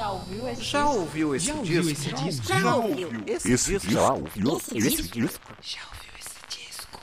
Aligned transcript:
Já 0.00 0.10
ouviu 0.12 0.48
esse 0.48 0.62
Já 0.62 0.82
disco? 0.82 0.98
ouviu 0.98 1.34
esse 1.34 1.46
Já 1.46 1.52
disco? 1.52 1.60
ouviu 1.60 1.90
esse 1.92 2.10
disco? 2.24 2.46
Já 2.46 2.74
ouviu. 2.74 3.08
Esse, 3.26 3.52
Esse 3.52 3.72
disco? 3.72 3.90
já 3.92 4.12
ouviu 4.14 4.56
Esse 4.56 4.78
esse 4.78 5.02
disco? 5.02 5.20
disco? 5.20 5.52
Já 5.60 5.80
ouviu 5.92 6.12
esse 6.18 6.40
disco? 6.48 7.00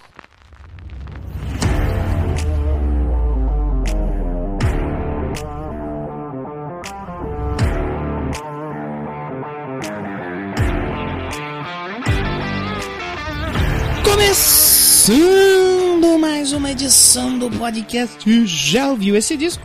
Começando 14.88 16.18
mais 16.18 16.54
uma 16.54 16.72
edição 16.72 17.38
do 17.38 17.50
podcast 17.52 18.46
Já 18.46 18.90
ouviu 18.90 19.16
esse 19.16 19.36
disco? 19.36 19.62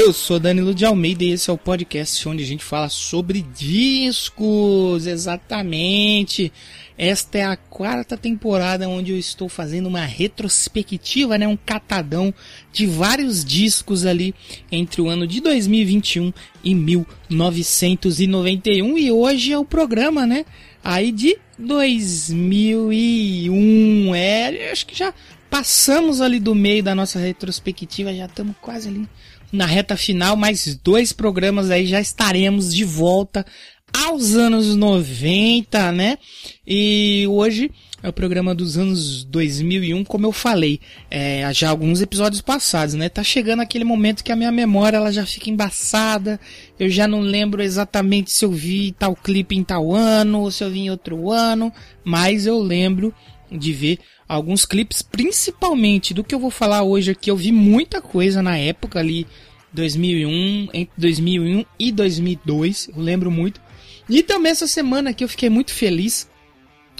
Eu 0.00 0.12
sou 0.12 0.38
Danilo 0.38 0.72
de 0.72 0.84
Almeida 0.84 1.24
e 1.24 1.30
esse 1.30 1.50
é 1.50 1.52
o 1.52 1.58
podcast 1.58 2.28
onde 2.28 2.44
a 2.44 2.46
gente 2.46 2.62
fala 2.62 2.88
sobre 2.88 3.42
discos, 3.42 5.08
exatamente. 5.08 6.52
Esta 6.96 7.38
é 7.38 7.44
a 7.44 7.56
quarta 7.56 8.16
temporada 8.16 8.88
onde 8.88 9.10
eu 9.10 9.18
estou 9.18 9.48
fazendo 9.48 9.88
uma 9.88 10.04
retrospectiva, 10.04 11.36
né, 11.36 11.48
um 11.48 11.56
catadão 11.56 12.32
de 12.72 12.86
vários 12.86 13.44
discos 13.44 14.06
ali 14.06 14.32
entre 14.70 15.02
o 15.02 15.08
ano 15.08 15.26
de 15.26 15.40
2021 15.40 16.32
e 16.62 16.76
1991 16.76 18.96
e 18.96 19.10
hoje 19.10 19.52
é 19.52 19.58
o 19.58 19.64
programa, 19.64 20.24
né, 20.24 20.44
aí 20.82 21.10
de 21.10 21.36
2001. 21.58 24.14
É, 24.14 24.70
acho 24.70 24.86
que 24.86 24.96
já 24.96 25.12
passamos 25.50 26.20
ali 26.20 26.38
do 26.38 26.54
meio 26.54 26.84
da 26.84 26.94
nossa 26.94 27.18
retrospectiva, 27.18 28.14
já 28.14 28.26
estamos 28.26 28.54
quase 28.60 28.90
ali 28.90 29.08
na 29.52 29.66
reta 29.66 29.96
final, 29.96 30.36
mais 30.36 30.76
dois 30.76 31.12
programas 31.12 31.70
aí 31.70 31.86
já 31.86 32.00
estaremos 32.00 32.74
de 32.74 32.84
volta 32.84 33.44
aos 33.92 34.34
anos 34.34 34.76
90, 34.76 35.92
né? 35.92 36.18
E 36.66 37.26
hoje 37.28 37.70
é 38.02 38.08
o 38.08 38.12
programa 38.12 38.54
dos 38.54 38.76
anos 38.76 39.24
2001, 39.24 40.04
como 40.04 40.26
eu 40.26 40.32
falei, 40.32 40.80
é, 41.10 41.50
já 41.52 41.70
alguns 41.70 42.00
episódios 42.00 42.40
passados, 42.40 42.94
né? 42.94 43.08
Tá 43.08 43.24
chegando 43.24 43.60
aquele 43.60 43.84
momento 43.84 44.22
que 44.22 44.30
a 44.30 44.36
minha 44.36 44.52
memória 44.52 44.98
ela 44.98 45.12
já 45.12 45.26
fica 45.26 45.50
embaçada, 45.50 46.38
eu 46.78 46.88
já 46.88 47.08
não 47.08 47.20
lembro 47.20 47.62
exatamente 47.62 48.30
se 48.30 48.44
eu 48.44 48.52
vi 48.52 48.92
tal 48.92 49.16
clipe 49.16 49.56
em 49.56 49.64
tal 49.64 49.92
ano, 49.94 50.42
ou 50.42 50.50
se 50.50 50.62
eu 50.62 50.70
vi 50.70 50.80
em 50.80 50.90
outro 50.90 51.30
ano, 51.30 51.72
mas 52.04 52.46
eu 52.46 52.58
lembro 52.58 53.12
de 53.50 53.72
ver 53.72 53.98
alguns 54.28 54.66
clipes, 54.66 55.00
principalmente 55.00 56.12
do 56.12 56.22
que 56.22 56.34
eu 56.34 56.38
vou 56.38 56.50
falar 56.50 56.82
hoje 56.82 57.12
aqui. 57.12 57.30
Eu 57.30 57.36
vi 57.36 57.50
muita 57.50 58.00
coisa 58.00 58.42
na 58.42 58.56
época 58.56 58.98
ali, 58.98 59.26
2001, 59.72 60.68
entre 60.74 60.92
2001 60.96 61.64
e 61.78 61.92
2002, 61.92 62.90
eu 62.94 63.02
lembro 63.02 63.30
muito. 63.30 63.60
E 64.08 64.22
também 64.22 64.52
essa 64.52 64.66
semana 64.66 65.10
aqui 65.10 65.24
eu 65.24 65.28
fiquei 65.28 65.48
muito 65.48 65.72
feliz. 65.72 66.28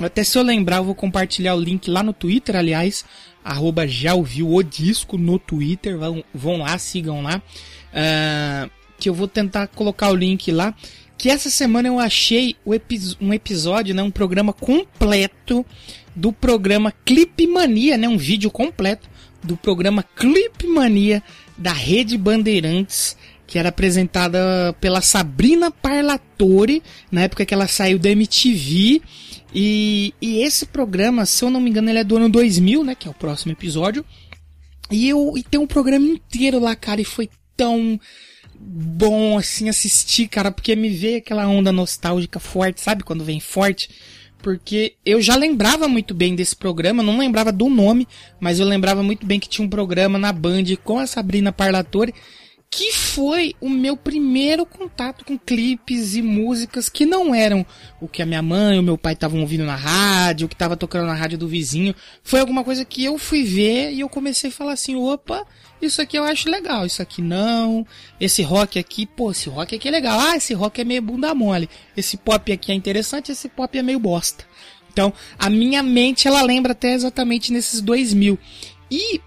Até 0.00 0.22
se 0.22 0.38
eu 0.38 0.42
lembrar, 0.42 0.76
eu 0.76 0.84
vou 0.84 0.94
compartilhar 0.94 1.54
o 1.54 1.60
link 1.60 1.90
lá 1.90 2.02
no 2.02 2.12
Twitter, 2.12 2.54
aliás, 2.56 3.04
arroba 3.44 3.86
já 3.86 4.14
ouviu 4.14 4.54
o 4.54 4.62
disco 4.62 5.18
no 5.18 5.38
Twitter, 5.38 5.98
vão, 5.98 6.24
vão 6.32 6.58
lá, 6.58 6.78
sigam 6.78 7.22
lá. 7.22 7.42
Ah, 7.92 8.68
que 8.98 9.08
eu 9.08 9.14
vou 9.14 9.28
tentar 9.28 9.66
colocar 9.68 10.10
o 10.10 10.14
link 10.14 10.50
lá. 10.50 10.74
Que 11.16 11.30
essa 11.30 11.50
semana 11.50 11.88
eu 11.88 11.98
achei 11.98 12.54
um 13.20 13.34
episódio, 13.34 13.92
né, 13.92 14.02
um 14.02 14.10
programa 14.10 14.52
completo 14.52 15.66
do 16.18 16.32
programa 16.32 16.92
Clip 17.04 17.46
Mania, 17.46 17.96
né, 17.96 18.08
um 18.08 18.18
vídeo 18.18 18.50
completo 18.50 19.08
do 19.42 19.56
programa 19.56 20.02
Clip 20.02 20.66
Mania 20.66 21.22
da 21.56 21.72
Rede 21.72 22.18
Bandeirantes, 22.18 23.16
que 23.46 23.58
era 23.58 23.68
apresentada 23.68 24.74
pela 24.80 25.00
Sabrina 25.00 25.70
Parlatore, 25.70 26.82
na 27.10 27.22
época 27.22 27.46
que 27.46 27.54
ela 27.54 27.68
saiu 27.68 27.98
da 27.98 28.10
MTV. 28.10 29.00
E, 29.54 30.12
e 30.20 30.40
esse 30.40 30.66
programa, 30.66 31.24
se 31.24 31.44
eu 31.44 31.50
não 31.50 31.60
me 31.60 31.70
engano, 31.70 31.88
ele 31.88 32.00
é 32.00 32.04
do 32.04 32.16
ano 32.16 32.28
2000, 32.28 32.84
né, 32.84 32.94
que 32.96 33.06
é 33.06 33.10
o 33.10 33.14
próximo 33.14 33.52
episódio. 33.52 34.04
E, 34.90 35.08
eu, 35.08 35.34
e 35.36 35.42
tem 35.42 35.60
um 35.60 35.66
programa 35.68 36.04
inteiro 36.04 36.58
lá, 36.58 36.74
cara, 36.74 37.00
e 37.00 37.04
foi 37.04 37.30
tão 37.56 37.98
bom 38.58 39.38
assim 39.38 39.68
assistir, 39.68 40.26
cara, 40.26 40.50
porque 40.50 40.74
me 40.74 40.88
veio 40.88 41.18
aquela 41.18 41.46
onda 41.46 41.70
nostálgica 41.70 42.40
forte, 42.40 42.80
sabe? 42.80 43.04
Quando 43.04 43.24
vem 43.24 43.38
forte. 43.38 43.88
Porque 44.48 44.94
eu 45.04 45.20
já 45.20 45.36
lembrava 45.36 45.86
muito 45.86 46.14
bem 46.14 46.34
desse 46.34 46.56
programa, 46.56 47.02
não 47.02 47.18
lembrava 47.18 47.52
do 47.52 47.68
nome, 47.68 48.08
mas 48.40 48.58
eu 48.58 48.64
lembrava 48.64 49.02
muito 49.02 49.26
bem 49.26 49.38
que 49.38 49.46
tinha 49.46 49.62
um 49.62 49.68
programa 49.68 50.18
na 50.18 50.32
Band 50.32 50.64
com 50.82 50.98
a 50.98 51.06
Sabrina 51.06 51.52
Parlatore, 51.52 52.14
que 52.70 52.92
foi 52.92 53.54
o 53.60 53.68
meu 53.68 53.96
primeiro 53.96 54.66
contato 54.66 55.24
com 55.24 55.38
clipes 55.38 56.14
e 56.14 56.22
músicas 56.22 56.88
que 56.88 57.06
não 57.06 57.34
eram 57.34 57.64
o 58.00 58.06
que 58.06 58.20
a 58.20 58.26
minha 58.26 58.42
mãe 58.42 58.76
e 58.76 58.80
o 58.80 58.82
meu 58.82 58.98
pai 58.98 59.14
estavam 59.14 59.40
ouvindo 59.40 59.64
na 59.64 59.74
rádio, 59.74 60.44
o 60.44 60.48
que 60.48 60.54
estava 60.54 60.76
tocando 60.76 61.06
na 61.06 61.14
rádio 61.14 61.38
do 61.38 61.48
vizinho. 61.48 61.94
Foi 62.22 62.40
alguma 62.40 62.62
coisa 62.62 62.84
que 62.84 63.02
eu 63.04 63.16
fui 63.16 63.42
ver 63.42 63.92
e 63.92 64.00
eu 64.00 64.08
comecei 64.08 64.50
a 64.50 64.52
falar 64.52 64.72
assim, 64.72 64.94
opa, 64.96 65.46
isso 65.80 66.02
aqui 66.02 66.18
eu 66.18 66.24
acho 66.24 66.50
legal, 66.50 66.84
isso 66.84 67.00
aqui 67.00 67.22
não, 67.22 67.86
esse 68.20 68.42
rock 68.42 68.78
aqui, 68.78 69.06
pô, 69.06 69.30
esse 69.30 69.48
rock 69.48 69.74
aqui 69.74 69.88
é 69.88 69.90
legal, 69.90 70.20
ah, 70.20 70.36
esse 70.36 70.52
rock 70.52 70.80
é 70.80 70.84
meio 70.84 71.00
bunda 71.00 71.34
mole, 71.34 71.70
esse 71.96 72.16
pop 72.18 72.52
aqui 72.52 72.70
é 72.70 72.74
interessante, 72.74 73.32
esse 73.32 73.48
pop 73.48 73.78
é 73.78 73.82
meio 73.82 73.98
bosta. 73.98 74.44
Então, 74.92 75.12
a 75.38 75.48
minha 75.48 75.82
mente, 75.82 76.26
ela 76.26 76.42
lembra 76.42 76.72
até 76.72 76.92
exatamente 76.92 77.52
nesses 77.52 77.80
2000. 77.80 78.36
E 78.90 79.20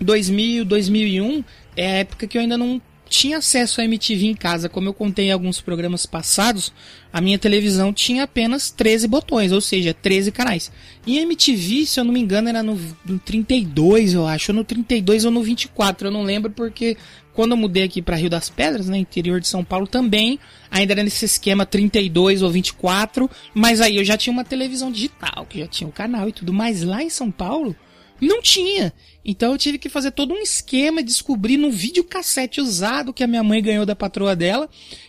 2000, 0.00 0.64
2001 0.64 1.44
é 1.76 1.86
a 1.86 1.94
época 1.96 2.26
que 2.26 2.36
eu 2.36 2.42
ainda 2.42 2.56
não 2.56 2.80
tinha 3.08 3.38
acesso 3.38 3.80
à 3.80 3.84
MTV 3.84 4.26
em 4.26 4.34
casa. 4.34 4.68
Como 4.68 4.88
eu 4.88 4.94
contei 4.94 5.26
em 5.26 5.32
alguns 5.32 5.60
programas 5.60 6.06
passados, 6.06 6.72
a 7.12 7.20
minha 7.20 7.38
televisão 7.38 7.92
tinha 7.92 8.24
apenas 8.24 8.70
13 8.70 9.06
botões, 9.06 9.52
ou 9.52 9.60
seja, 9.60 9.94
13 9.94 10.32
canais. 10.32 10.72
E 11.06 11.18
a 11.18 11.22
MTV, 11.22 11.86
se 11.86 12.00
eu 12.00 12.04
não 12.04 12.12
me 12.12 12.20
engano, 12.20 12.48
era 12.48 12.62
no, 12.62 12.78
no 13.04 13.18
32, 13.18 14.14
eu 14.14 14.26
acho, 14.26 14.52
no 14.52 14.64
32 14.64 15.24
ou 15.24 15.30
no 15.30 15.42
24, 15.42 16.08
eu 16.08 16.10
não 16.10 16.22
lembro 16.22 16.50
porque 16.50 16.96
quando 17.32 17.52
eu 17.52 17.56
mudei 17.56 17.82
aqui 17.82 18.00
para 18.00 18.16
Rio 18.16 18.30
das 18.30 18.48
Pedras, 18.48 18.88
né, 18.88 18.96
interior 18.96 19.40
de 19.40 19.48
São 19.48 19.64
Paulo 19.64 19.86
também, 19.86 20.38
ainda 20.70 20.92
era 20.92 21.02
nesse 21.02 21.24
esquema 21.24 21.66
32 21.66 22.42
ou 22.42 22.50
24, 22.50 23.28
mas 23.52 23.80
aí 23.80 23.96
eu 23.96 24.04
já 24.04 24.16
tinha 24.16 24.32
uma 24.32 24.44
televisão 24.44 24.90
digital, 24.90 25.44
que 25.48 25.58
já 25.58 25.66
tinha 25.66 25.88
o 25.88 25.92
canal 25.92 26.28
e 26.28 26.32
tudo, 26.32 26.52
mas 26.52 26.82
lá 26.82 27.02
em 27.02 27.10
São 27.10 27.30
Paulo 27.30 27.76
não 28.20 28.40
tinha. 28.40 28.92
Então 29.24 29.52
eu 29.52 29.58
tive 29.58 29.78
que 29.78 29.88
fazer 29.88 30.10
todo 30.10 30.34
um 30.34 30.42
esquema, 30.42 31.02
descobrir 31.02 31.56
no 31.56 31.70
videocassete 31.70 32.60
usado 32.60 33.12
que 33.12 33.24
a 33.24 33.26
minha 33.26 33.42
mãe 33.42 33.62
ganhou 33.62 33.86
da 33.86 33.96
patroa 33.96 34.36
dela, 34.36 34.68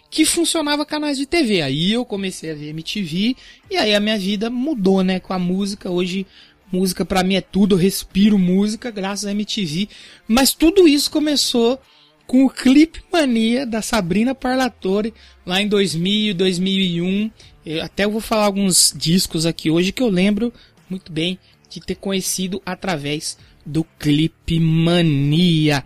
que 0.10 0.26
funcionava 0.26 0.86
canais 0.86 1.18
de 1.18 1.26
TV. 1.26 1.62
Aí 1.62 1.92
eu 1.92 2.06
comecei 2.06 2.52
a 2.52 2.56
ver 2.56 2.70
MTV 2.70 3.36
e 3.70 3.76
aí 3.76 3.94
a 3.94 4.00
minha 4.00 4.18
vida 4.18 4.50
mudou, 4.50 5.04
né, 5.04 5.20
com 5.20 5.34
a 5.34 5.40
música. 5.40 5.90
Hoje 5.90 6.26
música 6.72 7.06
pra 7.06 7.24
mim 7.24 7.36
é 7.36 7.42
tudo, 7.42 7.76
eu 7.76 7.80
respiro 7.80 8.40
música 8.40 8.90
graças 8.90 9.26
à 9.26 9.32
MTV. 9.32 9.90
Mas 10.28 10.54
tudo 10.54 10.88
isso 10.88 11.12
começou 11.12 11.80
com 12.26 12.46
o 12.46 12.50
Clip 12.50 13.02
Mania 13.12 13.66
da 13.66 13.82
Sabrina 13.82 14.34
Parlatore 14.34 15.14
lá 15.46 15.62
em 15.62 15.68
2000, 15.68 16.34
2001. 16.34 17.32
Eu, 17.66 17.84
até 17.84 18.08
vou 18.08 18.22
falar 18.22 18.46
alguns 18.46 18.94
discos 18.96 19.46
aqui 19.46 19.70
hoje 19.70 19.92
que 19.92 20.02
eu 20.02 20.10
lembro 20.10 20.54
muito 20.90 21.12
bem 21.12 21.38
ter 21.80 21.96
conhecido 21.96 22.62
através 22.66 23.38
do 23.66 23.84
Clip 23.98 24.60
Mania. 24.60 25.84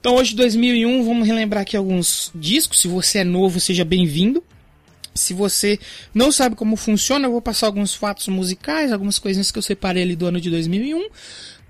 Então 0.00 0.16
hoje 0.16 0.34
2001, 0.34 1.04
vamos 1.04 1.26
relembrar 1.26 1.62
aqui 1.62 1.76
alguns 1.76 2.30
discos. 2.34 2.80
Se 2.80 2.88
você 2.88 3.18
é 3.18 3.24
novo, 3.24 3.60
seja 3.60 3.84
bem-vindo. 3.84 4.42
Se 5.14 5.34
você 5.34 5.78
não 6.14 6.32
sabe 6.32 6.56
como 6.56 6.74
funciona, 6.74 7.26
eu 7.26 7.32
vou 7.32 7.42
passar 7.42 7.66
alguns 7.66 7.94
fatos 7.94 8.28
musicais, 8.28 8.92
algumas 8.92 9.18
coisinhas 9.18 9.50
que 9.50 9.58
eu 9.58 9.62
separei 9.62 10.02
ali 10.02 10.16
do 10.16 10.26
ano 10.26 10.40
de 10.40 10.50
2001. 10.50 11.08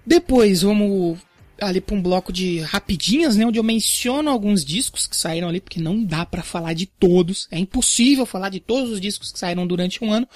Depois 0.07 0.63
vamos 0.63 1.19
ali 1.67 1.81
para 1.81 1.95
um 1.95 2.03
bloco 2.03 2.33
de 2.33 2.61
rapidinhas, 2.61 3.37
né, 3.37 3.47
onde 3.47 3.59
eu 3.59 3.63
menciono 3.63 4.31
alguns 4.31 4.65
discos 4.65 5.07
que 5.07 5.17
saíram 5.17 5.49
ali, 5.49 5.61
porque 5.61 5.81
não 5.81 6.05
dá 6.05 6.25
para 6.27 6.43
falar 6.43 6.73
de 6.75 6.87
todos, 6.87 7.47
é 7.51 7.59
impossível 7.59 8.27
falar 8.27 8.49
de 8.49 8.61
todos 8.61 8.91
os 8.91 9.01
discos 9.01 9.33
que 9.33 9.39
saíram 9.39 9.67
durante 9.67 10.03
um 10.05 10.13
ano. 10.13 10.29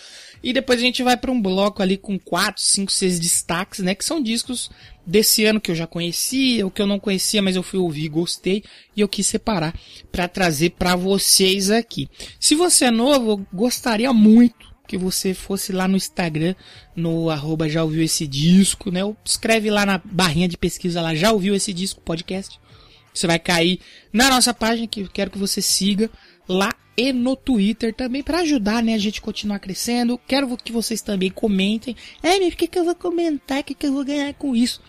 E 0.42 0.52
depois 0.52 0.78
a 0.78 0.82
gente 0.82 1.02
vai 1.02 1.16
para 1.16 1.30
um 1.30 1.40
bloco 1.40 1.82
ali 1.82 1.96
com 1.96 2.18
quatro, 2.18 2.62
cinco, 2.62 2.92
seis 2.92 3.18
destaques, 3.18 3.80
né, 3.80 3.94
que 3.94 4.04
são 4.04 4.22
discos 4.22 4.70
desse 5.06 5.44
ano 5.44 5.60
que 5.60 5.70
eu 5.70 5.74
já 5.74 5.86
conhecia, 5.86 6.64
ou 6.64 6.70
que 6.70 6.82
eu 6.82 6.86
não 6.86 6.98
conhecia, 6.98 7.40
mas 7.40 7.54
eu 7.54 7.62
fui 7.62 7.78
ouvir 7.78 8.08
gostei, 8.08 8.64
e 8.96 9.00
eu 9.00 9.08
quis 9.08 9.26
separar 9.26 9.78
para 10.10 10.26
trazer 10.26 10.70
para 10.70 10.96
vocês 10.96 11.70
aqui. 11.70 12.08
Se 12.40 12.54
você 12.54 12.86
é 12.86 12.90
novo, 12.90 13.30
eu 13.30 13.46
gostaria 13.52 14.12
muito 14.12 14.65
que 14.86 14.96
você 14.96 15.34
fosse 15.34 15.72
lá 15.72 15.88
no 15.88 15.96
Instagram, 15.96 16.54
no 16.94 17.30
arroba 17.30 17.68
já 17.68 17.82
ouviu 17.82 18.02
esse 18.02 18.26
disco, 18.26 18.90
né? 18.90 19.04
Ou 19.04 19.16
escreve 19.24 19.70
lá 19.70 19.84
na 19.84 19.98
barrinha 19.98 20.48
de 20.48 20.56
pesquisa 20.56 21.00
lá, 21.00 21.14
já 21.14 21.32
ouviu 21.32 21.54
esse 21.54 21.72
disco 21.72 22.00
podcast. 22.00 22.58
Você 23.12 23.26
vai 23.26 23.38
cair 23.38 23.80
na 24.12 24.28
nossa 24.28 24.52
página, 24.52 24.86
que 24.86 25.00
eu 25.00 25.08
quero 25.08 25.30
que 25.30 25.38
você 25.38 25.62
siga 25.62 26.10
lá 26.48 26.74
e 26.96 27.12
no 27.12 27.36
Twitter 27.36 27.94
também, 27.94 28.22
para 28.22 28.38
ajudar, 28.40 28.82
né, 28.82 28.94
a 28.94 28.98
gente 28.98 29.20
continuar 29.20 29.58
crescendo. 29.58 30.18
Quero 30.26 30.56
que 30.56 30.72
vocês 30.72 31.02
também 31.02 31.30
comentem. 31.30 31.94
É, 32.22 32.38
mas 32.38 32.54
o 32.54 32.56
que, 32.56 32.66
que 32.66 32.78
eu 32.78 32.84
vou 32.84 32.94
comentar? 32.94 33.60
O 33.60 33.64
que, 33.64 33.74
que 33.74 33.86
eu 33.86 33.92
vou 33.92 34.04
ganhar 34.04 34.32
com 34.34 34.56
isso? 34.56 34.80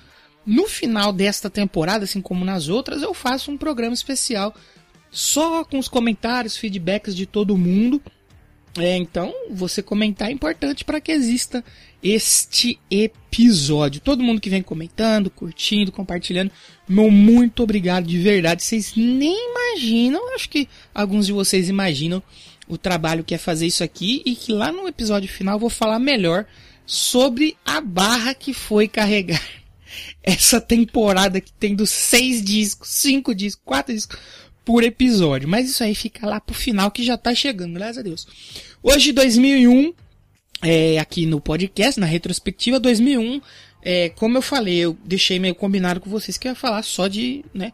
No 0.45 0.67
final 0.67 1.11
desta 1.11 1.50
temporada, 1.50 2.05
assim 2.05 2.21
como 2.21 2.45
nas 2.45 2.69
outras, 2.69 3.01
eu 3.01 3.13
faço 3.13 3.51
um 3.51 3.57
programa 3.57 3.93
especial 3.93 4.55
só 5.11 5.65
com 5.65 5.77
os 5.77 5.89
comentários, 5.89 6.55
feedbacks 6.55 7.13
de 7.13 7.25
todo 7.25 7.57
mundo. 7.57 8.01
É, 8.77 8.95
então, 8.95 9.33
você 9.50 9.81
comentar 9.81 10.29
é 10.29 10.31
importante 10.31 10.85
para 10.85 11.01
que 11.01 11.12
exista 11.12 11.63
este 12.01 12.79
episódio. 12.89 14.01
Todo 14.01 14.24
mundo 14.24 14.39
que 14.39 14.50
vem 14.50 14.62
comentando, 14.62 15.29
curtindo, 15.29 15.91
compartilhando, 15.91 16.51
meu 16.88 17.09
muito 17.09 17.63
obrigado 17.63 18.06
de 18.06 18.18
verdade. 18.19 18.63
Vocês 18.63 18.94
nem 18.95 19.51
imaginam, 19.51 20.35
acho 20.35 20.50
que 20.50 20.68
alguns 20.94 21.25
de 21.25 21.33
vocês 21.33 21.69
imaginam 21.69 22.21
o 22.68 22.77
trabalho 22.77 23.24
que 23.24 23.33
é 23.33 23.38
fazer 23.38 23.65
isso 23.65 23.83
aqui 23.83 24.21
e 24.25 24.35
que 24.35 24.51
lá 24.51 24.71
no 24.71 24.88
episódio 24.88 25.29
final 25.29 25.56
eu 25.56 25.59
vou 25.59 25.69
falar 25.69 26.00
melhor 26.00 26.45
sobre 26.85 27.57
a 27.65 27.81
barra 27.81 28.33
que 28.33 28.53
foi 28.53 28.88
carregar 28.88 29.41
essa 30.21 30.62
temporada 30.62 31.41
que 31.41 31.51
tem 31.53 31.75
dos 31.75 31.89
seis 31.89 32.44
discos, 32.44 32.89
cinco 32.89 33.33
discos, 33.33 33.62
quatro 33.65 33.94
discos 33.94 34.19
por 34.67 34.83
episódio. 34.83 35.47
Mas 35.47 35.69
isso 35.69 35.81
aí 35.81 35.95
fica 35.95 36.27
lá 36.27 36.41
pro 36.41 36.53
final 36.53 36.91
que 36.91 37.01
já 37.01 37.17
tá 37.17 37.33
chegando, 37.33 37.75
graças 37.75 37.99
a 37.99 38.01
Deus. 38.01 38.27
Hoje, 38.83 39.13
2001, 39.13 39.93
é, 40.61 40.99
aqui 40.99 41.25
no 41.25 41.39
podcast, 41.39 41.97
na 41.97 42.05
retrospectiva 42.05 42.77
2001, 42.77 43.41
é, 43.81 44.09
como 44.09 44.37
eu 44.37 44.41
falei, 44.41 44.75
eu 44.75 44.97
deixei 45.05 45.39
meio 45.39 45.55
combinado 45.55 46.01
com 46.01 46.09
vocês 46.09 46.37
que 46.37 46.49
eu 46.49 46.51
ia 46.51 46.55
falar 46.55 46.83
só 46.83 47.07
de, 47.07 47.45
né, 47.53 47.71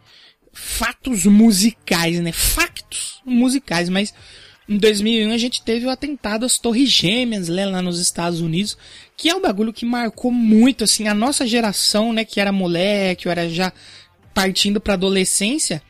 fatos 0.51 1.25
musicais, 1.25 2.19
né, 2.19 2.31
factos 2.31 3.19
musicais, 3.25 3.89
mas 3.89 4.13
em 4.69 4.77
2001 4.77 5.31
a 5.31 5.37
gente 5.39 5.63
teve 5.63 5.87
o 5.87 5.89
atentado 5.89 6.45
às 6.45 6.59
Torres 6.59 6.89
Gêmeas, 6.89 7.49
né, 7.49 7.65
lá 7.65 7.81
nos 7.81 7.99
Estados 7.99 8.39
Unidos, 8.39 8.77
que 9.17 9.29
é 9.29 9.35
um 9.35 9.41
bagulho 9.41 9.73
que 9.73 9.83
marcou 9.83 10.31
muito, 10.31 10.83
assim, 10.83 11.07
a 11.07 11.15
nossa 11.15 11.47
geração, 11.47 12.13
né, 12.13 12.23
que 12.23 12.39
era 12.39 12.51
moleque, 12.51 13.27
era 13.27 13.49
já 13.49 13.73
partindo 14.31 14.79
pra 14.79 14.93
adolescência, 14.93 15.81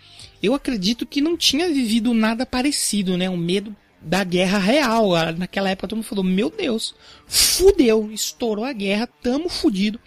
eu 0.43 0.53
acredito 0.53 1.05
que 1.05 1.21
não 1.21 1.37
tinha 1.37 1.69
vivido 1.69 2.13
nada 2.13 2.45
parecido, 2.45 3.17
né, 3.17 3.29
um 3.29 3.37
medo 3.37 3.73
da 4.01 4.25
guerra 4.25 4.59
real. 4.59 5.11
Naquela 5.37 5.69
época 5.69 5.87
todo 5.87 5.97
mundo 5.97 6.05
falou, 6.05 6.25
meu 6.25 6.49
Deus, 6.49 6.93
fudeu, 7.25 8.11
estourou 8.11 8.65
a 8.65 8.73
guerra, 8.73 9.07
tamo 9.07 9.47
fudido. 9.47 9.97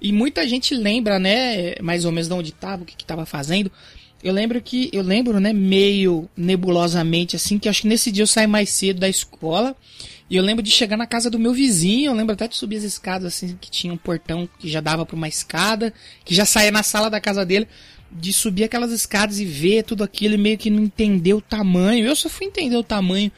E 0.00 0.12
muita 0.12 0.46
gente 0.48 0.74
lembra, 0.74 1.18
né, 1.18 1.74
mais 1.82 2.04
ou 2.04 2.12
menos 2.12 2.28
de 2.28 2.34
onde 2.34 2.52
tava, 2.52 2.84
o 2.84 2.86
que 2.86 2.96
que 2.96 3.04
tava 3.04 3.26
fazendo. 3.26 3.70
Eu 4.22 4.32
lembro 4.32 4.60
que, 4.62 4.88
eu 4.92 5.02
lembro, 5.02 5.40
né, 5.40 5.52
meio 5.52 6.30
nebulosamente, 6.36 7.34
assim, 7.34 7.58
que 7.58 7.68
acho 7.68 7.82
que 7.82 7.88
nesse 7.88 8.12
dia 8.12 8.22
eu 8.22 8.28
saí 8.28 8.46
mais 8.46 8.70
cedo 8.70 9.00
da 9.00 9.08
escola. 9.08 9.74
E 10.28 10.36
eu 10.36 10.44
lembro 10.44 10.62
de 10.62 10.70
chegar 10.70 10.96
na 10.96 11.06
casa 11.08 11.28
do 11.28 11.40
meu 11.40 11.52
vizinho, 11.52 12.12
eu 12.12 12.14
lembro 12.14 12.34
até 12.34 12.46
de 12.46 12.54
subir 12.54 12.76
as 12.76 12.84
escadas, 12.84 13.34
assim, 13.34 13.58
que 13.60 13.68
tinha 13.68 13.92
um 13.92 13.96
portão 13.96 14.48
que 14.60 14.68
já 14.68 14.80
dava 14.80 15.04
para 15.04 15.16
uma 15.16 15.26
escada, 15.26 15.92
que 16.24 16.32
já 16.32 16.44
saía 16.44 16.70
na 16.70 16.84
sala 16.84 17.10
da 17.10 17.20
casa 17.20 17.44
dele, 17.44 17.66
de 18.10 18.32
subir 18.32 18.64
aquelas 18.64 18.92
escadas 18.92 19.38
e 19.38 19.44
ver 19.44 19.84
tudo 19.84 20.02
aquilo 20.02 20.34
e 20.34 20.38
meio 20.38 20.58
que 20.58 20.70
não 20.70 20.82
entender 20.82 21.34
o 21.34 21.40
tamanho. 21.40 22.06
Eu 22.06 22.16
só 22.16 22.28
fui 22.28 22.46
entender 22.46 22.76
o 22.76 22.82
tamanho 22.82 23.30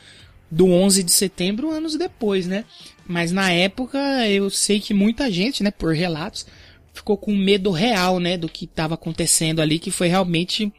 do 0.51 0.67
11 0.67 1.03
de 1.03 1.13
setembro 1.13 1.71
anos 1.71 1.97
depois, 1.97 2.47
né? 2.47 2.65
Mas 3.07 3.33
na 3.33 3.51
época 3.51 3.99
eu 4.29 4.49
sei 4.51 4.81
que 4.81 4.95
muita 4.95 5.31
gente, 5.31 5.63
né, 5.63 5.71
por 5.71 5.95
relatos, 5.95 6.47
ficou 6.93 7.17
com 7.17 7.35
medo 7.35 7.71
real, 7.71 8.21
né, 8.21 8.37
do 8.37 8.49
que 8.49 8.67
estava 8.67 8.95
acontecendo 8.95 9.61
ali, 9.61 9.79
que 9.79 9.91
foi 9.91 10.09
realmente 10.09 10.73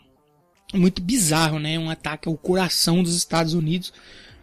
muito 0.74 1.02
bizarro, 1.02 1.60
né? 1.60 1.78
Um 1.78 1.90
ataque 1.90 2.28
ao 2.28 2.38
coração 2.38 3.04
dos 3.04 3.16
Estados 3.16 3.54
Unidos, 3.54 3.94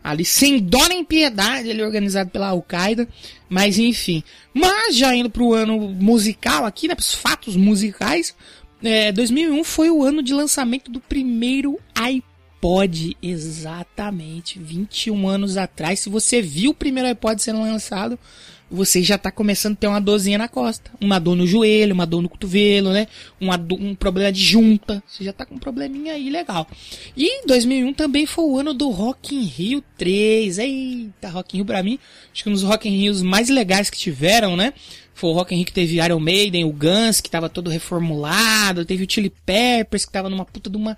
ali 0.03 0.25
sem 0.25 0.59
dó 0.59 0.89
nem 0.89 1.05
piedade, 1.05 1.69
ele 1.69 1.83
é 1.83 1.85
organizado 1.85 2.31
pela 2.31 2.49
Al-Qaeda, 2.49 3.09
mas 3.49 3.79
enfim. 3.79 4.23
Mas 4.55 4.97
já 4.97 5.15
indo 5.15 5.31
pro 5.31 5.53
ano 5.53 5.79
musical 5.79 6.65
aqui, 6.65 6.89
né, 6.89 6.95
pros 6.95 7.15
fatos 7.15 7.57
musicais, 7.57 8.35
é, 8.83 9.13
2001 9.13 9.63
foi 9.65 9.91
o 9.91 10.03
ano 10.03 10.23
de 10.23 10.33
lançamento 10.33 10.91
do 10.91 11.01
primeiro 11.01 11.79
iPod, 11.95 13.17
exatamente, 13.23 14.59
21 14.59 15.29
anos 15.29 15.57
atrás. 15.57 16.01
Se 16.01 16.09
você 16.09 16.41
viu 16.41 16.71
o 16.71 16.75
primeiro 16.75 17.09
iPod 17.09 17.43
sendo 17.43 17.61
lançado, 17.61 18.19
você 18.71 19.03
já 19.03 19.17
está 19.17 19.31
começando 19.33 19.73
a 19.73 19.77
ter 19.77 19.87
uma 19.89 20.01
dorzinha 20.01 20.39
na 20.39 20.49
costa. 20.49 20.91
Uma 21.01 21.19
dor 21.19 21.35
no 21.35 21.47
joelho, 21.47 21.93
uma 21.93 22.07
dor 22.07 22.23
no 22.23 22.29
cotovelo, 22.29 22.93
né? 22.93 23.09
Uma 23.41 23.57
um 23.73 23.95
problema 23.95 24.31
de 24.31 24.43
junta. 24.43 25.03
Você 25.07 25.25
já 25.25 25.31
está 25.31 25.45
com 25.45 25.57
um 25.57 25.59
probleminha 25.59 26.15
aí 26.15 26.31
legal. 26.31 26.67
E 27.17 27.47
2001 27.47 27.93
também 27.95 28.27
foi 28.27 28.45
o 28.45 28.59
ano 28.59 28.73
do 28.73 28.89
Rock 28.91 29.35
in 29.35 29.43
Rio 29.43 29.83
3. 29.99 30.59
Eita, 30.59 31.29
Rock 31.29 31.57
in 31.57 31.59
Rio 31.59 31.67
pra 31.67 31.83
mim, 31.83 31.99
acho 32.33 32.45
que 32.45 32.49
um 32.49 32.53
dos 32.53 32.63
Rock 32.63 32.89
in 32.89 32.97
Rios 32.97 33.23
mais 33.23 33.49
legais 33.49 33.91
que 33.91 33.99
tiveram, 33.99 34.57
né? 34.57 34.73
Foi 35.13 35.31
o 35.31 35.33
Rock 35.33 35.53
in 35.53 35.59
Rio 35.59 35.67
que 35.67 35.73
teve 35.73 36.03
Iron 36.03 36.21
Maiden, 36.21 36.65
o 36.65 36.73
Guns, 36.73 37.21
que 37.21 37.29
tava 37.29 37.49
todo 37.49 37.69
reformulado, 37.69 38.85
teve 38.85 39.05
o 39.05 39.11
Chili 39.11 39.31
Peppers, 39.45 40.05
que 40.05 40.13
tava 40.13 40.31
numa 40.31 40.45
puta 40.45 40.71
de 40.71 40.77
uma 40.77 40.97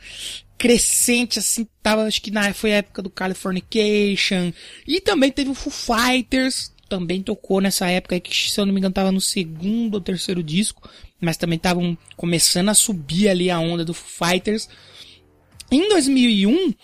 crescente, 0.57 1.41
assim, 1.41 1.67
tava, 1.83 2.05
acho 2.05 2.23
que 2.23 2.31
na, 2.31 2.55
foi 2.55 2.73
a 2.73 2.77
época 2.77 3.03
do 3.03 3.11
Californication, 3.11 4.53
e 4.87 5.01
também 5.01 5.29
teve 5.33 5.51
o 5.51 5.55
Foo 5.55 5.73
Fighters, 5.73 6.73
também 6.93 7.23
tocou 7.23 7.59
nessa 7.59 7.89
época 7.89 8.21
que, 8.21 8.51
se 8.51 8.61
eu 8.61 8.67
não 8.67 8.73
me 8.75 8.79
engano, 8.79 8.93
tava 8.93 9.11
no 9.11 9.21
segundo 9.21 9.95
ou 9.95 10.01
terceiro 10.01 10.43
disco, 10.43 10.87
mas 11.19 11.39
também 11.39 11.57
estavam 11.57 11.97
começando 12.19 12.69
a 12.69 12.75
subir 12.75 13.31
ali 13.31 13.51
a 13.51 13.59
onda 13.59 13.83
do 13.83 13.95
Foo 13.95 14.29
Fighters. 14.29 14.69
Em 15.71 15.89
2001, 15.89 16.75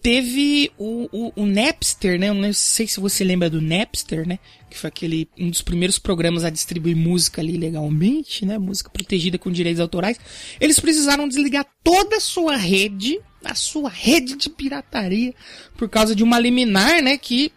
teve 0.00 0.70
o, 0.78 1.08
o, 1.10 1.42
o, 1.42 1.46
Napster, 1.46 2.16
né? 2.16 2.28
Eu 2.28 2.34
não 2.34 2.52
sei 2.52 2.86
se 2.86 3.00
você 3.00 3.24
lembra 3.24 3.50
do 3.50 3.60
Napster, 3.60 4.24
né? 4.24 4.38
Que 4.70 4.78
foi 4.78 4.86
aquele 4.86 5.28
um 5.36 5.50
dos 5.50 5.62
primeiros 5.62 5.98
programas 5.98 6.44
a 6.44 6.50
distribuir 6.50 6.96
música 6.96 7.40
ali 7.40 7.56
legalmente, 7.56 8.46
né? 8.46 8.56
Música 8.56 8.88
protegida 8.88 9.36
com 9.36 9.50
direitos 9.50 9.80
autorais. 9.80 10.16
Eles 10.60 10.78
precisaram 10.78 11.26
desligar 11.26 11.66
toda 11.82 12.18
a 12.18 12.20
sua 12.20 12.54
rede, 12.54 13.18
a 13.44 13.56
sua 13.56 13.90
rede 13.90 14.36
de 14.36 14.48
pirataria, 14.48 15.34
por 15.76 15.88
causa 15.88 16.14
de 16.14 16.22
uma 16.22 16.38
liminar, 16.38 17.02
né? 17.02 17.18
Que 17.18 17.50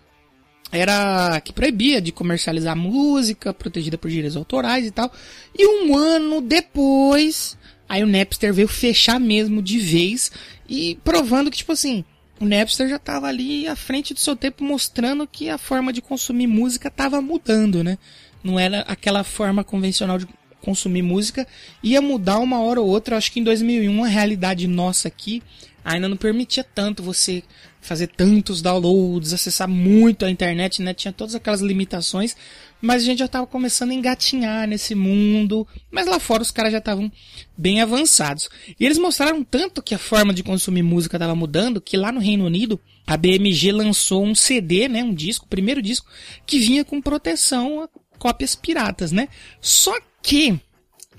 era 0.72 1.42
que 1.42 1.52
proibia 1.52 2.02
de 2.02 2.12
comercializar 2.12 2.76
música 2.76 3.54
protegida 3.54 3.98
por 3.98 4.10
direitos 4.10 4.38
autorais 4.38 4.86
e 4.86 4.92
tal. 4.92 5.12
E 5.58 5.66
um 5.66 5.98
ano 5.98 6.42
depois, 6.42 7.58
aí 7.88 8.04
o 8.04 8.08
Napster 8.08 8.54
veio 8.54 8.68
fechar 8.68 9.20
mesmo 9.20 9.62
de 9.62 9.80
vez 9.80 10.32
e 10.68 11.00
provando 11.04 11.50
que 11.50 11.58
tipo 11.58 11.72
assim, 11.72 12.04
o 12.40 12.46
Napster 12.46 12.88
já 12.88 12.98
estava 12.98 13.28
ali 13.28 13.68
à 13.68 13.76
frente 13.76 14.14
do 14.14 14.20
seu 14.20 14.36
tempo 14.36 14.64
mostrando 14.64 15.28
que 15.28 15.50
a 15.50 15.58
forma 15.58 15.92
de 15.92 16.02
consumir 16.02 16.48
música 16.48 16.88
estava 16.88 17.22
mudando, 17.22 17.84
né? 17.84 17.98
Não 18.44 18.58
era 18.58 18.82
aquela 18.82 19.24
forma 19.24 19.64
convencional 19.64 20.18
de 20.18 20.28
consumir 20.62 21.02
música, 21.02 21.48
ia 21.82 22.02
mudar 22.02 22.40
uma 22.40 22.62
hora 22.62 22.80
ou 22.80 22.88
outra. 22.88 23.18
Acho 23.18 23.32
que 23.32 23.40
em 23.40 23.44
2001 23.44 24.04
a 24.04 24.08
realidade 24.08 24.68
nossa 24.68 25.08
aqui 25.08 25.42
ainda 25.84 26.08
não 26.08 26.18
permitia 26.18 26.64
tanto 26.64 27.02
você 27.02 27.44
fazer 27.82 28.08
tantos 28.08 28.62
downloads, 28.62 29.34
acessar 29.34 29.68
muito 29.68 30.26
a 30.26 30.30
internet, 30.30 30.82
né? 30.82 30.94
Tinha 30.94 31.12
todas 31.12 31.36
aquelas 31.36 31.62
limitações, 31.62 32.36
mas 32.82 33.02
a 33.02 33.06
gente 33.06 33.20
já 33.20 33.26
estava 33.26 33.48
começando 33.48 33.92
a 33.92 33.94
engatinhar 33.94 34.68
nesse 34.68 34.94
mundo. 34.96 35.68
Mas 35.92 36.08
lá 36.08 36.20
fora 36.20 36.42
os 36.42 36.52
caras 36.52 36.72
já 36.72 36.78
estavam 36.78 37.12
bem 37.58 37.82
avançados. 37.82 38.50
E 38.80 38.86
eles 38.86 38.98
mostraram 38.98 39.44
tanto 39.44 39.82
que 39.82 39.96
a 39.96 40.00
forma 40.00 40.34
de 40.34 40.44
consumir 40.44 40.84
música 40.84 41.18
estava 41.18 41.36
mudando 41.36 41.82
que 41.82 41.98
lá 41.98 42.12
no 42.12 42.20
Reino 42.20 42.46
Unido 42.46 42.80
a 43.08 43.18
BMG 43.18 43.72
lançou 43.72 44.24
um 44.24 44.36
CD, 44.36 44.88
né? 44.88 45.04
Um 45.04 45.14
disco, 45.14 45.46
o 45.46 45.50
primeiro 45.50 45.82
disco, 45.82 46.08
que 46.46 46.60
vinha 46.60 46.86
com 46.86 47.02
proteção 47.02 47.84
a 47.84 47.90
cópias 48.18 48.56
piratas, 48.56 49.12
né? 49.12 49.28
Só 49.62 49.98
que 50.22 50.60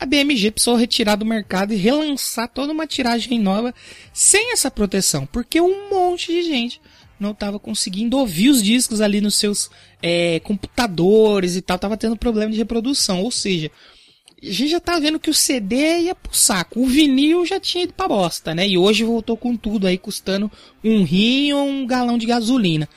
a 0.00 0.06
BMG 0.06 0.50
precisou 0.50 0.76
retirar 0.76 1.16
do 1.16 1.26
mercado 1.26 1.74
e 1.74 1.76
relançar 1.76 2.48
toda 2.48 2.72
uma 2.72 2.86
tiragem 2.86 3.38
nova 3.38 3.74
sem 4.14 4.52
essa 4.52 4.70
proteção, 4.70 5.26
porque 5.26 5.60
um 5.60 5.90
monte 5.90 6.32
de 6.32 6.42
gente 6.42 6.80
não 7.20 7.32
estava 7.32 7.58
conseguindo 7.58 8.16
ouvir 8.16 8.48
os 8.48 8.62
discos 8.62 9.02
ali 9.02 9.20
nos 9.20 9.34
seus 9.34 9.70
é, 10.02 10.40
computadores 10.40 11.54
e 11.54 11.60
tal, 11.60 11.78
tava 11.78 11.98
tendo 11.98 12.16
problema 12.16 12.50
de 12.50 12.56
reprodução, 12.56 13.22
ou 13.22 13.30
seja, 13.30 13.70
a 14.42 14.46
gente 14.46 14.70
já 14.70 14.80
tá 14.80 14.98
vendo 14.98 15.20
que 15.20 15.28
o 15.28 15.34
CD 15.34 16.00
ia 16.00 16.14
pro 16.14 16.34
saco, 16.34 16.80
o 16.80 16.86
vinil 16.86 17.44
já 17.44 17.60
tinha 17.60 17.84
ido 17.84 17.92
pra 17.92 18.08
bosta, 18.08 18.54
né? 18.54 18.66
E 18.66 18.78
hoje 18.78 19.04
voltou 19.04 19.36
com 19.36 19.54
tudo 19.54 19.86
aí, 19.86 19.98
custando 19.98 20.50
um 20.82 21.02
rim 21.02 21.52
ou 21.52 21.68
um 21.68 21.86
galão 21.86 22.16
de 22.16 22.24
gasolina. 22.24 22.88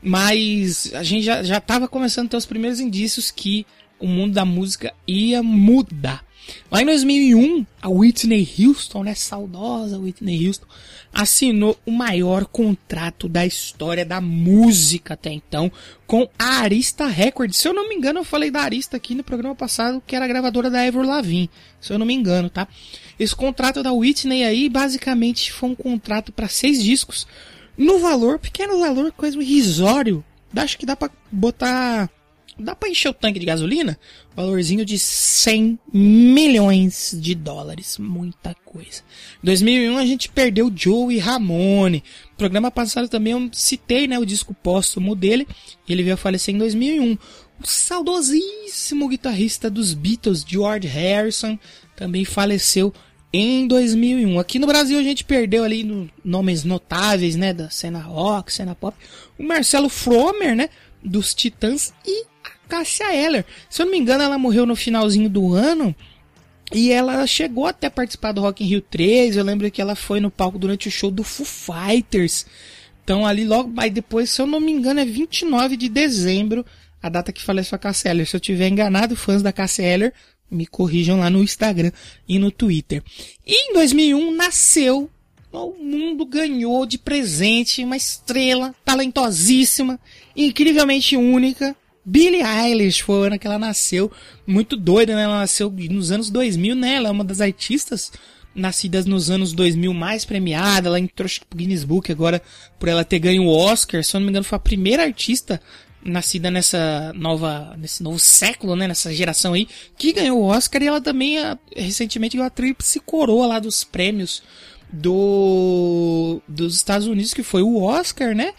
Mas 0.00 0.94
a 0.94 1.02
gente 1.02 1.24
já, 1.24 1.42
já 1.42 1.60
tava 1.60 1.88
começando 1.88 2.26
a 2.26 2.30
ter 2.30 2.36
os 2.36 2.46
primeiros 2.46 2.78
indícios 2.78 3.32
que 3.32 3.66
o 3.98 4.06
mundo 4.06 4.34
da 4.34 4.44
música 4.44 4.94
ia 5.04 5.42
mudar. 5.42 6.23
Lá 6.70 6.82
em 6.82 6.86
2001, 6.86 7.66
a 7.80 7.88
Whitney 7.88 8.48
Houston, 8.58 9.04
né, 9.04 9.14
saudosa 9.14 9.98
Whitney 9.98 10.46
Houston, 10.46 10.66
assinou 11.12 11.78
o 11.86 11.92
maior 11.92 12.44
contrato 12.46 13.28
da 13.28 13.46
história 13.46 14.04
da 14.04 14.20
música 14.20 15.14
até 15.14 15.30
então 15.30 15.70
com 16.06 16.28
a 16.38 16.60
Arista 16.60 17.06
Records. 17.06 17.56
Se 17.56 17.68
eu 17.68 17.72
não 17.72 17.88
me 17.88 17.94
engano, 17.94 18.18
eu 18.20 18.24
falei 18.24 18.50
da 18.50 18.60
Arista 18.60 18.96
aqui 18.96 19.14
no 19.14 19.22
programa 19.22 19.54
passado, 19.54 20.02
que 20.04 20.16
era 20.16 20.26
gravadora 20.26 20.68
da 20.68 20.84
Ever 20.84 21.06
Lavigne, 21.06 21.50
se 21.80 21.92
eu 21.92 21.98
não 21.98 22.06
me 22.06 22.14
engano, 22.14 22.50
tá? 22.50 22.66
Esse 23.18 23.34
contrato 23.34 23.82
da 23.82 23.92
Whitney 23.92 24.42
aí, 24.42 24.68
basicamente, 24.68 25.52
foi 25.52 25.70
um 25.70 25.74
contrato 25.74 26.32
para 26.32 26.48
seis 26.48 26.82
discos, 26.82 27.26
no 27.78 27.98
valor, 27.98 28.38
pequeno 28.38 28.80
valor, 28.80 29.12
coisa 29.12 29.40
irrisório. 29.40 30.24
Acho 30.56 30.78
que 30.78 30.86
dá 30.86 30.96
para 30.96 31.10
botar 31.30 32.10
dá 32.58 32.74
pra 32.74 32.88
encher 32.88 33.08
o 33.08 33.14
tanque 33.14 33.38
de 33.38 33.46
gasolina? 33.46 33.98
Valorzinho 34.34 34.84
de 34.84 34.98
100 34.98 35.78
milhões 35.92 37.16
de 37.18 37.34
dólares. 37.34 37.98
Muita 37.98 38.54
coisa. 38.64 39.02
Em 39.42 39.46
2001 39.46 39.96
a 39.98 40.06
gente 40.06 40.28
perdeu 40.28 40.72
Joe 40.74 41.14
e 41.14 41.18
Ramone. 41.18 42.02
No 42.30 42.36
programa 42.36 42.70
passado 42.70 43.08
também 43.08 43.32
eu 43.32 43.50
citei, 43.52 44.06
né, 44.06 44.18
o 44.18 44.26
disco 44.26 44.54
póstumo 44.54 45.14
dele. 45.14 45.46
Ele 45.88 46.02
veio 46.02 46.14
a 46.14 46.18
falecer 46.18 46.54
em 46.54 46.58
2001. 46.58 47.12
O 47.12 47.18
saudosíssimo 47.66 49.08
guitarrista 49.08 49.70
dos 49.70 49.94
Beatles, 49.94 50.44
George 50.46 50.88
Harrison, 50.88 51.58
também 51.96 52.24
faleceu 52.24 52.92
em 53.32 53.66
2001. 53.66 54.38
Aqui 54.38 54.60
no 54.60 54.66
Brasil 54.66 54.98
a 54.98 55.02
gente 55.02 55.24
perdeu 55.24 55.64
ali 55.64 55.82
no, 55.82 56.08
nomes 56.24 56.62
notáveis, 56.62 57.34
né, 57.34 57.52
da 57.52 57.68
cena 57.68 57.98
rock, 57.98 58.52
cena 58.52 58.76
pop. 58.76 58.96
O 59.36 59.42
Marcelo 59.42 59.88
Fromer, 59.88 60.54
né, 60.54 60.68
dos 61.02 61.34
Titãs 61.34 61.92
e 62.06 62.26
Cássia 62.68 63.14
Eller. 63.14 63.44
Se 63.68 63.82
eu 63.82 63.86
não 63.86 63.92
me 63.92 63.98
engano, 63.98 64.22
ela 64.22 64.38
morreu 64.38 64.66
no 64.66 64.76
finalzinho 64.76 65.28
do 65.28 65.54
ano. 65.54 65.94
E 66.72 66.90
ela 66.90 67.26
chegou 67.26 67.66
até 67.66 67.88
participar 67.90 68.32
do 68.32 68.40
Rock 68.40 68.64
in 68.64 68.66
Rio 68.66 68.80
3. 68.80 69.36
Eu 69.36 69.44
lembro 69.44 69.70
que 69.70 69.80
ela 69.80 69.94
foi 69.94 70.20
no 70.20 70.30
palco 70.30 70.58
durante 70.58 70.88
o 70.88 70.90
show 70.90 71.10
do 71.10 71.22
Foo 71.22 71.46
Fighters. 71.46 72.46
Então 73.04 73.26
ali 73.26 73.44
logo, 73.44 73.70
mas 73.70 73.92
depois, 73.92 74.30
se 74.30 74.40
eu 74.40 74.46
não 74.46 74.58
me 74.58 74.72
engano, 74.72 74.98
é 74.98 75.04
29 75.04 75.76
de 75.76 75.88
dezembro, 75.90 76.64
a 77.02 77.08
data 77.10 77.32
que 77.32 77.42
faleceu 77.42 77.76
a 77.76 77.78
Cassia 77.78 78.10
Eller. 78.10 78.26
Se 78.26 78.34
eu 78.34 78.40
tiver 78.40 78.68
enganado, 78.68 79.14
fãs 79.14 79.42
da 79.42 79.52
Cassia 79.52 79.84
Eller, 79.84 80.12
me 80.50 80.66
corrijam 80.66 81.20
lá 81.20 81.28
no 81.28 81.42
Instagram 81.42 81.92
e 82.26 82.38
no 82.38 82.50
Twitter. 82.50 83.02
E 83.46 83.70
em 83.70 83.74
2001 83.74 84.34
nasceu, 84.34 85.10
o 85.52 85.74
mundo 85.78 86.24
ganhou 86.24 86.86
de 86.86 86.96
presente 86.96 87.84
uma 87.84 87.96
estrela 87.96 88.74
talentosíssima, 88.84 90.00
incrivelmente 90.34 91.16
única, 91.16 91.76
Billie 92.04 92.42
Eilish 92.42 93.02
foi 93.02 93.16
o 93.16 93.22
ano 93.22 93.38
que 93.38 93.46
ela 93.46 93.58
nasceu. 93.58 94.10
Muito 94.46 94.76
doida, 94.76 95.14
né? 95.14 95.22
Ela 95.22 95.40
nasceu 95.40 95.70
nos 95.70 96.10
anos 96.10 96.28
2000, 96.30 96.74
né? 96.74 96.94
Ela 96.96 97.08
é 97.08 97.12
uma 97.12 97.24
das 97.24 97.40
artistas 97.40 98.12
nascidas 98.54 99.06
nos 99.06 99.30
anos 99.30 99.52
2000 99.52 99.92
mais 99.94 100.24
premiada. 100.24 100.88
Ela 100.88 101.00
entrou 101.00 101.28
pro 101.48 101.58
Guinness 101.58 101.84
Book 101.84 102.12
agora 102.12 102.42
por 102.78 102.88
ela 102.88 103.04
ter 103.04 103.18
ganho 103.18 103.44
o 103.44 103.48
Oscar. 103.48 104.04
Se 104.04 104.14
eu 104.14 104.20
não 104.20 104.26
me 104.26 104.30
engano, 104.30 104.44
foi 104.44 104.56
a 104.56 104.60
primeira 104.60 105.02
artista 105.02 105.60
nascida 106.04 106.50
nessa 106.50 107.12
nova, 107.14 107.74
nesse 107.78 108.02
novo 108.02 108.18
século, 108.18 108.76
né? 108.76 108.86
Nessa 108.86 109.12
geração 109.12 109.54
aí, 109.54 109.66
que 109.96 110.12
ganhou 110.12 110.40
o 110.40 110.44
Oscar. 110.44 110.82
E 110.82 110.86
ela 110.86 111.00
também, 111.00 111.36
recentemente, 111.74 112.36
ganhou 112.36 112.46
a 112.46 112.50
tríplice 112.50 113.00
coroa 113.00 113.46
lá 113.46 113.58
dos 113.58 113.82
prêmios 113.82 114.42
do, 114.92 116.40
dos 116.46 116.76
Estados 116.76 117.06
Unidos, 117.06 117.34
que 117.34 117.42
foi 117.42 117.62
o 117.62 117.82
Oscar, 117.82 118.34
né? 118.34 118.52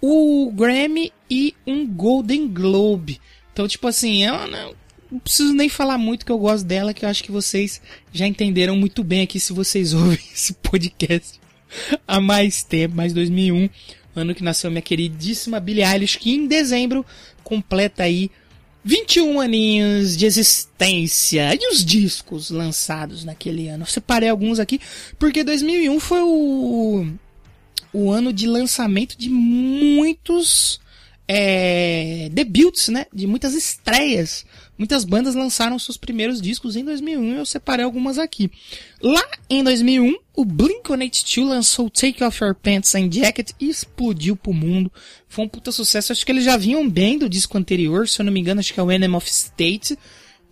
O 0.00 0.50
Grammy 0.52 1.12
e 1.30 1.54
um 1.66 1.86
Golden 1.86 2.48
Globe. 2.48 3.20
Então, 3.52 3.68
tipo 3.68 3.86
assim, 3.86 4.24
eu 4.24 4.46
não, 4.48 4.74
não 5.10 5.18
preciso 5.18 5.52
nem 5.52 5.68
falar 5.68 5.98
muito 5.98 6.24
que 6.24 6.32
eu 6.32 6.38
gosto 6.38 6.64
dela, 6.64 6.94
que 6.94 7.04
eu 7.04 7.08
acho 7.08 7.22
que 7.22 7.32
vocês 7.32 7.80
já 8.12 8.26
entenderam 8.26 8.76
muito 8.76 9.04
bem 9.04 9.22
aqui 9.22 9.38
se 9.38 9.52
vocês 9.52 9.92
ouvem 9.94 10.18
esse 10.32 10.54
podcast 10.54 11.40
há 12.06 12.20
mais 12.20 12.62
tempo, 12.62 12.96
mais 12.96 13.12
2001, 13.12 13.68
ano 14.14 14.34
que 14.34 14.42
nasceu 14.42 14.70
minha 14.70 14.82
queridíssima 14.82 15.60
Billie 15.60 15.84
Eilish, 15.84 16.18
que 16.18 16.32
em 16.32 16.46
dezembro 16.46 17.04
completa 17.44 18.02
aí 18.02 18.30
21 18.84 19.40
aninhos 19.40 20.16
de 20.16 20.26
existência. 20.26 21.54
E 21.54 21.72
os 21.72 21.84
discos 21.84 22.50
lançados 22.50 23.24
naquele 23.24 23.68
ano? 23.68 23.82
Eu 23.82 23.86
separei 23.86 24.28
alguns 24.28 24.58
aqui, 24.58 24.80
porque 25.18 25.44
2001 25.44 26.00
foi 26.00 26.22
o 26.22 27.06
o 27.92 28.10
ano 28.10 28.32
de 28.32 28.46
lançamento 28.46 29.16
de 29.16 29.28
muitos 29.28 30.80
é, 31.32 32.28
debuts, 32.32 32.88
né? 32.88 33.06
De 33.12 33.24
muitas 33.24 33.54
estreias. 33.54 34.44
Muitas 34.76 35.04
bandas 35.04 35.36
lançaram 35.36 35.78
seus 35.78 35.96
primeiros 35.96 36.40
discos 36.40 36.74
em 36.74 36.84
2001 36.84 37.36
eu 37.36 37.46
separei 37.46 37.84
algumas 37.84 38.18
aqui. 38.18 38.50
Lá 39.00 39.24
em 39.48 39.62
2001, 39.62 40.16
o 40.34 40.44
Blink-182 40.44 41.44
lançou 41.44 41.88
Take 41.88 42.24
Off 42.24 42.42
Your 42.42 42.54
Pants 42.54 42.94
and 42.96 43.12
Jacket 43.12 43.50
e 43.60 43.68
explodiu 43.68 44.34
pro 44.34 44.52
mundo. 44.52 44.90
Foi 45.28 45.44
um 45.44 45.48
puta 45.48 45.70
sucesso. 45.70 46.10
Acho 46.10 46.26
que 46.26 46.32
eles 46.32 46.44
já 46.44 46.56
vinham 46.56 46.88
bem 46.88 47.16
do 47.16 47.28
disco 47.28 47.56
anterior, 47.56 48.08
se 48.08 48.20
eu 48.20 48.24
não 48.24 48.32
me 48.32 48.40
engano, 48.40 48.58
acho 48.58 48.74
que 48.74 48.80
é 48.80 48.82
o 48.82 48.90
Enemy 48.90 49.14
of 49.14 49.30
State. 49.30 49.96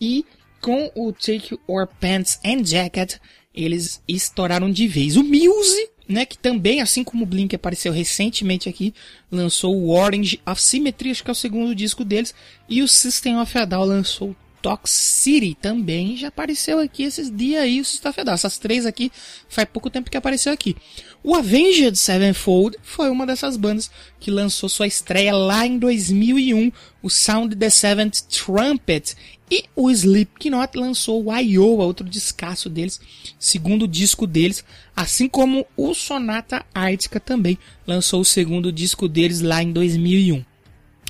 E 0.00 0.25
com 0.61 0.92
o 0.95 1.12
Take 1.12 1.59
Your 1.68 1.88
Pants 2.00 2.38
and 2.45 2.64
Jacket, 2.64 3.16
eles 3.52 4.00
estouraram 4.07 4.71
de 4.71 4.87
vez. 4.87 5.16
O 5.16 5.25
Muse 5.25 5.90
né, 6.09 6.25
que 6.25 6.38
também, 6.38 6.81
assim 6.81 7.05
como 7.05 7.25
o 7.25 7.27
Blink 7.27 7.55
apareceu 7.55 7.93
recentemente 7.93 8.69
aqui, 8.69 8.95
lançou 9.31 9.77
o 9.77 9.91
Orange 9.91 10.41
of 10.47 10.61
Symmetry, 10.61 11.11
acho 11.11 11.23
que 11.23 11.31
é 11.31 11.33
o 11.33 11.35
segundo 11.35 11.75
disco 11.75 12.05
deles, 12.05 12.35
e 12.69 12.83
o 12.83 12.88
System 12.88 13.38
of 13.38 13.59
a 13.59 13.65
Down 13.65 13.85
lançou 13.85 14.35
Toxicity 14.61 15.57
também, 15.61 16.17
já 16.17 16.29
apareceu 16.29 16.79
aqui 16.79 17.05
esses 17.05 17.35
dias 17.35 17.62
aí, 17.62 17.81
o 17.81 17.85
System 17.85 18.11
of 18.11 18.21
a 18.21 18.25
Down. 18.25 18.35
Essas 18.35 18.59
três 18.59 18.87
aqui, 18.87 19.11
faz 19.49 19.69
pouco 19.73 19.91
tempo 19.91 20.11
que 20.11 20.17
apareceu 20.17 20.53
aqui. 20.53 20.77
O 21.23 21.35
Avenged 21.35 21.97
Sevenfold 21.97 22.77
foi 22.83 23.11
uma 23.11 23.27
dessas 23.27 23.57
bandas 23.57 23.91
que 24.21 24.31
lançou 24.31 24.69
sua 24.69 24.87
estreia 24.87 25.35
lá 25.35 25.67
em 25.67 25.79
2001, 25.79 26.71
o 27.03 27.11
Sound 27.11 27.57
the 27.57 27.71
Seventh 27.71 28.23
Trumpet, 28.29 29.17
e 29.50 29.65
o 29.75 29.91
Slipknot 29.91 30.77
lançou 30.77 31.25
o 31.25 31.35
Iowa, 31.35 31.85
outro 31.85 32.09
descasso 32.09 32.69
deles, 32.69 33.00
segundo 33.38 33.88
disco 33.88 34.27
deles, 34.27 34.65
assim 34.95 35.29
como 35.29 35.67
o 35.77 35.95
Sonata 35.95 36.65
Ártica 36.75 37.19
também 37.19 37.59
lançou 37.87 38.21
o 38.21 38.25
segundo 38.25 38.71
disco 38.71 39.09
deles 39.09 39.41
lá 39.41 39.62
em 39.62 39.73
2001. 39.73 40.45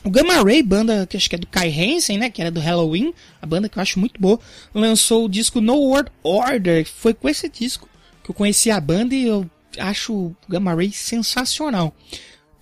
O 0.05 0.11
Gamma 0.11 0.43
Ray, 0.43 0.62
banda 0.62 1.07
que 1.07 1.17
acho 1.17 1.28
que 1.28 1.35
é 1.35 1.38
do 1.38 1.47
Kai 1.47 1.69
Hansen, 1.69 2.19
né, 2.19 2.31
que 2.31 2.40
era 2.40 2.50
do 2.50 2.61
Halloween, 2.61 3.12
a 3.43 3.47
banda 3.47 3.69
que 3.69 3.78
eu 3.78 3.83
acho 3.83 3.99
muito 3.99 4.21
boa, 4.21 4.38
lançou 4.73 5.25
o 5.25 5.28
disco 5.28 5.61
No 5.61 5.75
World 5.75 6.11
Order. 6.23 6.87
Foi 6.87 7.12
com 7.12 7.28
esse 7.28 7.49
disco 7.49 7.88
que 8.23 8.31
eu 8.31 8.35
conheci 8.35 8.71
a 8.71 8.81
banda 8.81 9.14
e 9.14 9.26
eu 9.26 9.49
acho 9.78 10.14
o 10.14 10.37
Gamma 10.49 10.75
Ray 10.75 10.93
sensacional. 10.93 11.95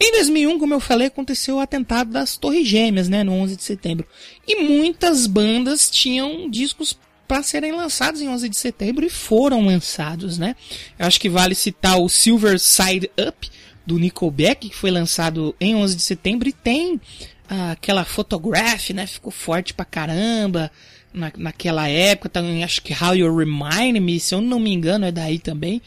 Em 0.00 0.12
2001, 0.12 0.58
como 0.58 0.74
eu 0.74 0.80
falei, 0.80 1.06
aconteceu 1.06 1.56
o 1.56 1.60
atentado 1.60 2.10
das 2.10 2.36
Torres 2.36 2.66
Gêmeas, 2.66 3.08
né, 3.08 3.24
no 3.24 3.32
11 3.32 3.56
de 3.56 3.62
setembro. 3.64 4.06
E 4.46 4.62
muitas 4.62 5.26
bandas 5.26 5.90
tinham 5.90 6.50
discos 6.50 6.98
para 7.26 7.42
serem 7.42 7.72
lançados 7.72 8.20
em 8.20 8.28
11 8.28 8.48
de 8.48 8.56
setembro 8.56 9.04
e 9.04 9.10
foram 9.10 9.66
lançados, 9.66 10.38
né? 10.38 10.54
Eu 10.98 11.06
acho 11.06 11.20
que 11.20 11.28
vale 11.28 11.54
citar 11.54 11.98
o 11.98 12.08
Silver 12.08 12.58
Side 12.60 13.10
Up 13.18 13.50
do 13.86 13.98
Nickelback, 13.98 14.68
que 14.68 14.76
foi 14.76 14.90
lançado 14.90 15.54
em 15.60 15.74
11 15.74 15.96
de 15.96 16.02
setembro 16.02 16.48
e 16.48 16.52
tem 16.52 17.00
ah, 17.48 17.72
aquela 17.72 18.04
photograph, 18.04 18.90
né? 18.90 19.06
Ficou 19.06 19.30
forte 19.30 19.72
pra 19.72 19.84
caramba 19.84 20.70
na, 21.14 21.32
naquela 21.36 21.88
época. 21.88 22.28
Também 22.28 22.64
acho 22.64 22.82
que 22.82 22.92
How 22.92 23.14
You 23.14 23.36
Remind 23.36 24.00
Me, 24.00 24.18
se 24.18 24.34
eu 24.34 24.40
não 24.40 24.58
me 24.58 24.72
engano, 24.72 25.04
é 25.04 25.12
daí 25.12 25.38
também. 25.38 25.80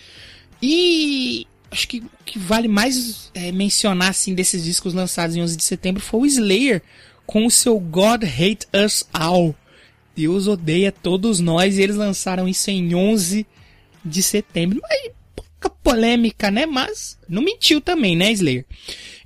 E 0.62 1.46
acho 1.70 1.88
que 1.88 2.00
o 2.00 2.24
que 2.24 2.40
vale 2.40 2.68
mais 2.68 3.30
é, 3.34 3.52
mencionar 3.52 4.10
assim 4.10 4.34
desses 4.34 4.64
discos 4.64 4.94
lançados 4.94 5.36
em 5.36 5.42
11 5.42 5.58
de 5.58 5.64
setembro 5.64 6.02
foi 6.02 6.22
o 6.22 6.26
Slayer 6.26 6.82
com 7.26 7.46
o 7.46 7.52
seu 7.52 7.78
God 7.80 8.24
Hate 8.24 8.66
Us 8.74 9.06
All. 9.14 9.54
Deus 10.16 10.48
odeia 10.48 10.92
todos 10.92 11.40
nós 11.40 11.78
e 11.78 11.82
eles 11.82 11.96
lançaram 11.96 12.48
isso 12.48 12.72
em 12.72 12.96
11 12.96 13.46
de 14.04 14.24
setembro. 14.24 14.82
Mas 14.82 15.12
pouca 15.60 15.70
polêmica, 15.70 16.50
né? 16.50 16.66
Mas 16.66 17.18
não 17.28 17.42
mentiu 17.42 17.82
também, 17.82 18.16
né, 18.16 18.32
Slayer? 18.32 18.66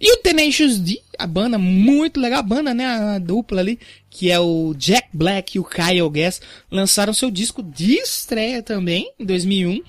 E 0.01 0.11
o 0.13 0.17
Tenacious 0.17 0.79
D, 0.79 0.99
a 1.17 1.27
banda 1.27 1.57
muito 1.57 2.19
legal, 2.19 2.39
a 2.39 2.43
banda, 2.43 2.73
né, 2.73 2.85
a 2.85 3.19
dupla 3.19 3.61
ali, 3.61 3.79
que 4.09 4.29
é 4.29 4.39
o 4.39 4.73
Jack 4.73 5.09
Black 5.13 5.55
e 5.55 5.59
o 5.59 5.63
Kyle 5.63 6.09
Gass, 6.09 6.41
lançaram 6.69 7.13
seu 7.13 7.31
disco 7.31 7.61
de 7.61 7.93
estreia 7.93 8.61
também 8.61 9.13
em 9.19 9.25
2001 9.25 9.81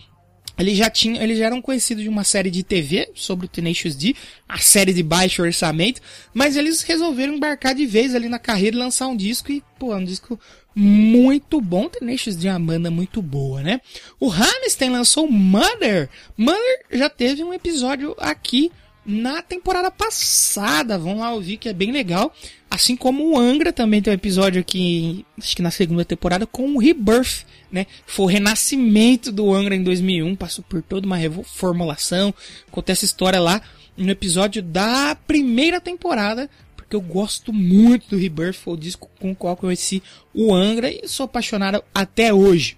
eles 0.57 0.77
já 0.77 0.89
tinham, 0.89 1.21
eles 1.21 1.39
já 1.39 1.47
eram 1.47 1.61
conhecidos 1.61 2.05
de 2.05 2.09
uma 2.09 2.23
série 2.23 2.51
de 2.51 2.63
TV 2.63 3.11
sobre 3.15 3.47
o 3.47 3.49
Tenacious 3.49 3.97
D, 3.97 4.15
a 4.49 4.59
série 4.59 4.93
de 4.93 5.03
baixo 5.03 5.43
orçamento, 5.43 6.01
mas 6.33 6.57
eles 6.57 6.83
resolveram 6.83 7.35
embarcar 7.35 7.75
de 7.75 7.85
vez 7.85 8.15
ali 8.15 8.29
na 8.29 8.39
carreira 8.39 8.77
e 8.77 8.79
lançar 8.79 9.09
um 9.09 9.17
disco 9.17 9.51
e, 9.51 9.63
pô, 9.79 9.93
é 9.93 9.97
um 9.97 10.05
disco 10.05 10.39
muito 10.75 11.61
bom, 11.61 11.89
Tenacious 11.89 12.37
D 12.37 12.49
é 12.49 12.57
uma 12.57 12.91
muito 12.91 13.23
boa, 13.23 13.63
né? 13.63 13.81
O 14.19 14.31
Hammerstein 14.31 14.91
lançou 14.91 15.31
Mother. 15.31 16.09
Mother 16.37 16.85
já 16.91 17.09
teve 17.09 17.45
um 17.45 17.55
episódio 17.55 18.15
aqui 18.19 18.73
na 19.07 19.43
temporada 19.43 19.91
passada. 19.91 20.99
Vão 20.99 21.19
lá 21.19 21.33
ouvir 21.33 21.59
que 21.59 21.69
é 21.69 21.73
bem 21.73 21.93
legal. 21.93 22.35
Assim 22.71 22.97
como 22.97 23.31
o 23.31 23.39
Angra 23.39 23.73
também 23.73 24.03
tem 24.03 24.13
um 24.13 24.15
episódio 24.15 24.61
aqui, 24.61 25.25
acho 25.39 25.55
que 25.55 25.63
na 25.63 25.71
segunda 25.71 26.05
temporada, 26.05 26.45
com 26.45 26.75
o 26.75 26.79
Rebirth, 26.79 27.45
né? 27.71 27.87
Foi 28.05 28.25
o 28.25 28.29
renascimento 28.29 29.31
do 29.31 29.53
Angra 29.55 29.77
em 29.77 29.83
2001, 29.83 30.35
passou 30.35 30.65
por 30.69 30.83
toda 30.83 31.07
uma 31.07 31.17
reformulação. 31.17 32.35
Conta 32.71 32.91
essa 32.91 33.05
história 33.05 33.39
lá 33.39 33.63
no 33.97 34.11
episódio 34.11 34.61
da 34.61 35.17
primeira 35.27 35.81
temporada, 35.81 36.51
porque 36.85 36.97
eu 36.97 37.01
gosto 37.01 37.53
muito 37.53 38.11
do 38.11 38.17
Rebirth, 38.17 38.55
foi 38.55 38.75
o 38.75 38.77
disco 38.79 39.11
com 39.19 39.33
o 39.33 39.37
qual 39.37 39.57
conheci 39.57 40.03
o 40.35 40.55
Angra 40.55 40.91
e 40.91 41.09
sou 41.09 41.25
apaixonado 41.25 41.83
até 41.95 42.33
hoje. 42.33 42.77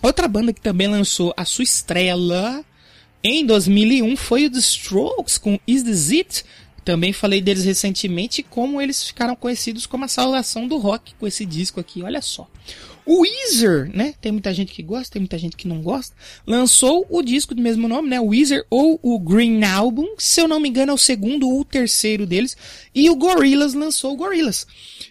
Outra 0.00 0.28
banda 0.28 0.52
que 0.52 0.60
também 0.60 0.88
lançou 0.88 1.34
a 1.36 1.44
sua 1.44 1.64
estreia 1.64 2.14
lá 2.14 2.64
em 3.22 3.44
2001 3.44 4.16
foi 4.16 4.46
o 4.46 4.50
The 4.50 4.58
Strokes 4.58 5.38
com 5.38 5.58
Is 5.66 5.82
This 5.82 6.10
It? 6.10 6.44
Também 6.84 7.12
falei 7.12 7.40
deles 7.40 7.64
recentemente 7.64 8.42
como 8.42 8.80
eles 8.80 9.04
ficaram 9.04 9.36
conhecidos 9.36 9.86
como 9.86 10.04
a 10.04 10.08
salvação 10.08 10.66
do 10.66 10.78
rock 10.78 11.14
com 11.14 11.26
esse 11.26 11.44
disco 11.44 11.78
aqui, 11.78 12.02
olha 12.02 12.22
só. 12.22 12.48
O 13.04 13.22
Weezer, 13.22 13.90
né? 13.94 14.14
Tem 14.20 14.30
muita 14.30 14.54
gente 14.54 14.72
que 14.72 14.82
gosta, 14.82 15.14
tem 15.14 15.20
muita 15.20 15.36
gente 15.36 15.56
que 15.56 15.66
não 15.66 15.82
gosta. 15.82 16.14
Lançou 16.46 17.04
o 17.10 17.20
disco 17.20 17.54
do 17.54 17.60
mesmo 17.60 17.88
nome, 17.88 18.08
né? 18.08 18.20
O 18.20 18.28
Weezer 18.28 18.64
ou 18.70 18.98
o 19.02 19.18
Green 19.18 19.64
Album. 19.64 20.14
Se 20.18 20.40
eu 20.40 20.46
não 20.46 20.60
me 20.60 20.68
engano, 20.68 20.92
é 20.92 20.94
o 20.94 20.98
segundo 20.98 21.48
ou 21.48 21.60
o 21.60 21.64
terceiro 21.64 22.26
deles. 22.26 22.56
E 22.94 23.10
o 23.10 23.16
Gorillaz 23.16 23.74
lançou 23.74 24.12
o 24.12 24.16
Gorillaz. 24.16 24.66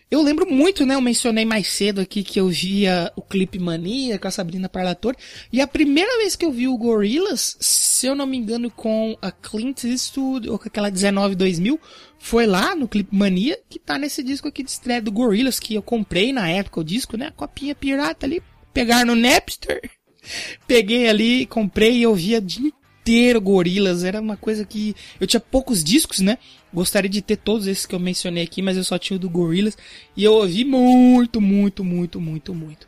Eu 0.09 0.21
lembro 0.21 0.49
muito, 0.49 0.85
né? 0.85 0.95
Eu 0.95 1.01
mencionei 1.01 1.45
mais 1.45 1.67
cedo 1.67 1.99
aqui 1.99 2.23
que 2.23 2.39
eu 2.39 2.47
via 2.47 3.11
o 3.15 3.21
Clipe 3.21 3.59
Mania 3.59 4.19
com 4.19 4.27
a 4.27 4.31
Sabrina 4.31 4.69
Parlator. 4.69 5.15
E 5.51 5.59
a 5.59 5.67
primeira 5.67 6.17
vez 6.17 6.35
que 6.35 6.45
eu 6.45 6.51
vi 6.51 6.67
o 6.67 6.77
Gorillaz, 6.77 7.57
se 7.59 8.07
eu 8.07 8.15
não 8.15 8.25
me 8.25 8.37
engano, 8.37 8.69
com 8.69 9.17
a 9.21 9.31
Clint 9.31 9.83
Eastwood 9.83 10.49
ou 10.49 10.57
com 10.57 10.67
aquela 10.67 10.89
19 10.89 11.35
2000, 11.35 11.79
foi 12.21 12.45
lá 12.45 12.75
no 12.75 12.87
Clipe 12.87 13.13
Mania 13.15 13.59
que 13.67 13.79
tá 13.79 13.97
nesse 13.97 14.21
disco 14.21 14.47
aqui 14.47 14.61
de 14.63 14.69
estreia 14.69 15.01
do 15.01 15.11
Gorillaz 15.11 15.59
que 15.59 15.73
eu 15.73 15.81
comprei 15.81 16.31
na 16.31 16.47
época 16.47 16.79
o 16.79 16.83
disco, 16.83 17.17
né? 17.17 17.27
A 17.27 17.31
copinha 17.31 17.73
pirata 17.73 18.27
ali, 18.27 18.43
pegar 18.71 19.03
no 19.05 19.15
Napster. 19.15 19.81
Peguei 20.67 21.09
ali, 21.09 21.47
comprei 21.47 21.97
e 21.97 22.03
eu 22.03 22.13
via 22.13 22.39
de 22.39 22.61
inteiro 22.61 23.41
Gorilas. 23.41 24.03
Era 24.03 24.21
uma 24.21 24.37
coisa 24.37 24.63
que. 24.63 24.95
Eu 25.19 25.25
tinha 25.25 25.39
poucos 25.39 25.83
discos, 25.83 26.19
né? 26.19 26.37
Gostaria 26.71 27.09
de 27.09 27.23
ter 27.23 27.37
todos 27.37 27.65
esses 27.65 27.87
que 27.87 27.95
eu 27.95 27.99
mencionei 27.99 28.43
aqui, 28.43 28.61
mas 28.61 28.77
eu 28.77 28.83
só 28.83 28.99
tinha 28.99 29.17
o 29.17 29.19
do 29.19 29.27
Gorilas. 29.27 29.75
E 30.15 30.23
eu 30.23 30.33
ouvi 30.33 30.63
muito, 30.63 31.41
muito, 31.41 31.83
muito, 31.83 32.21
muito, 32.21 32.53
muito. 32.53 32.87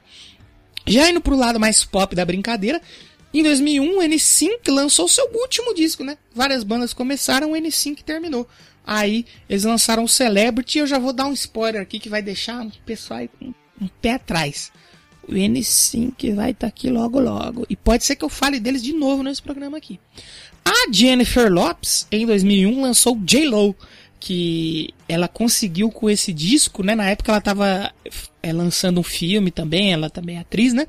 Já 0.86 1.10
indo 1.10 1.20
pro 1.20 1.36
lado 1.36 1.60
mais 1.60 1.84
pop 1.84 2.16
da 2.16 2.24
brincadeira, 2.24 2.80
em 3.34 3.42
2001 3.42 3.98
o 3.98 4.02
N5 4.02 4.52
lançou 4.68 5.08
seu 5.08 5.28
último 5.34 5.74
disco, 5.74 6.04
né? 6.04 6.20
Várias 6.36 6.64
bandas 6.64 6.94
começaram, 6.94 7.54
o 7.54 7.56
N5 7.56 8.04
terminou. 8.04 8.48
Aí 8.86 9.26
eles 9.50 9.64
lançaram 9.64 10.04
o 10.04 10.10
Celebrity 10.10 10.80
eu 10.80 10.88
já 10.88 11.00
vou 11.00 11.14
dar 11.14 11.26
um 11.26 11.34
spoiler 11.34 11.82
aqui 11.82 12.00
que 12.00 12.10
vai 12.10 12.22
deixar 12.22 12.66
o 12.66 12.72
pessoal 12.86 13.22
com 13.40 13.54
um 13.82 13.88
pé 14.02 14.14
atrás 14.14 14.72
o 15.28 15.34
N5 15.34 16.36
vai 16.36 16.52
estar 16.52 16.62
tá 16.62 16.68
aqui 16.68 16.90
logo 16.90 17.20
logo. 17.20 17.66
E 17.70 17.76
pode 17.76 18.04
ser 18.04 18.16
que 18.16 18.26
eu 18.26 18.30
fale 18.30 18.60
deles 18.60 18.84
de 18.84 18.94
novo 18.94 19.24
nesse 19.24 19.42
programa 19.42 19.78
aqui. 19.78 20.00
A 20.66 20.92
Jennifer 20.92 21.52
Lopes, 21.52 22.08
em 22.12 22.26
2001, 22.26 22.82
lançou 22.82 23.18
J-Lo, 23.24 23.76
que 24.20 24.94
ela 25.08 25.28
conseguiu 25.28 25.90
com 25.92 26.10
esse 26.10 26.32
disco, 26.32 26.84
né? 26.84 26.96
Na 26.96 27.10
época 27.10 27.32
ela 27.32 27.40
estava 27.40 27.94
é, 28.42 28.54
lançando 28.54 29.00
um 29.00 29.04
filme 29.04 29.52
também, 29.52 29.92
ela 29.92 30.10
também 30.10 30.38
é 30.38 30.40
atriz, 30.40 30.74
né? 30.74 30.88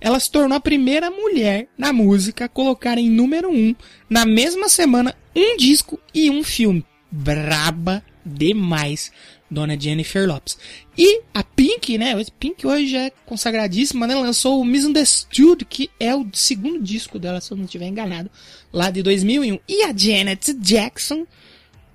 Ela 0.00 0.20
se 0.20 0.30
tornou 0.30 0.56
a 0.56 0.60
primeira 0.60 1.10
mulher 1.10 1.68
na 1.76 1.92
música 1.92 2.44
a 2.44 2.48
colocar 2.48 2.96
em 2.98 3.10
número 3.10 3.50
um, 3.50 3.74
na 4.08 4.24
mesma 4.24 4.68
semana, 4.68 5.16
um 5.34 5.56
disco 5.56 5.98
e 6.14 6.30
um 6.30 6.44
filme. 6.44 6.84
Braba 7.10 8.02
demais. 8.24 9.10
Dona 9.50 9.78
Jennifer 9.78 10.26
Lopes. 10.26 10.58
E 10.98 11.22
a 11.32 11.42
Pink, 11.42 11.96
né? 11.96 12.14
Pink 12.38 12.66
hoje 12.66 12.96
é 12.96 13.10
consagradíssima, 13.24 14.06
né? 14.06 14.14
Lançou 14.14 14.60
o 14.60 14.64
Misunderstood, 14.64 15.64
que 15.64 15.88
é 16.00 16.14
o 16.14 16.26
segundo 16.32 16.82
disco 16.82 17.18
dela, 17.18 17.40
se 17.40 17.52
eu 17.52 17.56
não 17.56 17.64
estiver 17.64 17.86
enganado, 17.86 18.30
lá 18.72 18.90
de 18.90 19.02
2001. 19.02 19.58
E 19.68 19.82
a 19.84 19.96
Janet 19.96 20.52
Jackson, 20.54 21.26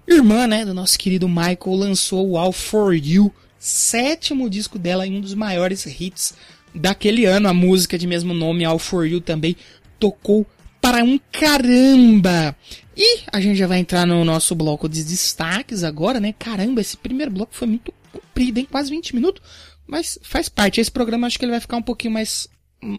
irmã, 0.07 0.47
né, 0.47 0.65
do 0.65 0.73
nosso 0.73 0.97
querido 0.97 1.27
Michael, 1.27 1.75
lançou 1.75 2.29
o 2.29 2.37
All 2.37 2.53
For 2.53 2.95
You, 2.95 3.33
sétimo 3.59 4.49
disco 4.49 4.79
dela 4.79 5.05
e 5.05 5.11
um 5.11 5.21
dos 5.21 5.33
maiores 5.33 5.85
hits 5.85 6.33
daquele 6.73 7.25
ano. 7.25 7.49
A 7.49 7.53
música 7.53 7.97
de 7.97 8.07
mesmo 8.07 8.33
nome, 8.33 8.63
All 8.63 8.79
For 8.79 9.05
You, 9.05 9.19
também 9.19 9.57
tocou 9.99 10.47
para 10.79 11.03
um 11.03 11.19
caramba. 11.31 12.55
E 13.03 13.21
a 13.33 13.41
gente 13.41 13.57
já 13.57 13.65
vai 13.65 13.79
entrar 13.79 14.05
no 14.05 14.23
nosso 14.23 14.53
bloco 14.53 14.87
de 14.87 15.03
destaques 15.03 15.83
agora, 15.83 16.19
né? 16.19 16.35
Caramba, 16.37 16.81
esse 16.81 16.95
primeiro 16.95 17.31
bloco 17.31 17.55
foi 17.55 17.67
muito 17.67 17.91
comprido, 18.13 18.59
hein? 18.59 18.67
Quase 18.69 18.91
20 18.91 19.15
minutos. 19.15 19.41
Mas 19.87 20.19
faz 20.21 20.47
parte. 20.47 20.79
Esse 20.79 20.91
programa 20.91 21.25
acho 21.25 21.39
que 21.39 21.43
ele 21.43 21.51
vai 21.51 21.59
ficar 21.59 21.77
um 21.77 21.81
pouquinho 21.81 22.13
mais 22.13 22.47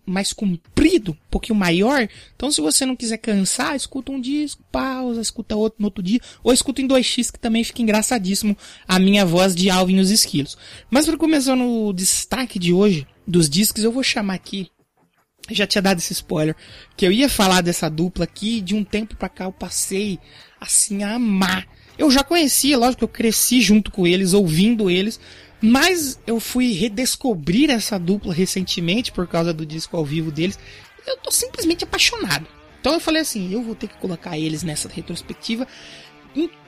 mais 0.04 0.32
comprido, 0.32 1.12
um 1.12 1.30
pouquinho 1.30 1.58
maior. 1.58 2.08
Então, 2.34 2.50
se 2.50 2.60
você 2.60 2.84
não 2.84 2.96
quiser 2.96 3.18
cansar, 3.18 3.76
escuta 3.76 4.10
um 4.10 4.20
disco, 4.20 4.62
pausa, 4.70 5.20
escuta 5.20 5.56
outro 5.56 5.76
no 5.80 5.86
outro 5.86 6.02
dia, 6.02 6.20
ou 6.42 6.52
escuta 6.52 6.80
em 6.80 6.86
2x, 6.86 7.32
que 7.32 7.38
também 7.38 7.64
fica 7.64 7.82
engraçadíssimo 7.82 8.56
a 8.86 9.00
minha 9.00 9.26
voz 9.26 9.56
de 9.56 9.70
Alvin 9.70 9.96
e 9.96 10.00
os 10.00 10.10
Esquilos. 10.10 10.56
Mas 10.88 11.06
para 11.06 11.16
começar 11.16 11.56
no 11.56 11.92
destaque 11.92 12.60
de 12.60 12.72
hoje, 12.72 13.08
dos 13.26 13.50
discos, 13.50 13.82
eu 13.82 13.90
vou 13.90 14.04
chamar 14.04 14.34
aqui 14.34 14.70
já 15.50 15.66
tinha 15.66 15.82
dado 15.82 15.98
esse 15.98 16.12
spoiler, 16.12 16.54
que 16.96 17.06
eu 17.06 17.12
ia 17.12 17.28
falar 17.28 17.60
dessa 17.62 17.88
dupla 17.88 18.24
aqui, 18.24 18.60
de 18.60 18.74
um 18.74 18.84
tempo 18.84 19.16
pra 19.16 19.28
cá 19.28 19.44
eu 19.44 19.52
passei, 19.52 20.18
assim, 20.60 21.02
a 21.02 21.14
amar. 21.14 21.66
Eu 21.98 22.10
já 22.10 22.22
conhecia, 22.22 22.78
lógico 22.78 22.98
que 22.98 23.04
eu 23.04 23.08
cresci 23.08 23.60
junto 23.60 23.90
com 23.90 24.06
eles, 24.06 24.32
ouvindo 24.32 24.88
eles, 24.88 25.20
mas 25.60 26.18
eu 26.26 26.40
fui 26.40 26.72
redescobrir 26.72 27.70
essa 27.70 27.98
dupla 27.98 28.32
recentemente 28.32 29.12
por 29.12 29.26
causa 29.26 29.52
do 29.52 29.66
disco 29.66 29.96
ao 29.96 30.04
vivo 30.04 30.30
deles. 30.30 30.58
Eu 31.06 31.16
tô 31.18 31.30
simplesmente 31.30 31.84
apaixonado. 31.84 32.46
Então 32.80 32.94
eu 32.94 33.00
falei 33.00 33.22
assim, 33.22 33.52
eu 33.52 33.62
vou 33.62 33.74
ter 33.74 33.86
que 33.86 33.96
colocar 33.98 34.36
eles 34.36 34.62
nessa 34.62 34.88
retrospectiva. 34.88 35.66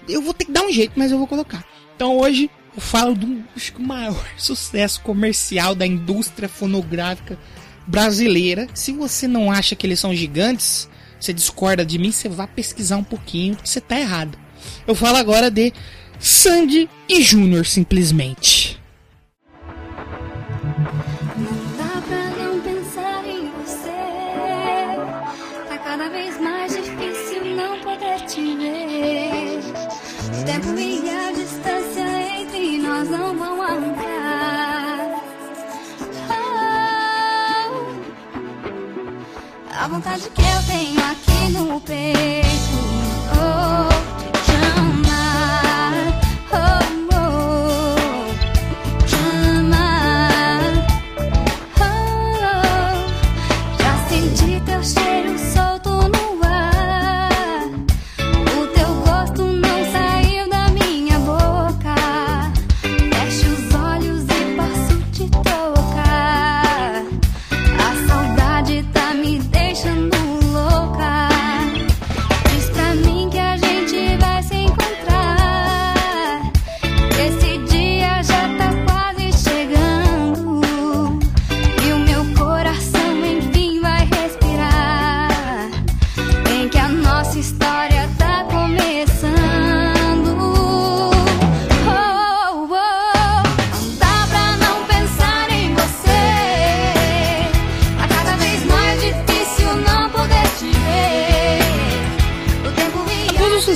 Eu 0.09 0.23
vou 0.23 0.35
ter 0.35 0.45
que 0.45 0.53
dar 0.53 0.63
um 0.63 0.71
jeito, 0.71 0.93
mas 0.95 1.11
eu 1.11 1.19
vou 1.19 1.27
colocar. 1.27 1.65
Então 1.97 2.17
hoje 2.19 2.51
eu 2.75 2.81
falo 2.81 3.15
do 3.15 3.45
maior 3.79 4.25
sucesso 4.39 5.01
comercial 5.01 5.75
da 5.75 5.87
indústria 5.87 6.49
fonográfica 6.49 7.39
brasileira. 7.87 8.66
Se 8.75 8.92
você 8.92 9.27
não 9.27 9.51
acha 9.51 9.75
que 9.75 9.87
eles 9.87 10.01
são 10.01 10.14
gigantes, 10.14 10.88
você 11.20 11.33
discorda 11.33 11.85
de 11.85 11.99
mim, 11.99 12.12
você 12.12 12.29
vá 12.29 12.47
pesquisar 12.47 12.97
um 12.97 13.05
pouquinho, 13.05 13.57
você 13.62 13.81
tá 13.81 13.99
errado. 13.99 14.38
Eu 14.87 14.94
falo 14.94 15.16
agora 15.16 15.51
de 15.51 15.73
Sandy 16.18 16.88
e 17.09 17.23
Júnior, 17.23 17.66
simplesmente. 17.66 18.54
A 39.85 39.87
vontade 39.87 40.31
que 40.31 40.40
eu 40.40 40.62
tenho 40.66 40.99
aqui 40.99 41.53
no 41.53 41.79
peito. 41.79 42.49
Oh, 43.37 43.93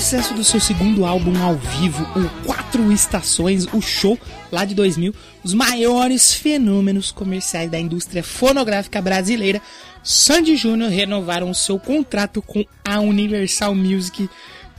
sucesso 0.08 0.32
do 0.32 0.42
seu 0.42 0.58
segundo 0.58 1.04
álbum 1.04 1.36
ao 1.42 1.54
vivo, 1.54 2.02
o 2.18 2.46
Quatro 2.46 2.90
Estações, 2.90 3.66
o 3.74 3.82
show 3.82 4.18
lá 4.50 4.64
de 4.64 4.74
2000, 4.74 5.14
os 5.44 5.52
maiores 5.52 6.32
fenômenos 6.32 7.12
comerciais 7.12 7.70
da 7.70 7.78
indústria 7.78 8.24
fonográfica 8.24 9.02
brasileira, 9.02 9.60
Sandy 10.02 10.56
Júnior 10.56 10.88
renovaram 10.88 11.52
seu 11.52 11.78
contrato 11.78 12.40
com 12.40 12.64
a 12.86 13.00
Universal 13.00 13.74
Music 13.74 14.30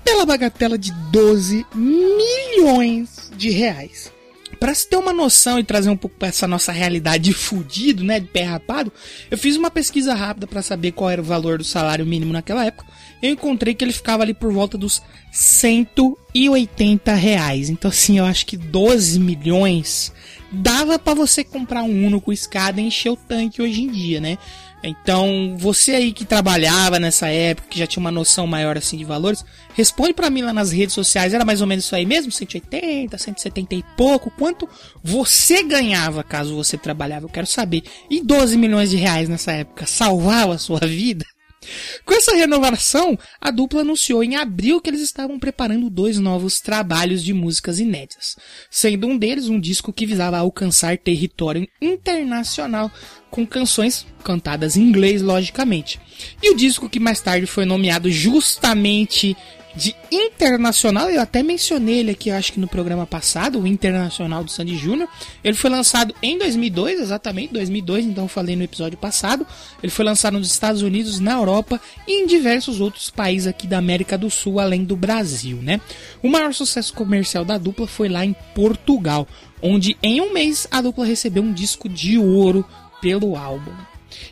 pela 0.03 0.25
bagatela 0.25 0.79
de 0.79 0.91
12 1.11 1.63
milhões 1.75 3.31
de 3.37 3.51
reais. 3.51 4.11
Pra 4.59 4.73
se 4.73 4.89
ter 4.89 4.97
uma 4.97 5.13
noção 5.13 5.59
e 5.59 5.63
trazer 5.63 5.91
um 5.91 5.97
pouco 5.97 6.17
pra 6.17 6.29
essa 6.29 6.47
nossa 6.47 6.71
realidade 6.71 7.25
de 7.25 7.33
fudido, 7.33 8.03
né, 8.03 8.19
de 8.19 8.25
pé 8.25 8.45
rapado, 8.45 8.91
eu 9.29 9.37
fiz 9.37 9.55
uma 9.55 9.69
pesquisa 9.69 10.15
rápida 10.15 10.47
pra 10.47 10.63
saber 10.63 10.91
qual 10.93 11.07
era 11.07 11.21
o 11.21 11.25
valor 11.25 11.59
do 11.59 11.63
salário 11.63 12.03
mínimo 12.03 12.33
naquela 12.33 12.65
época 12.65 12.88
eu 13.21 13.31
encontrei 13.31 13.73
que 13.73 13.83
ele 13.83 13.91
ficava 13.91 14.23
ali 14.23 14.33
por 14.33 14.51
volta 14.51 14.77
dos 14.77 15.01
180 15.31 17.13
reais. 17.13 17.69
Então, 17.69 17.89
assim, 17.89 18.17
eu 18.17 18.25
acho 18.25 18.45
que 18.45 18.57
12 18.57 19.19
milhões 19.19 20.13
dava 20.51 20.97
para 20.97 21.13
você 21.13 21.43
comprar 21.43 21.83
um 21.83 22.07
Uno 22.07 22.21
com 22.21 22.31
escada 22.31 22.81
e 22.81 22.85
encher 22.85 23.11
o 23.11 23.15
tanque 23.15 23.61
hoje 23.61 23.81
em 23.81 23.91
dia, 23.91 24.19
né? 24.19 24.37
Então, 24.81 25.55
você 25.57 25.91
aí 25.91 26.13
que 26.13 26.23
trabalhava 26.23 26.99
nessa 26.99 27.27
época, 27.27 27.67
que 27.69 27.79
já 27.79 27.85
tinha 27.85 27.99
uma 27.99 28.11
noção 28.11 28.47
maior 28.47 28.77
assim 28.77 28.95
de 28.95 29.03
valores, 29.03 29.43
responde 29.73 30.13
para 30.13 30.29
mim 30.29 30.41
lá 30.41 30.53
nas 30.53 30.71
redes 30.71 30.95
sociais, 30.95 31.33
era 31.33 31.43
mais 31.43 31.59
ou 31.59 31.67
menos 31.67 31.83
isso 31.83 31.95
aí 31.95 32.05
mesmo? 32.05 32.31
180, 32.31 33.17
170 33.17 33.75
e 33.75 33.83
pouco? 33.97 34.31
Quanto 34.31 34.69
você 35.03 35.63
ganhava 35.63 36.23
caso 36.23 36.55
você 36.55 36.77
trabalhava? 36.77 37.25
Eu 37.25 37.29
quero 37.29 37.47
saber. 37.47 37.83
E 38.09 38.21
12 38.21 38.57
milhões 38.57 38.89
de 38.89 38.95
reais 38.95 39.27
nessa 39.27 39.51
época 39.51 39.85
salvava 39.85 40.53
a 40.53 40.57
sua 40.57 40.79
vida? 40.79 41.25
Com 42.05 42.13
essa 42.13 42.35
renovação, 42.35 43.17
a 43.39 43.51
dupla 43.51 43.81
anunciou 43.81 44.23
em 44.23 44.35
abril 44.35 44.79
que 44.79 44.89
eles 44.89 45.01
estavam 45.01 45.37
preparando 45.37 45.89
dois 45.89 46.17
novos 46.17 46.59
trabalhos 46.59 47.23
de 47.23 47.33
músicas 47.33 47.79
inéditas, 47.79 48.35
sendo 48.69 49.07
um 49.07 49.17
deles 49.17 49.49
um 49.49 49.59
disco 49.59 49.91
que 49.91 50.05
visava 50.05 50.37
alcançar 50.37 50.97
território 50.97 51.67
internacional 51.81 52.91
com 53.29 53.45
canções 53.45 54.07
cantadas 54.23 54.75
em 54.75 54.81
inglês, 54.81 55.21
logicamente. 55.21 55.99
E 56.41 56.51
o 56.51 56.55
disco 56.55 56.89
que 56.89 56.99
mais 56.99 57.21
tarde 57.21 57.45
foi 57.45 57.65
nomeado 57.65 58.09
justamente 58.09 59.35
de 59.79 59.95
internacional, 60.11 61.09
eu 61.09 61.21
até 61.21 61.41
mencionei 61.41 61.99
ele 61.99 62.11
aqui, 62.11 62.29
acho 62.29 62.51
que 62.51 62.59
no 62.59 62.67
programa 62.67 63.07
passado, 63.07 63.61
o 63.61 63.65
Internacional 63.65 64.43
do 64.43 64.51
Sandy 64.51 64.75
Júnior. 64.75 65.07
Ele 65.41 65.55
foi 65.55 65.69
lançado 65.69 66.13
em 66.21 66.37
2002, 66.37 66.99
exatamente, 66.99 67.53
2002, 67.53 68.05
então 68.05 68.27
falei 68.27 68.57
no 68.57 68.63
episódio 68.63 68.97
passado. 68.97 69.47
Ele 69.81 69.89
foi 69.89 70.03
lançado 70.03 70.37
nos 70.37 70.51
Estados 70.51 70.81
Unidos, 70.81 71.21
na 71.21 71.31
Europa 71.31 71.79
e 72.05 72.23
em 72.23 72.27
diversos 72.27 72.81
outros 72.81 73.09
países 73.09 73.47
aqui 73.47 73.67
da 73.67 73.77
América 73.77 74.17
do 74.17 74.29
Sul, 74.29 74.59
além 74.59 74.83
do 74.83 74.97
Brasil, 74.97 75.57
né? 75.61 75.79
O 76.21 76.27
maior 76.27 76.53
sucesso 76.53 76.93
comercial 76.93 77.45
da 77.45 77.57
dupla 77.57 77.87
foi 77.87 78.09
lá 78.09 78.25
em 78.25 78.35
Portugal, 78.53 79.25
onde 79.61 79.95
em 80.03 80.19
um 80.19 80.33
mês 80.33 80.67
a 80.69 80.81
dupla 80.81 81.05
recebeu 81.05 81.41
um 81.41 81.53
disco 81.53 81.87
de 81.87 82.17
ouro 82.17 82.65
pelo 83.01 83.37
álbum. 83.37 83.71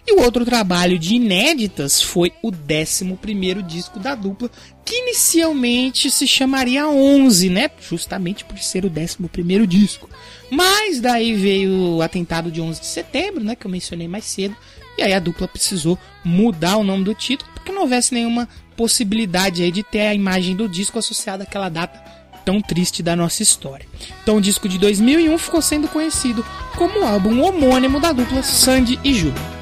E 0.06 0.14
o 0.14 0.22
outro 0.22 0.46
trabalho 0.46 0.98
de 0.98 1.16
inéditas 1.16 2.02
foi 2.02 2.32
o 2.42 2.50
11 2.50 3.64
disco 3.68 4.00
da 4.00 4.16
dupla, 4.16 4.50
que 4.86 4.96
inicialmente 4.96 6.10
se 6.10 6.28
chamaria 6.28 6.88
11, 6.88 7.50
né? 7.50 7.70
Justamente 7.80 8.46
por 8.46 8.58
ser 8.58 8.86
o 8.86 8.92
11 8.92 9.68
disco. 9.68 10.10
Mas 10.50 11.02
daí 11.02 11.34
veio 11.34 11.96
o 11.96 12.02
atentado 12.02 12.52
de 12.52 12.62
11 12.62 12.80
de 12.80 12.86
setembro, 12.88 13.44
né? 13.44 13.56
Que 13.56 13.68
eu 13.68 13.72
mencionei 13.72 14.08
mais 14.08 14.26
cedo. 14.26 14.56
E 14.98 15.04
aí 15.04 15.14
a 15.14 15.20
dupla 15.20 15.48
precisou 15.48 15.98
mudar 16.24 16.78
o 16.78 16.84
nome 16.84 17.04
do 17.04 17.14
título, 17.14 17.52
porque 17.54 17.72
não 17.72 17.84
houvesse 17.84 18.14
nenhuma 18.14 18.48
possibilidade 18.76 19.62
aí 19.62 19.72
de 19.72 19.84
ter 19.84 20.08
a 20.08 20.14
imagem 20.14 20.56
do 20.56 20.68
disco 20.68 20.98
associada 20.98 21.44
àquela 21.44 21.70
data 21.70 22.02
tão 22.48 22.62
triste 22.62 23.04
da 23.04 23.14
nossa 23.14 23.44
história. 23.44 23.86
Então 24.24 24.38
o 24.38 24.42
disco 24.42 24.70
de 24.70 24.78
2001 24.78 25.38
ficou 25.38 25.62
sendo 25.62 25.90
conhecido 25.90 26.46
como 26.78 27.02
o 27.02 27.04
álbum 27.04 27.42
homônimo 27.42 28.00
da 28.00 28.14
dupla 28.14 28.42
Sandy 28.42 28.98
e 29.04 29.14
Júnior. 29.14 29.57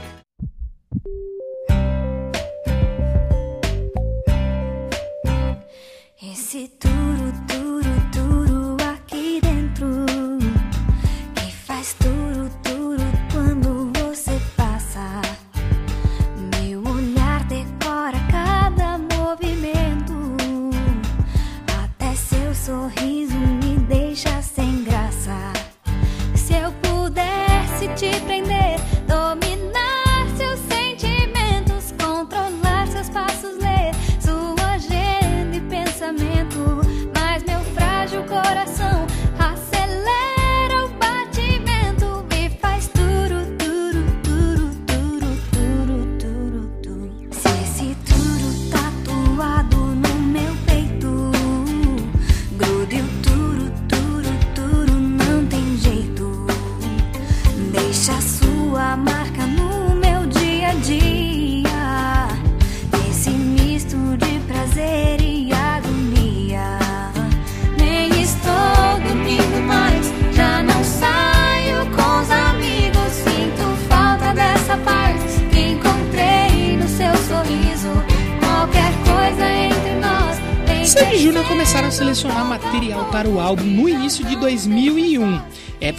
Esse 6.56 6.85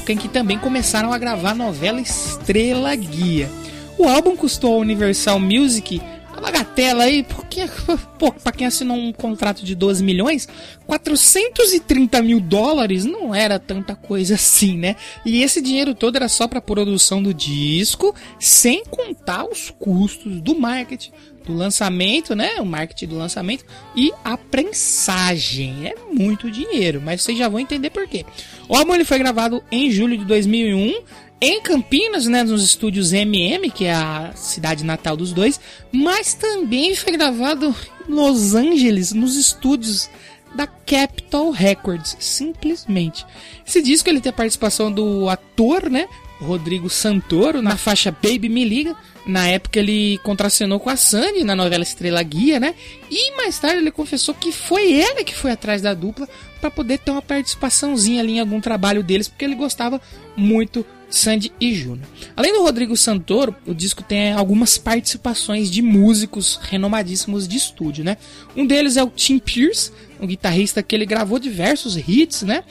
época 0.07 0.12
em 0.12 0.16
que 0.16 0.29
também 0.29 0.57
começaram 0.57 1.12
a 1.12 1.19
gravar 1.19 1.51
a 1.51 1.55
novela 1.55 2.01
Estrela 2.01 2.95
Guia. 2.95 3.51
O 3.99 4.07
álbum 4.07 4.37
custou 4.37 4.75
à 4.75 4.79
Universal 4.79 5.40
Music 5.40 6.01
a 6.37 6.40
bagatela 6.40 7.05
aí, 7.05 7.23
porque, 7.23 7.62
pô, 8.19 8.31
pra 8.31 8.53
quem 8.53 8.66
assinou 8.66 8.97
um 8.97 9.11
contrato 9.11 9.64
de 9.64 9.75
12 9.75 10.05
milhões, 10.05 10.47
430 10.87 12.23
mil 12.23 12.38
dólares 12.38 13.05
não 13.07 13.35
era 13.35 13.59
tanta 13.59 13.97
coisa 13.97 14.35
assim, 14.35 14.77
né? 14.77 14.97
E 15.25 15.42
esse 15.42 15.62
dinheiro 15.62 15.95
todo 15.95 16.16
era 16.16 16.29
só 16.29 16.47
pra 16.47 16.61
produção 16.61 17.23
do 17.23 17.33
disco, 17.33 18.14
sem 18.38 18.85
contar 18.85 19.45
os 19.45 19.71
custos 19.71 20.40
do 20.40 20.55
marketing, 20.55 21.11
do 21.46 21.54
lançamento, 21.54 22.35
né? 22.35 22.61
O 22.61 22.66
marketing 22.66 23.06
do 23.06 23.16
lançamento 23.16 23.64
e 23.94 24.12
a 24.24 24.37
prensagem. 24.37 25.87
É 25.87 25.94
muito 26.12 26.50
dinheiro, 26.50 27.00
mas 27.00 27.22
vocês 27.22 27.38
já 27.38 27.48
vão 27.48 27.61
entender 27.61 27.90
por 27.90 28.06
quê. 28.06 28.26
O 28.68 28.76
álbum 28.76 28.94
ele 28.94 29.04
foi 29.04 29.18
gravado 29.18 29.62
em 29.70 29.90
julho 29.90 30.18
de 30.18 30.24
2001 30.24 31.02
em 31.40 31.61
Campinas, 31.61 32.26
né, 32.26 32.42
nos 32.42 32.64
estúdios 32.64 33.12
MM, 33.12 33.70
que 33.70 33.85
é 33.85 33.94
a 33.94 34.32
cidade 34.35 34.82
natal 34.85 35.16
dos 35.16 35.32
dois, 35.32 35.61
mas 35.92 36.32
também 36.32 36.94
foi 36.94 37.12
gravado 37.12 37.74
em 38.09 38.12
Los 38.12 38.54
Angeles, 38.54 39.12
nos 39.12 39.37
estúdios 39.37 40.09
da 40.54 40.66
Capitol 40.66 41.50
Records, 41.50 42.16
simplesmente. 42.18 43.26
Esse 43.66 43.82
disco 43.82 44.09
ele 44.09 44.20
tem 44.20 44.30
a 44.30 44.32
participação 44.32 44.90
do 44.90 45.28
ator, 45.28 45.90
né, 45.90 46.09
Rodrigo 46.40 46.88
Santoro, 46.88 47.61
na 47.61 47.76
faixa 47.76 48.11
Baby 48.11 48.48
Me 48.48 48.64
Liga. 48.64 48.96
Na 49.27 49.49
época 49.49 49.81
ele 49.81 50.19
contracenou 50.19 50.79
com 50.79 50.89
a 50.89 50.97
Sandy 50.97 51.43
na 51.43 51.57
novela 51.57 51.83
Estrela 51.83 52.23
Guia, 52.23 52.61
né? 52.61 52.77
E 53.11 53.37
mais 53.37 53.59
tarde 53.59 53.79
ele 53.79 53.91
confessou 53.91 54.33
que 54.35 54.53
foi 54.53 54.93
ele 54.93 55.25
que 55.25 55.35
foi 55.35 55.51
atrás 55.51 55.83
da 55.83 55.93
dupla 55.95 56.29
para 56.61 56.71
poder 56.71 56.99
ter 56.99 57.11
uma 57.11 57.21
participaçãozinha 57.23 58.21
ali 58.21 58.35
em 58.35 58.41
algum 58.41 58.61
trabalho 58.61 59.03
deles, 59.03 59.27
porque 59.27 59.45
ele 59.45 59.57
gostava 59.57 60.01
muito 60.37 60.87
de 61.09 61.17
Sandy 61.17 61.53
e 61.61 61.75
Júnior. 61.75 62.07
Além 62.37 62.53
do 62.53 62.62
Rodrigo 62.62 62.97
Santoro, 62.97 63.55
o 63.67 63.75
disco 63.75 64.03
tem 64.03 64.33
algumas 64.33 64.79
participações 64.79 65.71
de 65.71 65.83
músicos 65.83 66.59
renomadíssimos 66.62 67.49
de 67.49 67.57
estúdio, 67.57 68.05
né? 68.05 68.17
Um 68.57 68.65
deles 68.65 68.97
é 68.97 69.03
o 69.03 69.11
Tim 69.11 69.39
Pierce, 69.39 69.91
um 70.21 70.27
guitarrista 70.27 70.83
que 70.83 70.95
ele 70.95 71.07
gravou 71.07 71.39
diversos 71.39 71.97
hits, 71.97 72.43
né? 72.43 72.62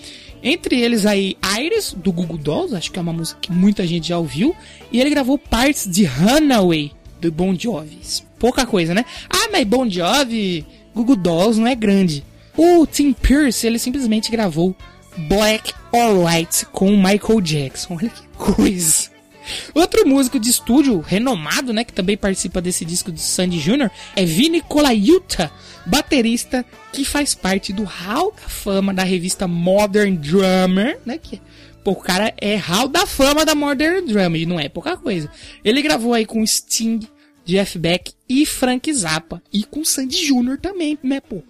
Entre 0.47 0.79
eles 0.79 1.07
aí 1.07 1.35
Iris, 1.59 1.91
do 1.97 2.11
Google 2.11 2.37
Dolls, 2.37 2.75
acho 2.75 2.91
que 2.91 2.99
é 2.99 3.01
uma 3.01 3.11
música 3.11 3.39
que 3.41 3.51
muita 3.51 3.87
gente 3.87 4.09
já 4.09 4.19
ouviu. 4.19 4.55
E 4.91 5.01
ele 5.01 5.09
gravou 5.09 5.39
partes 5.39 5.89
de 5.89 6.05
Runaway, 6.05 6.91
do 7.19 7.31
Bon 7.31 7.57
Jovi. 7.57 7.97
Pouca 8.37 8.63
coisa, 8.63 8.93
né? 8.93 9.03
Ah, 9.27 9.49
mas 9.51 9.65
Bon 9.65 9.89
Jovi, 9.89 10.63
Google 10.93 11.15
Dolls 11.15 11.59
não 11.59 11.65
é 11.65 11.73
grande. 11.73 12.23
O 12.55 12.85
Tim 12.85 13.11
Pierce, 13.11 13.65
ele 13.65 13.79
simplesmente 13.79 14.29
gravou 14.29 14.75
Black 15.27 15.73
or 15.91 16.23
White 16.23 16.67
com 16.67 16.95
Michael 16.95 17.41
Jackson. 17.41 17.95
Olha 17.95 18.09
que 18.09 18.27
coisa. 18.37 19.14
Outro 19.73 20.07
músico 20.07 20.39
de 20.39 20.49
estúdio 20.49 20.99
renomado, 20.99 21.73
né, 21.73 21.83
que 21.83 21.93
também 21.93 22.17
participa 22.17 22.61
desse 22.61 22.85
disco 22.85 23.11
de 23.11 23.21
Sandy 23.21 23.59
Jr. 23.59 23.89
é 24.15 24.25
Vini 24.25 24.61
Colaiuta, 24.61 25.51
baterista 25.85 26.65
que 26.91 27.05
faz 27.05 27.35
parte 27.35 27.71
do 27.71 27.83
Hall 27.83 28.31
da 28.31 28.49
Fama 28.49 28.93
da 28.93 29.03
revista 29.03 29.47
Modern 29.47 30.15
Drummer, 30.15 30.99
né, 31.05 31.17
que 31.17 31.41
pô, 31.83 31.91
o 31.91 31.95
cara 31.95 32.33
é 32.37 32.55
Hall 32.55 32.87
da 32.87 33.05
Fama 33.05 33.45
da 33.45 33.53
Modern 33.53 34.05
Drummer, 34.05 34.41
e 34.41 34.45
não 34.45 34.59
é 34.59 34.67
pouca 34.67 34.97
coisa. 34.97 35.29
Ele 35.63 35.81
gravou 35.81 36.13
aí 36.13 36.25
com 36.25 36.45
Sting, 36.45 37.01
Jeff 37.45 37.77
Beck 37.77 38.11
e 38.27 38.43
Frank 38.45 38.91
Zappa. 38.91 39.41
E 39.53 39.63
com 39.63 39.85
Sandy 39.85 40.25
Jr. 40.25 40.57
também, 40.59 40.97
né, 41.03 41.21
pô? 41.21 41.43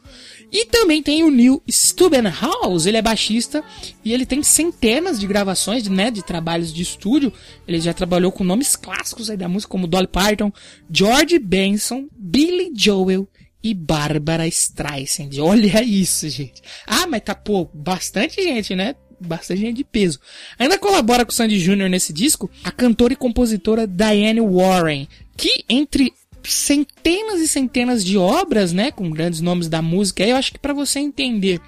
E 0.51 0.65
também 0.65 1.01
tem 1.01 1.23
o 1.23 1.31
Neil 1.31 1.61
Stubenhaus, 1.69 2.85
ele 2.85 2.97
é 2.97 3.01
baixista 3.01 3.63
e 4.03 4.13
ele 4.13 4.25
tem 4.25 4.43
centenas 4.43 5.19
de 5.19 5.27
gravações, 5.27 5.87
né, 5.87 6.09
de 6.11 6.23
trabalhos 6.23 6.73
de 6.73 6.81
estúdio. 6.81 7.31
Ele 7.67 7.79
já 7.79 7.93
trabalhou 7.93 8.31
com 8.31 8.43
nomes 8.43 8.75
clássicos 8.75 9.27
da 9.27 9.47
música 9.47 9.71
como 9.71 9.87
Dolly 9.87 10.07
Parton, 10.07 10.51
George 10.89 11.39
Benson, 11.39 12.07
Billy 12.15 12.71
Joel 12.75 13.27
e 13.63 13.73
Barbara 13.73 14.47
Streisand. 14.47 15.39
Olha 15.39 15.83
isso, 15.83 16.29
gente. 16.29 16.61
Ah, 16.85 17.07
mas 17.07 17.21
tá, 17.21 17.33
pô, 17.33 17.67
bastante 17.73 18.41
gente, 18.41 18.75
né? 18.75 18.95
Bastante 19.19 19.61
gente 19.61 19.77
de 19.77 19.83
peso. 19.83 20.19
Ainda 20.59 20.77
colabora 20.77 21.25
com 21.25 21.31
o 21.31 21.33
Sandy 21.33 21.57
Jr. 21.57 21.89
nesse 21.89 22.13
disco 22.13 22.49
a 22.63 22.71
cantora 22.71 23.13
e 23.13 23.15
compositora 23.15 23.87
Diane 23.87 24.41
Warren, 24.41 25.07
que 25.35 25.63
entre 25.67 26.13
centenas 26.51 27.39
e 27.39 27.47
centenas 27.47 28.03
de 28.03 28.17
obras, 28.17 28.73
né, 28.73 28.91
com 28.91 29.09
grandes 29.09 29.41
nomes 29.41 29.67
da 29.67 29.81
música. 29.81 30.23
Eu 30.23 30.35
acho 30.35 30.53
que 30.53 30.59
para 30.59 30.73
você 30.73 30.99
entender 30.99 31.61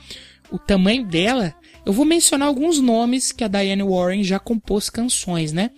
o 0.52 0.58
tamanho 0.58 1.06
dela, 1.06 1.56
eu 1.86 1.94
vou 1.94 2.06
mencionar 2.06 2.48
alguns 2.48 2.80
nomes 2.80 3.32
que 3.32 3.44
a 3.44 3.48
Diane 3.48 3.84
Warren 3.84 4.24
já 4.24 4.40
compôs 4.40 4.90
canções, 4.90 5.52
né? 5.54 5.72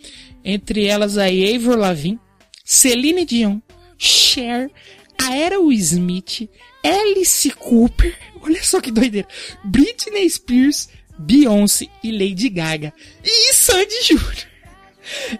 Entre 0.44 0.86
elas 0.86 1.18
a 1.18 1.26
Avril 1.26 1.78
Lavigne, 1.78 2.20
Celine 2.66 3.26
Dion, 3.26 3.60
Cher, 3.98 4.72
Aerosmith, 5.18 6.50
Alice 6.84 7.52
Cooper, 7.52 8.18
olha 8.42 8.64
só 8.64 8.80
que 8.80 8.92
doideira, 8.92 9.28
Britney 9.64 10.30
Spears, 10.30 10.90
Beyoncé 11.20 11.88
e 12.04 12.12
Lady 12.12 12.50
Gaga. 12.50 12.94
E 13.24 13.54
Sandy 13.54 14.04
Júnior. 14.04 14.49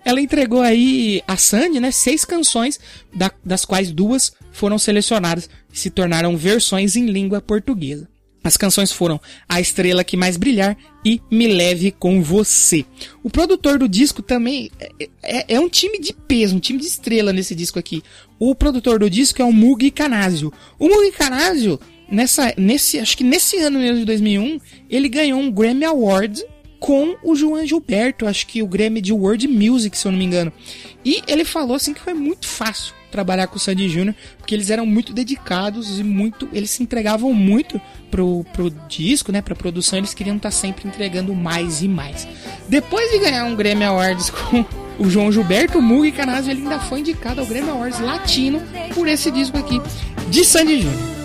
Ela 0.04 0.22
entregou 0.22 0.62
aí 0.62 1.22
a 1.28 1.38
Sandy, 1.38 1.80
né, 1.80 1.92
seis 1.92 2.26
canções, 2.26 2.80
da, 3.14 3.32
das 3.44 3.66
quais 3.66 3.92
duas 3.92 4.32
foram 4.52 4.78
selecionadas 4.78 5.50
e 5.74 5.78
se 5.78 5.90
tornaram 5.90 6.36
versões 6.38 6.96
em 6.96 7.06
língua 7.06 7.42
portuguesa. 7.42 8.08
As 8.44 8.56
canções 8.56 8.92
foram 8.92 9.20
A 9.48 9.60
Estrela 9.60 10.04
Que 10.04 10.16
Mais 10.16 10.38
Brilhar 10.38 10.78
e 11.04 11.22
Me 11.30 11.48
Leve 11.48 11.92
Com 11.92 12.22
Você. 12.22 12.86
O 13.22 13.30
produtor 13.30 13.78
do 13.78 13.88
disco 13.88 14.22
também 14.22 14.72
é, 14.80 15.10
é, 15.22 15.56
é, 15.56 15.60
um 15.60 15.68
time 15.68 16.00
de 16.00 16.14
peso, 16.14 16.56
um 16.56 16.60
time 16.60 16.80
de 16.80 16.88
estrela 16.88 17.34
nesse 17.34 17.54
disco 17.54 17.78
aqui. 17.78 18.02
O 18.40 18.56
produtor 18.56 19.00
do 19.00 19.10
disco 19.10 19.42
é 19.42 19.46
o 19.46 19.52
Mugi 19.52 19.92
Canásio. 19.92 20.54
O 20.80 20.88
Mugi 20.88 21.12
Canásio, 21.12 21.80
nessa, 22.10 22.54
nesse, 22.58 22.98
acho 23.00 23.18
que 23.18 23.26
nesse 23.26 23.58
ano 23.58 23.80
mesmo 23.80 24.00
de 24.00 24.06
2001, 24.06 24.60
ele 24.90 25.10
ganhou 25.10 25.40
um 25.40 25.52
Grammy 25.52 25.84
Award 25.84 26.42
com 26.80 27.16
o 27.24 27.36
João 27.36 27.66
Gilberto, 27.66 28.26
acho 28.26 28.48
que 28.48 28.64
o 28.64 28.68
Grammy 28.68 29.02
de 29.02 29.12
World 29.12 29.48
Music, 29.48 29.98
se 29.98 30.08
eu 30.08 30.12
não 30.12 30.20
me 30.20 30.26
engano. 30.26 30.52
E 31.04 31.22
ele 31.28 31.44
falou 31.44 31.76
assim 31.76 31.94
que 31.94 32.00
foi 32.00 32.14
muito 32.14 32.48
fácil 32.48 32.94
trabalhar 33.12 33.48
com 33.48 33.58
o 33.58 33.60
Sandy 33.60 33.90
Jr., 33.90 34.14
porque 34.38 34.54
eles 34.54 34.70
eram 34.70 34.86
muito 34.86 35.14
dedicados 35.14 36.00
e 36.00 36.04
muito, 36.04 36.48
eles 36.54 36.70
se 36.70 36.84
entregavam 36.84 37.34
muito 37.34 37.82
pro, 38.12 38.46
pro 38.54 38.70
disco, 38.88 39.32
né, 39.32 39.42
pra 39.42 39.56
produção, 39.56 39.98
eles 39.98 40.14
queriam 40.14 40.38
estar 40.38 40.50
tá 40.50 40.56
sempre 40.56 40.88
entregando 40.88 41.34
mais 41.34 41.82
e 41.82 41.88
mais. 41.88 42.28
Depois 42.68 43.12
de 43.12 43.20
ganhar 43.20 43.46
um 43.46 43.56
Grammy 43.56 43.84
Awards 43.84 44.30
com 44.32 44.64
o 45.00 45.10
João 45.10 45.32
Gilberto, 45.32 45.80
o 45.80 45.82
Mugi 45.82 46.12
Canazzo, 46.12 46.52
ele 46.52 46.62
ainda 46.62 46.80
foi 46.80 47.00
indicado 47.00 47.42
ao 47.42 47.48
Grammy 47.48 47.70
Awards 47.70 48.00
Latino 48.00 48.62
por 48.94 49.08
esse 49.08 49.32
disco 49.32 49.58
aqui 49.58 49.82
de 50.30 50.46
Sandy 50.46 50.82
Jr. 50.82 51.19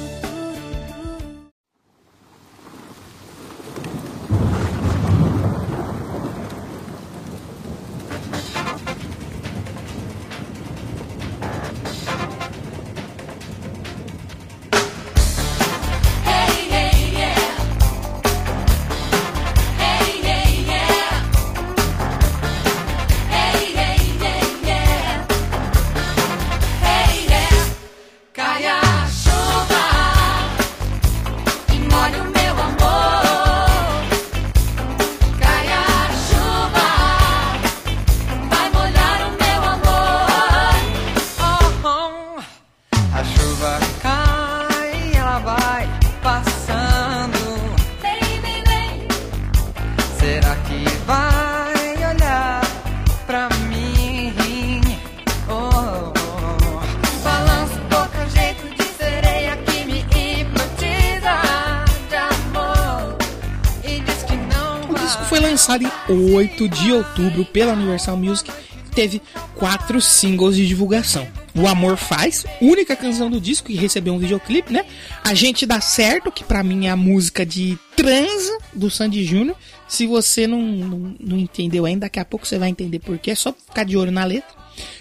8 66.34 66.68
de 66.68 66.90
outubro 66.90 67.44
pela 67.44 67.74
Universal 67.74 68.16
Music, 68.16 68.50
teve 68.92 69.22
quatro 69.54 70.00
singles 70.00 70.56
de 70.56 70.66
divulgação. 70.66 71.28
O 71.54 71.68
Amor 71.68 71.96
Faz, 71.96 72.44
única 72.60 72.96
canção 72.96 73.30
do 73.30 73.40
disco 73.40 73.68
que 73.68 73.74
recebeu 73.74 74.12
um 74.12 74.18
videoclipe, 74.18 74.72
né? 74.72 74.84
A 75.22 75.32
Gente 75.32 75.64
Dá 75.64 75.80
Certo, 75.80 76.32
que 76.32 76.42
para 76.42 76.64
mim 76.64 76.86
é 76.86 76.90
a 76.90 76.96
música 76.96 77.46
de 77.46 77.78
transa 77.94 78.58
do 78.74 78.90
Sandy 78.90 79.24
Júnior. 79.24 79.56
Se 79.86 80.08
você 80.08 80.48
não, 80.48 80.60
não, 80.60 81.14
não, 81.20 81.38
entendeu 81.38 81.86
ainda, 81.86 82.06
daqui 82.06 82.18
a 82.18 82.24
pouco 82.24 82.48
você 82.48 82.58
vai 82.58 82.68
entender 82.68 82.98
porquê, 82.98 83.30
é 83.30 83.36
só 83.36 83.52
ficar 83.52 83.84
de 83.84 83.96
olho 83.96 84.10
na 84.10 84.24
letra. 84.24 84.56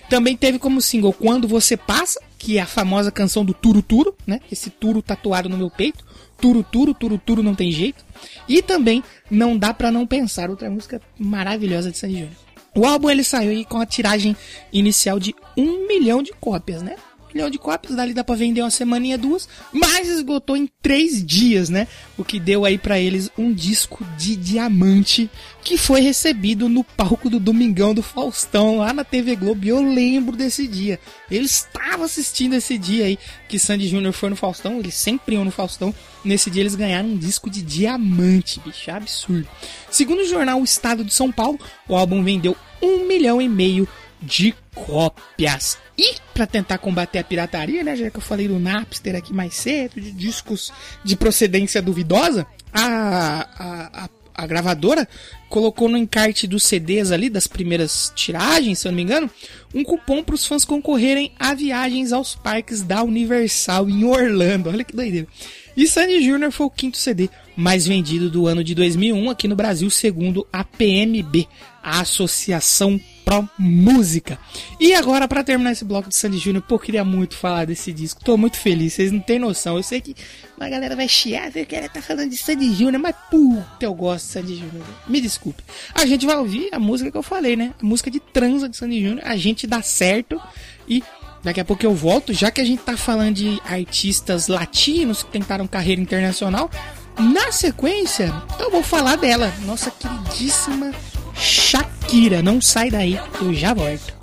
Também 0.07 0.37
teve 0.37 0.59
como 0.59 0.79
single 0.81 1.13
Quando 1.13 1.47
Você 1.47 1.75
Passa, 1.75 2.21
que 2.37 2.59
é 2.59 2.61
a 2.61 2.67
famosa 2.67 3.11
canção 3.11 3.43
do 3.43 3.55
Turo 3.55 3.81
Turo, 3.81 4.15
né? 4.27 4.39
Esse 4.51 4.69
turo 4.69 5.01
tatuado 5.01 5.49
no 5.49 5.57
meu 5.57 5.71
peito. 5.71 6.02
Turo 6.43 6.61
Turo, 6.61 6.93
Turo 6.93 7.17
Turo 7.17 7.41
não 7.41 7.55
tem 7.55 7.71
jeito. 7.71 8.03
E 8.49 8.61
também 8.61 9.01
Não 9.31 9.57
Dá 9.57 9.73
Pra 9.73 9.89
Não 9.89 10.05
Pensar, 10.05 10.49
outra 10.49 10.69
música 10.69 11.01
maravilhosa 11.17 11.89
de 11.89 11.97
Sandy 11.97 12.15
Júnior. 12.15 12.33
O 12.75 12.85
álbum 12.85 13.09
ele 13.09 13.23
saiu 13.23 13.51
aí 13.51 13.63
com 13.63 13.79
a 13.79 13.85
tiragem 13.85 14.35
inicial 14.73 15.21
de 15.21 15.33
um 15.55 15.87
milhão 15.87 16.21
de 16.21 16.33
cópias, 16.33 16.81
né? 16.81 16.97
Milhão 17.33 17.49
de 17.49 17.57
cópias, 17.57 17.95
dali 17.95 18.13
dá 18.13 18.23
pra 18.23 18.35
vender 18.35 18.61
uma 18.61 18.69
semaninha, 18.69 19.17
duas, 19.17 19.47
mas 19.71 20.07
esgotou 20.07 20.55
em 20.55 20.69
três 20.81 21.25
dias, 21.25 21.69
né? 21.69 21.87
O 22.17 22.23
que 22.23 22.39
deu 22.39 22.65
aí 22.65 22.77
para 22.77 22.99
eles 22.99 23.29
um 23.37 23.51
disco 23.51 24.05
de 24.17 24.35
diamante 24.35 25.29
que 25.63 25.77
foi 25.77 26.01
recebido 26.01 26.67
no 26.67 26.83
palco 26.83 27.29
do 27.29 27.39
Domingão 27.39 27.93
do 27.93 28.03
Faustão, 28.03 28.77
lá 28.77 28.91
na 28.93 29.03
TV 29.03 29.35
Globo, 29.35 29.65
e 29.65 29.69
eu 29.69 29.81
lembro 29.81 30.35
desse 30.35 30.67
dia. 30.67 30.99
Eu 31.31 31.41
estava 31.41 32.05
assistindo 32.05 32.53
esse 32.53 32.77
dia 32.77 33.05
aí 33.05 33.17
que 33.47 33.57
Sandy 33.57 33.87
Júnior 33.87 34.13
foi 34.13 34.29
no 34.29 34.35
Faustão, 34.35 34.79
eles 34.79 34.93
sempre 34.93 35.35
iam 35.35 35.45
no 35.45 35.51
Faustão. 35.51 35.93
Nesse 36.23 36.49
dia 36.49 36.61
eles 36.61 36.75
ganharam 36.75 37.09
um 37.09 37.17
disco 37.17 37.49
de 37.49 37.61
diamante, 37.61 38.59
bicho, 38.59 38.89
é 38.89 38.93
absurdo. 38.93 39.47
Segundo 39.89 40.21
o 40.21 40.27
jornal 40.27 40.59
O 40.59 40.63
Estado 40.63 41.03
de 41.03 41.13
São 41.13 41.31
Paulo, 41.31 41.59
o 41.87 41.95
álbum 41.95 42.23
vendeu 42.23 42.55
um 42.81 43.07
milhão 43.07 43.41
e 43.41 43.47
meio 43.47 43.87
cópias. 44.73 45.77
E 45.97 46.15
para 46.33 46.47
tentar 46.47 46.77
combater 46.79 47.19
a 47.19 47.23
pirataria, 47.23 47.83
né, 47.83 47.95
já 47.95 48.09
que 48.09 48.17
eu 48.17 48.21
falei 48.21 48.47
do 48.47 48.59
Napster 48.59 49.15
aqui 49.15 49.33
mais 49.33 49.53
cedo, 49.53 50.01
de 50.01 50.11
discos 50.11 50.71
de 51.03 51.15
procedência 51.15 51.81
duvidosa, 51.81 52.47
a, 52.73 53.47
a, 53.55 54.03
a, 54.05 54.09
a 54.33 54.47
gravadora 54.47 55.07
colocou 55.47 55.87
no 55.87 55.97
encarte 55.97 56.47
dos 56.47 56.63
CDs 56.63 57.11
ali, 57.11 57.29
das 57.29 57.45
primeiras 57.45 58.11
tiragens, 58.15 58.79
se 58.79 58.87
eu 58.87 58.91
não 58.91 58.95
me 58.95 59.03
engano, 59.03 59.29
um 59.73 59.83
cupom 59.83 60.23
para 60.23 60.33
os 60.33 60.47
fãs 60.47 60.65
concorrerem 60.65 61.31
a 61.39 61.53
viagens 61.53 62.11
aos 62.11 62.33
parques 62.33 62.81
da 62.81 63.03
Universal 63.03 63.87
em 63.87 64.03
Orlando. 64.03 64.69
Olha 64.69 64.83
que 64.83 64.95
doideira. 64.95 65.27
E 65.77 65.87
Sandy 65.87 66.23
Jr. 66.23 66.51
foi 66.51 66.65
o 66.65 66.71
quinto 66.71 66.97
CD 66.97 67.29
mais 67.55 67.85
vendido 67.85 68.29
do 68.29 68.47
ano 68.47 68.63
de 68.63 68.73
2001 68.73 69.29
aqui 69.29 69.47
no 69.47 69.55
Brasil, 69.55 69.89
segundo 69.89 70.47
a 70.51 70.63
PMB, 70.63 71.47
a 71.83 72.01
Associação 72.01 72.99
Pro 73.23 73.47
Música. 73.57 74.37
E 74.79 74.93
agora, 74.93 75.27
para 75.27 75.43
terminar 75.43 75.71
esse 75.71 75.85
bloco 75.85 76.09
de 76.09 76.15
Sandy 76.15 76.37
Júnior, 76.37 76.63
pô, 76.67 76.77
queria 76.77 77.03
muito 77.03 77.35
falar 77.35 77.65
desse 77.65 77.91
disco. 77.91 78.23
Tô 78.23 78.37
muito 78.37 78.57
feliz, 78.57 78.93
vocês 78.93 79.11
não 79.11 79.19
têm 79.19 79.39
noção. 79.39 79.77
Eu 79.77 79.83
sei 79.83 80.01
que 80.01 80.15
uma 80.57 80.69
galera 80.69 80.95
vai 80.95 81.07
chiar, 81.07 81.49
ver 81.49 81.65
que 81.65 81.75
ela 81.75 81.89
tá 81.89 82.01
falando 82.01 82.29
de 82.29 82.37
Sandy 82.37 82.73
Júnior, 82.73 83.01
mas 83.01 83.15
puta, 83.29 83.85
eu 83.85 83.93
gosto 83.93 84.25
de 84.25 84.31
Sandy 84.31 84.55
Júnior. 84.55 84.85
Me 85.07 85.21
desculpe. 85.21 85.63
A 85.93 86.05
gente 86.05 86.25
vai 86.25 86.37
ouvir 86.37 86.69
a 86.71 86.79
música 86.79 87.11
que 87.11 87.17
eu 87.17 87.23
falei, 87.23 87.55
né? 87.55 87.73
A 87.81 87.85
música 87.85 88.11
de 88.11 88.19
transa 88.19 88.69
de 88.69 88.77
Sandy 88.77 89.01
Júnior. 89.01 89.21
A 89.23 89.35
gente 89.35 89.65
dá 89.67 89.81
certo 89.81 90.41
e 90.87 91.03
Daqui 91.43 91.59
a 91.59 91.65
pouco 91.65 91.85
eu 91.85 91.93
volto, 91.93 92.31
já 92.31 92.49
que 92.49 92.61
a 92.61 92.63
gente 92.63 92.81
tá 92.83 92.95
falando 92.95 93.35
de 93.35 93.61
artistas 93.65 94.47
latinos 94.47 95.23
que 95.23 95.29
tentaram 95.29 95.67
carreira 95.67 96.01
internacional. 96.01 96.71
Na 97.19 97.51
sequência, 97.51 98.33
eu 98.57 98.71
vou 98.71 98.81
falar 98.81 99.17
dela, 99.17 99.53
nossa 99.65 99.91
queridíssima 99.91 100.91
Shakira. 101.35 102.41
Não 102.41 102.61
sai 102.61 102.89
daí, 102.89 103.19
eu 103.41 103.53
já 103.53 103.73
volto. 103.73 104.22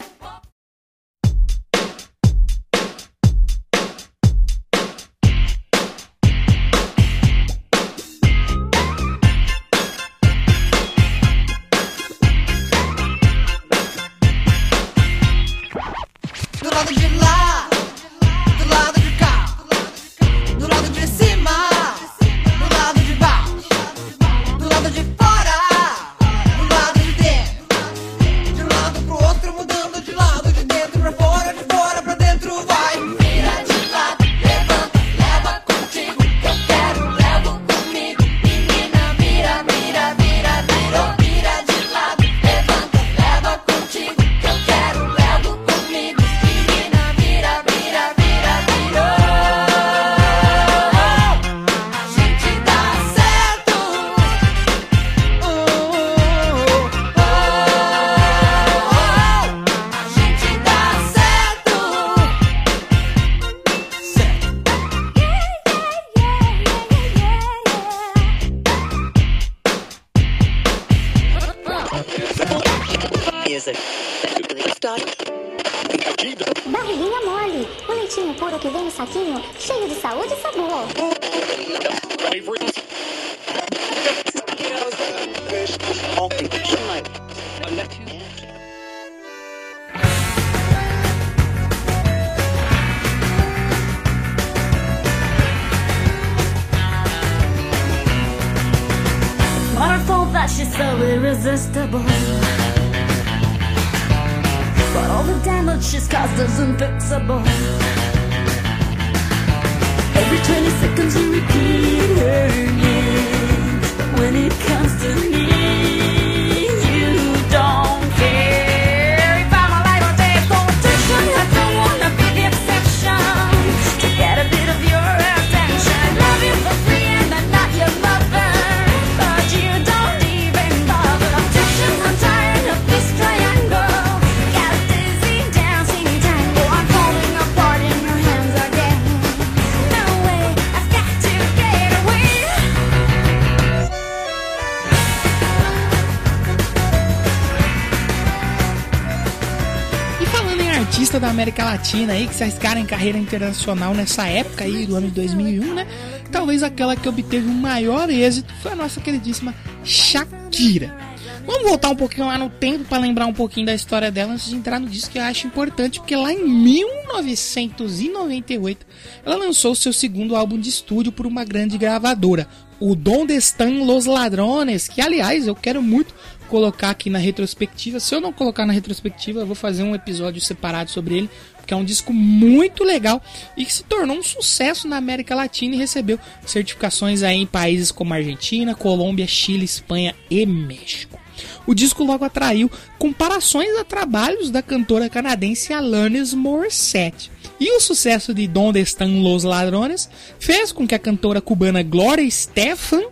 América 151.51 151.65
Latina 151.65 152.13
aí, 152.13 152.29
que 152.29 152.35
se 152.35 152.45
arriscaram 152.45 152.81
em 152.81 152.87
carreira 152.87 153.19
internacional 153.19 153.93
nessa 153.93 154.25
época 154.27 154.63
aí, 154.63 154.87
do 154.87 154.95
ano 154.95 155.09
de 155.09 155.15
2001, 155.15 155.75
né? 155.75 155.85
Talvez 156.31 156.63
aquela 156.63 156.95
que 156.95 157.09
obteve 157.09 157.45
o 157.45 157.53
maior 157.53 158.09
êxito 158.09 158.55
foi 158.63 158.71
a 158.71 158.77
nossa 158.77 159.01
queridíssima 159.01 159.53
Shakira. 159.83 160.97
Vamos 161.45 161.65
voltar 161.65 161.91
um 161.91 161.97
pouquinho 161.97 162.29
lá 162.29 162.39
no 162.39 162.49
tempo 162.49 162.85
para 162.85 162.99
lembrar 162.99 163.27
um 163.27 163.33
pouquinho 163.33 163.67
da 163.67 163.75
história 163.75 164.13
dela 164.13 164.35
antes 164.35 164.49
de 164.49 164.55
entrar 164.55 164.79
no 164.79 164.89
disco 164.89 165.11
que 165.11 165.19
eu 165.19 165.23
acho 165.23 165.49
importante, 165.49 165.99
porque 165.99 166.15
lá 166.15 166.33
em 166.33 166.47
1998 166.47 168.87
ela 169.27 169.35
lançou 169.35 169.75
seu 169.75 169.93
segundo 169.93 170.37
álbum 170.37 170.57
de 170.57 170.69
estúdio 170.69 171.11
por 171.11 171.27
uma 171.27 171.45
grande 171.45 171.77
gravadora, 171.77 172.47
o 172.79 172.95
Donde 172.95 173.35
Están 173.35 173.85
Los 173.85 174.07
Ladrones, 174.07 174.87
que 174.87 175.01
aliás 175.01 175.49
eu 175.49 175.57
quero 175.57 175.83
muito 175.83 176.15
colocar 176.51 176.91
aqui 176.91 177.09
na 177.09 177.19
retrospectiva. 177.19 178.01
Se 178.01 178.13
eu 178.13 178.21
não 178.21 178.33
colocar 178.33 178.67
na 178.67 178.73
retrospectiva, 178.73 179.41
eu 179.41 179.47
vou 179.47 179.55
fazer 179.55 179.85
um 179.85 179.95
episódio 179.95 180.41
separado 180.41 180.91
sobre 180.91 181.17
ele, 181.17 181.31
porque 181.57 181.73
é 181.73 181.77
um 181.77 181.85
disco 181.85 182.13
muito 182.13 182.83
legal 182.83 183.23
e 183.57 183.65
que 183.65 183.73
se 183.73 183.85
tornou 183.85 184.19
um 184.19 184.23
sucesso 184.23 184.89
na 184.89 184.97
América 184.97 185.35
Latina 185.35 185.77
e 185.77 185.79
recebeu 185.79 186.19
certificações 186.45 187.23
aí 187.23 187.37
em 187.37 187.47
países 187.47 187.93
como 187.93 188.13
Argentina, 188.13 188.75
Colômbia, 188.75 189.29
Chile, 189.29 189.65
Espanha 189.65 190.15
e 190.29 190.45
México. 190.45 191.21
O 191.67 191.75
disco 191.75 192.03
logo 192.03 192.25
atraiu 192.25 192.71
comparações 192.99 193.79
a 193.79 193.85
trabalhos 193.85 194.51
da 194.51 194.61
cantora 194.61 195.09
canadense 195.09 195.73
Alanis 195.73 196.35
Morissette. 196.35 197.31
E 197.61 197.77
o 197.77 197.81
sucesso 197.81 198.35
de 198.35 198.47
Donde 198.49 198.81
Están 198.81 199.23
Los 199.23 199.45
Ladrones 199.45 200.09
fez 200.39 200.73
com 200.73 200.87
que 200.87 200.95
a 200.95 200.99
cantora 200.99 201.41
cubana 201.41 201.83
Gloria 201.83 202.27
Estefan 202.27 203.03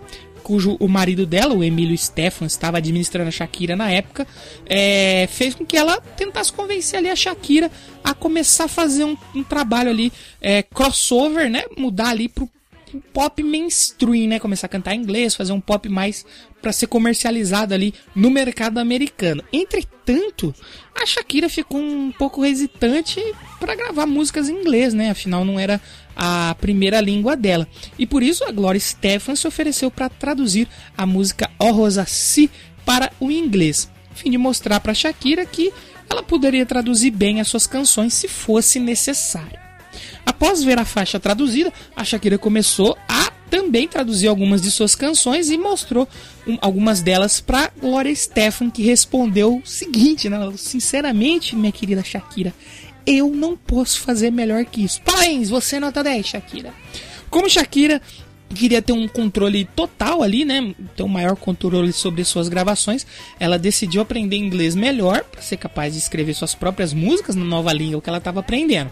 cujo 0.48 0.78
o 0.80 0.88
marido 0.88 1.26
dela, 1.26 1.52
o 1.52 1.62
Emílio 1.62 1.96
Stefan, 1.98 2.46
estava 2.46 2.78
administrando 2.78 3.28
a 3.28 3.30
Shakira 3.30 3.76
na 3.76 3.90
época, 3.90 4.26
é, 4.64 5.28
fez 5.30 5.54
com 5.54 5.66
que 5.66 5.76
ela 5.76 6.00
tentasse 6.00 6.50
convencer 6.50 6.98
ali 6.98 7.11
a 7.11 7.14
Shakira 7.14 7.70
a 8.02 8.14
começar 8.14 8.64
a 8.64 8.68
fazer 8.68 9.04
um, 9.04 9.14
um 9.34 9.44
trabalho 9.44 9.90
ali 9.90 10.11
é, 10.40 10.62
crossover, 10.62 11.50
né? 11.50 11.64
Mudar 11.76 12.08
ali 12.08 12.30
pro 12.30 12.48
pop 13.12 13.42
mainstream, 13.42 14.26
né? 14.26 14.38
Começar 14.38 14.68
a 14.68 14.70
cantar 14.70 14.94
em 14.94 15.00
inglês, 15.00 15.34
fazer 15.34 15.52
um 15.52 15.61
pop 15.61 15.87
mais 15.87 16.24
para 16.62 16.72
ser 16.72 16.87
comercializado 16.87 17.74
ali 17.74 17.92
no 18.14 18.30
mercado 18.30 18.78
americano. 18.78 19.44
Entretanto, 19.52 20.54
a 20.94 21.04
Shakira 21.04 21.50
ficou 21.50 21.78
um 21.78 22.11
pouco 22.11 22.42
hesitante 22.42 23.20
para 23.61 23.74
gravar 23.74 24.06
músicas 24.06 24.48
em 24.48 24.58
inglês, 24.58 24.94
né? 24.94 25.11
Afinal, 25.11 25.44
não 25.44 25.61
era 25.61 25.78
a 26.18 26.57
primeira 26.61 27.00
língua 27.00 27.37
dela. 27.37 27.68
E 27.96 28.04
por 28.04 28.24
isso 28.24 28.44
a 28.44 28.50
Gloria 28.50 28.81
Stefan 28.81 29.37
se 29.37 29.46
ofereceu 29.46 29.88
para 29.88 30.09
traduzir 30.09 30.66
a 30.96 31.07
música 31.07 31.48
O 31.61 31.70
Rosa 31.70 32.04
Si 32.04 32.50
para 32.85 33.12
o 33.20 33.31
inglês, 33.31 33.88
a 34.11 34.14
fim 34.14 34.31
de 34.31 34.38
mostrar 34.38 34.81
para 34.81 34.94
Shakira 34.94 35.46
que 35.46 35.72
ela 36.11 36.22
poderia 36.22 36.66
traduzir 36.66 37.11
bem 37.11 37.40
as 37.40 37.46
suas 37.46 37.66
canções 37.66 38.14
se 38.14 38.26
fosse 38.26 38.81
necessário. 38.81 39.59
Após 40.26 40.64
ver 40.64 40.78
a 40.78 40.85
faixa 40.85 41.20
traduzida, 41.20 41.72
a 41.94 42.04
Shakira 42.04 42.37
começou 42.37 42.96
a 43.09 43.31
também 43.48 43.88
traduzir 43.88 44.28
algumas 44.28 44.61
de 44.61 44.70
suas 44.70 44.94
canções 44.94 45.50
e 45.50 45.57
mostrou 45.57 46.07
um, 46.46 46.59
algumas 46.61 47.00
delas 47.00 47.40
para 47.40 47.70
Gloria 47.81 48.14
Stefan, 48.14 48.70
que 48.70 48.83
respondeu 48.83 49.57
o 49.57 49.66
seguinte, 49.66 50.28
né? 50.28 50.38
Sinceramente, 50.57 51.57
minha 51.57 51.72
querida 51.72 52.04
Shakira, 52.04 52.52
eu 53.09 53.31
não 53.31 53.57
posso 53.57 54.01
fazer 54.01 54.31
melhor 54.31 54.64
que 54.66 54.85
isso. 54.85 55.01
Parabéns, 55.01 55.49
você 55.49 55.77
é 55.77 55.81
nota 55.81 56.05
10, 56.05 56.27
Shakira. 56.27 56.75
Como 57.31 57.49
Shakira 57.49 58.03
queria 58.55 58.83
ter 58.83 58.92
um 58.92 59.09
controle 59.09 59.64
total 59.64 60.23
ali, 60.23 60.44
né? 60.44 60.75
Ter 60.94 61.03
um 61.03 61.09
maior 61.09 61.35
controle 61.35 61.92
sobre 61.92 62.23
suas 62.23 62.49
gravações. 62.49 63.07
Ela 63.40 63.59
decidiu 63.59 64.03
aprender 64.03 64.37
inglês 64.37 64.75
melhor 64.75 65.25
para 65.25 65.40
ser 65.40 65.57
capaz 65.57 65.94
de 65.94 65.99
escrever 65.99 66.35
suas 66.35 66.55
próprias 66.55 66.92
músicas 66.92 67.35
na 67.35 67.44
nova 67.44 67.73
língua 67.73 68.03
que 68.03 68.11
ela 68.11 68.18
estava 68.18 68.40
aprendendo. 68.40 68.90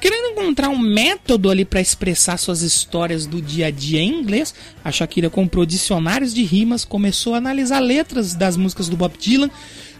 Querendo 0.00 0.32
encontrar 0.32 0.68
um 0.68 0.78
método 0.78 1.48
ali 1.48 1.64
para 1.64 1.80
expressar 1.80 2.36
suas 2.36 2.62
histórias 2.62 3.24
do 3.24 3.40
dia 3.40 3.66
a 3.66 3.70
dia 3.70 4.00
em 4.00 4.20
inglês, 4.20 4.52
a 4.84 4.90
Shakira 4.90 5.30
comprou 5.30 5.64
dicionários 5.64 6.34
de 6.34 6.42
rimas, 6.42 6.84
começou 6.84 7.34
a 7.34 7.38
analisar 7.38 7.78
letras 7.78 8.34
das 8.34 8.56
músicas 8.56 8.88
do 8.88 8.96
Bob 8.96 9.16
Dylan, 9.16 9.48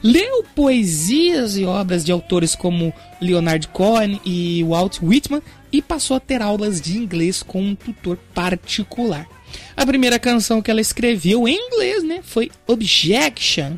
leu 0.03 0.45
poesias 0.55 1.57
e 1.57 1.65
obras 1.65 2.05
de 2.05 2.13
autores 2.13 2.55
como 2.55 2.93
Leonard 3.21 3.69
Cohen 3.69 4.21
e 4.25 4.65
Walt 4.65 4.99
Whitman 5.03 5.43
e 5.73 5.81
passou 5.81 6.17
a 6.17 6.21
ter 6.21 6.43
aulas 6.43 6.81
de 6.81 6.99
inglês 6.99 7.43
com 7.43 7.63
um 7.63 7.75
tutor 7.75 8.19
particular. 8.35 9.27
A 9.77 9.87
primeira 9.87 10.19
canção 10.19 10.63
que 10.63 10.71
ela 10.71 10.81
escreveu 10.81 11.47
em 11.47 11.57
inglês, 11.57 12.03
né, 12.03 12.21
foi 12.23 12.51
Objection. 12.67 13.77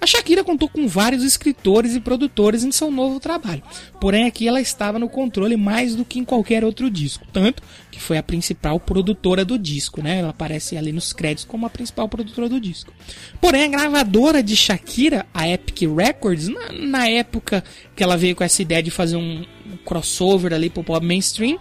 A 0.00 0.06
Shakira 0.06 0.44
contou 0.44 0.68
com 0.68 0.86
vários 0.86 1.22
escritores 1.22 1.94
e 1.94 2.00
produtores 2.00 2.64
em 2.64 2.70
seu 2.70 2.90
novo 2.90 3.18
trabalho, 3.18 3.62
porém 4.00 4.26
aqui 4.26 4.46
ela 4.46 4.60
estava 4.60 4.98
no 4.98 5.08
controle 5.08 5.56
mais 5.56 5.94
do 5.94 6.04
que 6.04 6.18
em 6.18 6.24
qualquer 6.24 6.64
outro 6.64 6.90
disco, 6.90 7.26
tanto 7.32 7.62
que 7.90 8.00
foi 8.00 8.18
a 8.18 8.22
principal 8.22 8.78
produtora 8.78 9.44
do 9.44 9.58
disco, 9.58 10.02
né? 10.02 10.18
Ela 10.18 10.30
aparece 10.30 10.76
ali 10.76 10.92
nos 10.92 11.12
créditos 11.12 11.44
como 11.44 11.66
a 11.66 11.70
principal 11.70 12.08
produtora 12.08 12.48
do 12.48 12.60
disco. 12.60 12.92
Porém, 13.40 13.64
a 13.64 13.68
gravadora 13.68 14.42
de 14.42 14.54
Shakira, 14.54 15.26
a 15.32 15.48
Epic 15.48 15.82
Records, 15.94 16.48
na, 16.48 16.72
na 16.72 17.08
época 17.08 17.64
que 17.94 18.02
ela 18.02 18.16
veio 18.16 18.36
com 18.36 18.44
essa 18.44 18.62
ideia 18.62 18.82
de 18.82 18.90
fazer 18.90 19.16
um 19.16 19.44
crossover 19.84 20.52
ali 20.52 20.68
pro 20.68 20.84
pop 20.84 21.04
mainstream, 21.04 21.58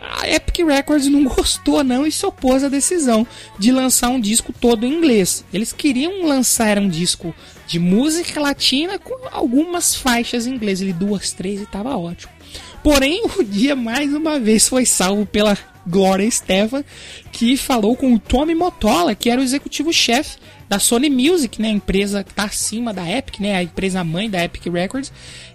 a 0.00 0.28
Epic 0.28 0.66
Records 0.66 1.06
não 1.06 1.24
gostou 1.28 1.84
não 1.84 2.06
e 2.06 2.12
se 2.12 2.24
opôs 2.24 2.64
à 2.64 2.68
decisão 2.68 3.26
de 3.58 3.70
lançar 3.70 4.08
um 4.08 4.20
disco 4.20 4.52
todo 4.52 4.86
em 4.86 4.92
inglês. 4.94 5.44
Eles 5.52 5.72
queriam 5.72 6.26
lançar 6.26 6.78
um 6.78 6.88
disco 6.88 7.34
de 7.70 7.78
música 7.78 8.40
latina 8.40 8.98
com 8.98 9.14
algumas 9.30 9.94
faixas 9.94 10.44
em 10.44 10.54
inglês, 10.54 10.82
ele 10.82 10.92
duas, 10.92 11.30
três 11.30 11.62
e 11.62 11.66
tava 11.66 11.96
ótimo. 11.96 12.32
Porém, 12.82 13.22
o 13.38 13.44
dia 13.44 13.76
mais 13.76 14.12
uma 14.12 14.40
vez 14.40 14.68
foi 14.68 14.84
salvo 14.84 15.24
pela 15.24 15.56
Gloria 15.86 16.26
Estefan, 16.26 16.84
que 17.30 17.56
falou 17.56 17.94
com 17.94 18.12
o 18.12 18.18
Tommy 18.18 18.56
Motola, 18.56 19.14
que 19.14 19.30
era 19.30 19.40
o 19.40 19.44
executivo-chefe 19.44 20.36
da 20.70 20.78
Sony 20.78 21.10
Music, 21.10 21.60
né, 21.60 21.66
a 21.66 21.72
empresa 21.72 22.22
que 22.22 22.30
está 22.30 22.44
acima 22.44 22.94
da 22.94 23.04
Epic, 23.10 23.40
né, 23.40 23.56
a 23.56 23.62
empresa 23.64 24.04
mãe 24.04 24.30
da 24.30 24.44
Epic 24.44 24.66
Records, 24.66 25.12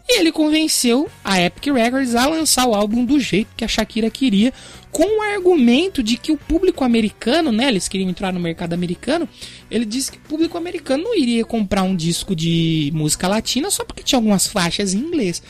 e 0.10 0.20
ele 0.20 0.30
convenceu 0.30 1.10
a 1.24 1.42
Epic 1.42 1.74
Records 1.74 2.14
a 2.16 2.28
lançar 2.28 2.68
o 2.68 2.76
álbum 2.76 3.06
do 3.06 3.18
jeito 3.18 3.48
que 3.56 3.64
a 3.64 3.68
Shakira 3.68 4.10
queria, 4.10 4.52
com 4.92 5.20
o 5.20 5.22
argumento 5.22 6.04
de 6.04 6.18
que 6.18 6.34
o 6.34 6.38
público 6.38 6.84
americano, 6.84 7.50
né, 7.50 7.70
eles 7.70 7.88
queriam 7.88 8.10
entrar 8.10 8.34
no 8.34 8.42
mercado 8.42 8.74
americano, 8.74 9.28
ele 9.72 9.86
disse 9.86 10.12
que 10.12 10.18
o 10.18 10.22
público 10.22 10.58
americano 10.58 11.06
não 11.06 11.18
iria 11.18 11.46
comprar 11.46 11.84
um 11.84 11.96
disco 11.96 12.36
de 12.36 12.92
música 12.94 13.26
latina 13.26 13.72
só 13.72 13.86
porque 13.86 14.04
tinha 14.04 14.18
algumas 14.18 14.48
faixas 14.48 14.94
em 14.94 14.98
inglês. 14.98 15.42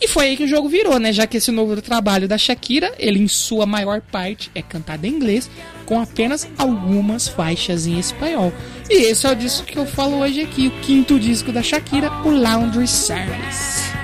E 0.00 0.08
foi 0.08 0.26
aí 0.26 0.36
que 0.36 0.42
o 0.42 0.48
jogo 0.48 0.68
virou, 0.68 0.98
né? 0.98 1.12
Já 1.12 1.28
que 1.28 1.36
esse 1.36 1.52
novo 1.52 1.80
trabalho 1.80 2.26
da 2.26 2.36
Shakira, 2.36 2.92
ele 2.98 3.20
em 3.20 3.28
sua 3.28 3.66
maior 3.66 4.00
parte 4.00 4.50
é 4.52 4.60
cantado 4.60 5.06
em 5.06 5.10
inglês, 5.10 5.48
com 5.92 6.00
apenas 6.00 6.48
algumas 6.56 7.28
faixas 7.28 7.86
em 7.86 7.98
espanhol. 7.98 8.50
E 8.88 9.10
esse 9.10 9.26
é 9.26 9.30
o 9.30 9.34
disco 9.34 9.66
que 9.66 9.78
eu 9.78 9.84
falo 9.84 10.20
hoje 10.20 10.40
aqui, 10.40 10.68
o 10.68 10.80
quinto 10.80 11.20
disco 11.20 11.52
da 11.52 11.62
Shakira, 11.62 12.10
o 12.24 12.30
Laundry 12.30 12.88
Service. 12.88 14.01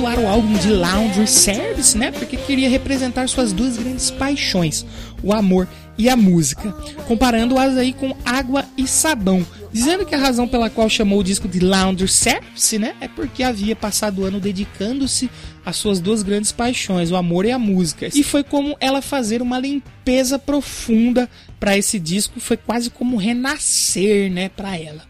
Intitular 0.00 0.18
o 0.18 0.26
álbum 0.26 0.54
de 0.54 0.70
Laundry 0.70 1.26
Service, 1.26 1.96
né? 1.96 2.10
Porque 2.10 2.36
queria 2.36 2.70
representar 2.70 3.28
suas 3.28 3.52
duas 3.52 3.76
grandes 3.76 4.10
paixões, 4.10 4.86
o 5.22 5.32
amor 5.32 5.68
e 5.98 6.08
a 6.08 6.16
música, 6.16 6.72
comparando-as 7.06 7.76
aí 7.76 7.92
com 7.92 8.16
água 8.24 8.64
e 8.78 8.86
sabão, 8.86 9.44
dizendo 9.70 10.06
que 10.06 10.14
a 10.14 10.18
razão 10.18 10.48
pela 10.48 10.70
qual 10.70 10.88
chamou 10.88 11.20
o 11.20 11.24
disco 11.24 11.46
de 11.46 11.60
Laundry 11.60 12.08
Service, 12.08 12.78
né, 12.78 12.94
é 13.02 13.08
porque 13.08 13.42
havia 13.42 13.76
passado 13.76 14.22
o 14.22 14.24
ano 14.24 14.40
dedicando-se 14.40 15.28
às 15.66 15.76
suas 15.76 16.00
duas 16.00 16.22
grandes 16.22 16.50
paixões, 16.50 17.10
o 17.10 17.16
amor 17.16 17.44
e 17.44 17.50
a 17.50 17.58
música. 17.58 18.08
E 18.14 18.22
foi 18.22 18.42
como 18.42 18.74
ela 18.80 19.02
fazer 19.02 19.42
uma 19.42 19.58
limpeza 19.58 20.38
profunda 20.38 21.28
para 21.58 21.76
esse 21.76 21.98
disco, 21.98 22.40
foi 22.40 22.56
quase 22.56 22.88
como 22.88 23.18
renascer, 23.18 24.32
né, 24.32 24.48
para 24.48 24.78
ela. 24.78 25.09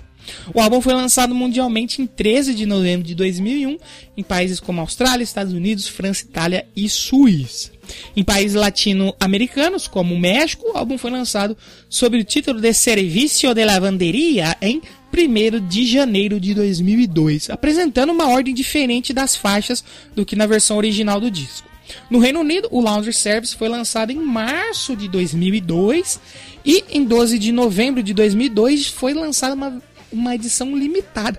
O 0.54 0.60
álbum 0.60 0.80
foi 0.80 0.94
lançado 0.94 1.34
mundialmente 1.34 2.00
em 2.02 2.06
13 2.06 2.54
de 2.54 2.66
novembro 2.66 3.06
de 3.06 3.14
2001 3.14 3.76
em 4.16 4.22
países 4.22 4.60
como 4.60 4.80
Austrália, 4.80 5.24
Estados 5.24 5.52
Unidos, 5.52 5.88
França, 5.88 6.24
Itália 6.24 6.66
e 6.74 6.88
Suíça. 6.88 7.70
Em 8.16 8.22
países 8.22 8.54
latino-americanos, 8.54 9.88
como 9.88 10.14
o 10.14 10.18
México, 10.18 10.70
o 10.70 10.76
álbum 10.76 10.96
foi 10.96 11.10
lançado 11.10 11.56
sob 11.88 12.18
o 12.18 12.24
título 12.24 12.60
de 12.60 12.72
Servicio 12.72 13.52
de 13.54 13.64
Lavanderia 13.64 14.56
em 14.60 14.80
1 15.12 15.66
de 15.66 15.86
janeiro 15.86 16.38
de 16.38 16.54
2002, 16.54 17.50
apresentando 17.50 18.12
uma 18.12 18.28
ordem 18.28 18.54
diferente 18.54 19.12
das 19.12 19.34
faixas 19.34 19.82
do 20.14 20.24
que 20.24 20.36
na 20.36 20.46
versão 20.46 20.76
original 20.76 21.20
do 21.20 21.30
disco. 21.30 21.68
No 22.08 22.20
Reino 22.20 22.40
Unido, 22.40 22.68
o 22.70 22.80
Laundry 22.80 23.12
Service 23.12 23.56
foi 23.56 23.68
lançado 23.68 24.10
em 24.12 24.16
março 24.16 24.94
de 24.94 25.08
2002 25.08 26.20
e 26.64 26.84
em 26.90 27.04
12 27.04 27.38
de 27.38 27.52
novembro 27.52 28.02
de 28.02 28.14
2002 28.14 28.86
foi 28.86 29.14
lançada 29.14 29.54
uma, 29.54 29.82
uma 30.12 30.34
edição 30.34 30.76
limitada 30.76 31.38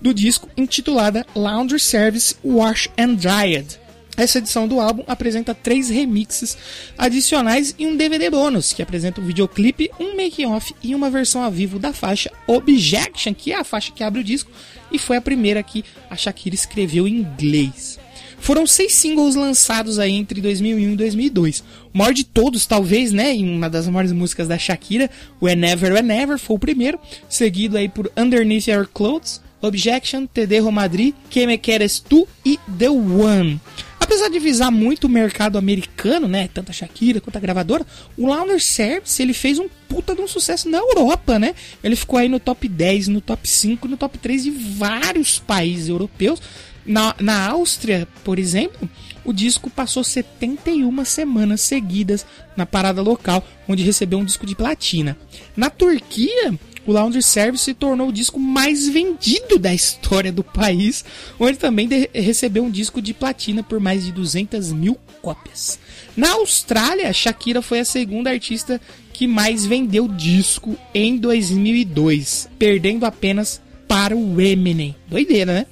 do 0.00 0.14
disco 0.14 0.48
intitulada 0.56 1.26
Laundry 1.34 1.80
Service 1.80 2.36
Wash 2.44 2.88
and 2.98 3.14
Dried. 3.14 3.78
Essa 4.16 4.38
edição 4.38 4.66
do 4.66 4.80
álbum 4.80 5.04
apresenta 5.06 5.54
três 5.54 5.88
remixes 5.88 6.58
adicionais 6.98 7.72
e 7.78 7.86
um 7.86 7.96
DVD 7.96 8.28
bônus, 8.28 8.72
que 8.72 8.82
apresenta 8.82 9.20
um 9.20 9.24
videoclipe, 9.24 9.90
um 10.00 10.16
making-off 10.16 10.74
e 10.82 10.92
uma 10.92 11.08
versão 11.08 11.44
ao 11.44 11.52
vivo 11.52 11.78
da 11.78 11.92
faixa 11.92 12.28
Objection, 12.44 13.32
que 13.32 13.52
é 13.52 13.56
a 13.56 13.62
faixa 13.62 13.92
que 13.92 14.02
abre 14.02 14.20
o 14.20 14.24
disco 14.24 14.50
e 14.90 14.98
foi 14.98 15.16
a 15.16 15.20
primeira 15.20 15.62
que 15.62 15.84
a 16.10 16.16
Shakira 16.16 16.56
escreveu 16.56 17.06
em 17.06 17.14
inglês. 17.14 17.98
Foram 18.40 18.66
seis 18.66 18.94
singles 18.94 19.34
lançados 19.34 19.98
aí 19.98 20.12
entre 20.12 20.40
2001 20.40 20.92
e 20.92 20.96
2002. 20.96 21.64
O 21.92 21.98
maior 21.98 22.12
de 22.12 22.24
todos, 22.24 22.66
talvez, 22.66 23.12
né, 23.12 23.32
em 23.32 23.48
uma 23.48 23.68
das 23.68 23.86
maiores 23.88 24.12
músicas 24.12 24.48
da 24.48 24.58
Shakira, 24.58 25.10
o 25.40 25.46
Whenever 25.46 25.92
Whenever 25.92 26.38
foi 26.38 26.56
o 26.56 26.60
primeiro, 26.60 26.98
seguido 27.28 27.76
aí 27.76 27.88
por 27.88 28.10
Underneath 28.16 28.68
Your 28.68 28.88
Clothes, 28.92 29.40
Objection, 29.60 30.26
TD 30.26 30.60
Romadri, 30.60 31.14
Que 31.28 31.46
Me 31.46 31.58
Queres 31.58 31.98
Tu 31.98 32.26
e 32.44 32.58
The 32.78 32.88
One. 32.88 33.60
Apesar 34.00 34.30
de 34.30 34.38
visar 34.38 34.70
muito 34.70 35.04
o 35.04 35.08
mercado 35.10 35.58
americano, 35.58 36.26
né, 36.26 36.48
tanto 36.54 36.70
a 36.70 36.72
Shakira 36.72 37.20
quanto 37.20 37.36
a 37.36 37.40
gravadora, 37.40 37.86
o 38.16 38.26
Laundry 38.26 38.58
Service 38.58 39.20
ele 39.20 39.34
fez 39.34 39.58
um 39.58 39.68
puta 39.86 40.14
de 40.14 40.22
um 40.22 40.26
sucesso 40.26 40.68
na 40.68 40.78
Europa, 40.78 41.38
né? 41.38 41.54
Ele 41.84 41.94
ficou 41.94 42.18
aí 42.18 42.28
no 42.28 42.40
top 42.40 42.68
10, 42.68 43.08
no 43.08 43.20
top 43.20 43.46
5, 43.46 43.86
no 43.86 43.98
top 43.98 44.16
3 44.16 44.44
de 44.44 44.50
vários 44.50 45.38
países 45.38 45.88
europeus. 45.88 46.40
Na, 46.88 47.14
na 47.20 47.48
Áustria, 47.48 48.08
por 48.24 48.38
exemplo, 48.38 48.88
o 49.22 49.30
disco 49.30 49.68
passou 49.68 50.02
71 50.02 51.04
semanas 51.04 51.60
seguidas 51.60 52.24
na 52.56 52.64
parada 52.64 53.02
local, 53.02 53.46
onde 53.68 53.82
recebeu 53.82 54.18
um 54.18 54.24
disco 54.24 54.46
de 54.46 54.54
platina. 54.54 55.14
Na 55.54 55.68
Turquia, 55.68 56.58
o 56.86 56.92
Laundry 56.92 57.22
Service 57.22 57.64
se 57.64 57.74
tornou 57.74 58.08
o 58.08 58.12
disco 58.12 58.40
mais 58.40 58.88
vendido 58.88 59.58
da 59.58 59.74
história 59.74 60.32
do 60.32 60.42
país, 60.42 61.04
onde 61.38 61.58
também 61.58 61.86
recebeu 62.14 62.64
um 62.64 62.70
disco 62.70 63.02
de 63.02 63.12
platina 63.12 63.62
por 63.62 63.78
mais 63.78 64.06
de 64.06 64.10
200 64.10 64.72
mil 64.72 64.96
cópias. 65.20 65.78
Na 66.16 66.30
Austrália, 66.32 67.12
Shakira 67.12 67.60
foi 67.60 67.80
a 67.80 67.84
segunda 67.84 68.30
artista 68.30 68.80
que 69.12 69.26
mais 69.26 69.66
vendeu 69.66 70.08
disco 70.08 70.74
em 70.94 71.18
2002, 71.18 72.48
perdendo 72.58 73.04
apenas 73.04 73.60
para 73.86 74.16
o 74.16 74.40
Eminem. 74.40 74.96
Doideira, 75.06 75.52
né? 75.52 75.66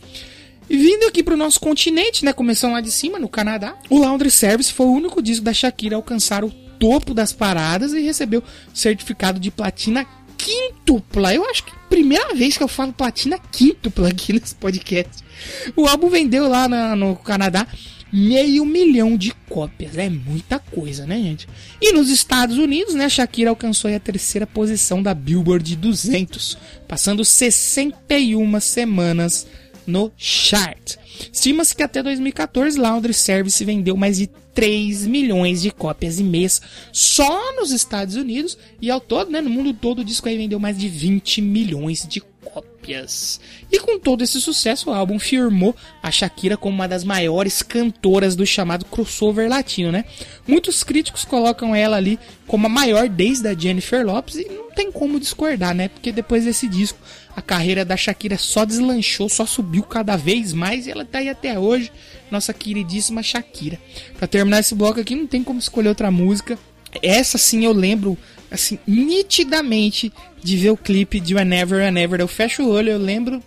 E 0.68 0.76
vindo 0.76 1.04
aqui 1.06 1.22
pro 1.22 1.36
nosso 1.36 1.60
continente, 1.60 2.24
né? 2.24 2.32
Começando 2.32 2.72
lá 2.72 2.80
de 2.80 2.90
cima, 2.90 3.18
no 3.18 3.28
Canadá, 3.28 3.76
o 3.88 3.98
Laundry 3.98 4.30
Service 4.30 4.72
foi 4.72 4.86
o 4.86 4.92
único 4.92 5.22
disco 5.22 5.44
da 5.44 5.52
Shakira 5.52 5.94
a 5.94 5.98
alcançar 5.98 6.44
o 6.44 6.50
topo 6.50 7.14
das 7.14 7.32
paradas 7.32 7.92
e 7.92 8.00
recebeu 8.00 8.42
certificado 8.74 9.38
de 9.40 9.50
platina 9.50 10.04
quíntupla. 10.36 11.34
Eu 11.34 11.48
acho 11.48 11.64
que 11.64 11.70
é 11.70 11.74
a 11.74 11.88
primeira 11.88 12.34
vez 12.34 12.56
que 12.56 12.62
eu 12.62 12.68
falo 12.68 12.92
platina 12.92 13.38
quíntupla 13.38 14.08
aqui 14.08 14.32
nesse 14.32 14.54
podcast. 14.54 15.22
O 15.74 15.86
álbum 15.86 16.08
vendeu 16.08 16.48
lá 16.48 16.68
na- 16.68 16.94
no 16.96 17.16
Canadá 17.16 17.66
meio 18.12 18.64
milhão 18.64 19.16
de 19.16 19.32
cópias. 19.48 19.96
É 19.98 20.08
muita 20.08 20.58
coisa, 20.58 21.06
né, 21.06 21.16
gente? 21.16 21.48
E 21.80 21.92
nos 21.92 22.08
Estados 22.08 22.56
Unidos, 22.58 22.94
né, 22.94 23.08
Shakira 23.08 23.50
alcançou 23.50 23.92
a 23.94 23.98
terceira 23.98 24.46
posição 24.46 25.02
da 25.02 25.12
Billboard 25.14 25.74
200, 25.76 26.56
passando 26.86 27.24
61 27.24 28.60
semanas 28.60 29.46
no 29.86 30.12
chart. 30.16 30.96
Estima-se 31.32 31.74
que 31.74 31.82
até 31.82 32.02
2014 32.02 32.78
Laundry 32.78 33.14
Service 33.14 33.64
vendeu 33.64 33.96
mais 33.96 34.18
de 34.18 34.26
3 34.26 35.06
milhões 35.06 35.62
de 35.62 35.70
cópias 35.70 36.18
em 36.18 36.24
mês 36.24 36.62
só 36.92 37.54
nos 37.56 37.70
Estados 37.70 38.16
Unidos 38.16 38.56
e 38.80 38.90
ao 38.90 39.00
todo, 39.00 39.30
né, 39.30 39.40
no 39.40 39.50
mundo 39.50 39.74
todo 39.74 40.00
o 40.00 40.04
disco 40.04 40.28
aí 40.28 40.36
vendeu 40.36 40.58
mais 40.58 40.78
de 40.78 40.88
20 40.88 41.42
milhões 41.42 42.06
de 42.08 42.20
cópias. 42.20 42.75
E 43.70 43.78
com 43.80 43.98
todo 43.98 44.22
esse 44.22 44.40
sucesso, 44.40 44.90
o 44.90 44.94
álbum 44.94 45.18
firmou 45.18 45.74
a 46.02 46.10
Shakira 46.10 46.56
como 46.56 46.74
uma 46.74 46.88
das 46.88 47.04
maiores 47.04 47.62
cantoras 47.62 48.36
do 48.36 48.46
chamado 48.46 48.84
crossover 48.84 49.48
latino, 49.48 49.90
né? 49.90 50.04
Muitos 50.46 50.84
críticos 50.84 51.24
colocam 51.24 51.74
ela 51.74 51.96
ali 51.96 52.18
como 52.46 52.66
a 52.66 52.70
maior 52.70 53.08
desde 53.08 53.48
a 53.48 53.54
Jennifer 53.54 54.04
Lopez 54.04 54.36
e 54.36 54.48
não 54.48 54.70
tem 54.70 54.92
como 54.92 55.18
discordar, 55.18 55.74
né? 55.74 55.88
Porque 55.88 56.12
depois 56.12 56.44
desse 56.44 56.68
disco, 56.68 56.98
a 57.34 57.42
carreira 57.42 57.84
da 57.84 57.96
Shakira 57.96 58.38
só 58.38 58.64
deslanchou, 58.64 59.28
só 59.28 59.44
subiu 59.44 59.82
cada 59.82 60.16
vez 60.16 60.52
mais 60.52 60.86
e 60.86 60.90
ela 60.90 61.04
tá 61.04 61.18
aí 61.18 61.28
até 61.28 61.58
hoje, 61.58 61.90
nossa 62.30 62.54
queridíssima 62.54 63.22
Shakira. 63.22 63.78
Pra 64.16 64.26
terminar 64.26 64.60
esse 64.60 64.74
bloco 64.74 65.00
aqui, 65.00 65.14
não 65.14 65.26
tem 65.26 65.42
como 65.42 65.58
escolher 65.58 65.88
outra 65.88 66.10
música. 66.10 66.58
Essa 67.02 67.36
sim 67.36 67.64
eu 67.64 67.72
lembro, 67.72 68.16
assim, 68.50 68.78
nitidamente 68.86 70.12
de 70.42 70.56
ver 70.56 70.70
o 70.70 70.76
clipe 70.76 71.20
de 71.20 71.34
Whenever, 71.34 71.78
Whenever. 71.78 72.20
Eu 72.20 72.28
fecho 72.28 72.62
o 72.62 72.70
olho, 72.70 72.90
eu 72.90 72.98
lembro 72.98 73.42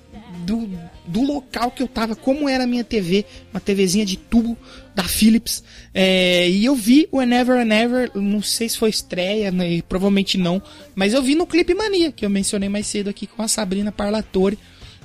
do, 0.45 0.69
do 1.05 1.21
local 1.21 1.71
que 1.71 1.81
eu 1.81 1.87
tava, 1.87 2.15
como 2.15 2.49
era 2.49 2.63
a 2.63 2.67
minha 2.67 2.83
TV, 2.83 3.25
uma 3.51 3.59
TVzinha 3.59 4.05
de 4.05 4.17
tubo 4.17 4.57
da 4.93 5.03
Philips. 5.03 5.63
É, 5.93 6.49
e 6.49 6.65
eu 6.65 6.75
vi 6.75 7.07
o 7.11 7.17
Whenever, 7.17 7.57
Whenever, 7.57 8.11
não 8.15 8.41
sei 8.41 8.67
se 8.67 8.77
foi 8.77 8.89
estreia, 8.89 9.51
né, 9.51 9.81
provavelmente 9.87 10.37
não, 10.37 10.61
mas 10.95 11.13
eu 11.13 11.21
vi 11.21 11.35
no 11.35 11.47
Clipe 11.47 11.73
Mania, 11.73 12.11
que 12.11 12.25
eu 12.25 12.29
mencionei 12.29 12.69
mais 12.69 12.87
cedo 12.87 13.09
aqui 13.09 13.27
com 13.27 13.41
a 13.41 13.47
Sabrina 13.47 13.91
Parlatore. 13.91 14.57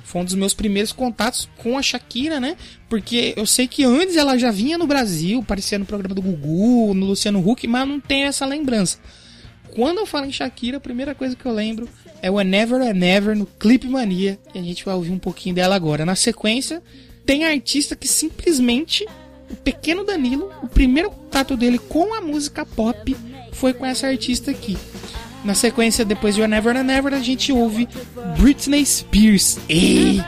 Foi 0.03 0.21
um 0.21 0.25
dos 0.25 0.35
meus 0.35 0.53
primeiros 0.53 0.91
contatos 0.91 1.49
com 1.57 1.75
a 1.75 1.81
Shakira, 1.81 2.39
né? 2.39 2.55
Porque 2.87 3.33
eu 3.35 3.45
sei 3.47 3.67
que 3.67 3.83
antes 3.83 4.15
ela 4.15 4.37
já 4.37 4.51
vinha 4.51 4.77
no 4.77 4.85
Brasil, 4.85 5.39
aparecia 5.39 5.79
no 5.79 5.85
programa 5.85 6.13
do 6.13 6.21
Gugu, 6.21 6.93
no 6.93 7.07
Luciano 7.07 7.39
Huck, 7.39 7.65
mas 7.65 7.87
não 7.87 7.99
tenho 7.99 8.27
essa 8.27 8.45
lembrança. 8.45 8.99
Quando 9.75 9.97
eu 9.99 10.05
falo 10.05 10.25
em 10.25 10.31
Shakira, 10.31 10.77
a 10.77 10.79
primeira 10.79 11.13
coisa 11.13 11.35
que 11.35 11.45
eu 11.45 11.51
lembro 11.51 11.87
é 12.21 12.31
o 12.31 12.39
Never 12.41 12.81
and 12.81 12.93
Never 12.93 13.35
no 13.37 13.45
Clip 13.45 13.85
Mania, 13.87 14.39
e 14.53 14.57
a 14.59 14.61
gente 14.61 14.85
vai 14.85 14.95
ouvir 14.95 15.11
um 15.11 15.19
pouquinho 15.19 15.53
dela 15.53 15.75
agora. 15.75 16.05
Na 16.05 16.15
sequência, 16.15 16.81
tem 17.25 17.43
artista 17.43 17.93
que 17.95 18.07
simplesmente 18.07 19.05
o 19.51 19.55
pequeno 19.55 20.05
Danilo, 20.05 20.49
o 20.63 20.67
primeiro 20.67 21.11
contato 21.11 21.57
dele 21.57 21.77
com 21.77 22.13
a 22.13 22.21
música 22.21 22.65
pop 22.65 23.15
foi 23.51 23.73
com 23.73 23.85
essa 23.85 24.07
artista 24.07 24.49
aqui. 24.49 24.77
Na 25.43 25.53
sequência, 25.53 26.05
depois 26.05 26.35
de 26.35 26.47
Never 26.47 26.75
and 26.77 26.83
Never, 26.83 27.13
a 27.13 27.19
gente 27.19 27.51
ouve 27.51 27.87
Britney 28.39 28.85
Spears. 28.85 29.59
Eita, 29.67 30.23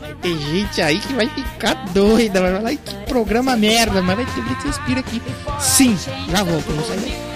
vai 0.00 0.14
ter 0.16 0.36
gente 0.38 0.82
aí 0.82 0.98
que 0.98 1.12
vai 1.12 1.28
ficar 1.28 1.74
doida. 1.92 2.40
Vai 2.42 2.52
falar, 2.52 2.68
"Ai, 2.68 2.78
que 2.84 2.94
programa 3.06 3.56
merda, 3.56 4.02
mas 4.02 4.16
vai 4.16 4.26
ter 4.26 4.42
Britney 4.42 4.72
Spears 4.72 4.98
aqui. 4.98 5.22
Sim, 5.60 5.96
já 6.30 6.42
volto, 6.42 6.70
não. 6.72 7.31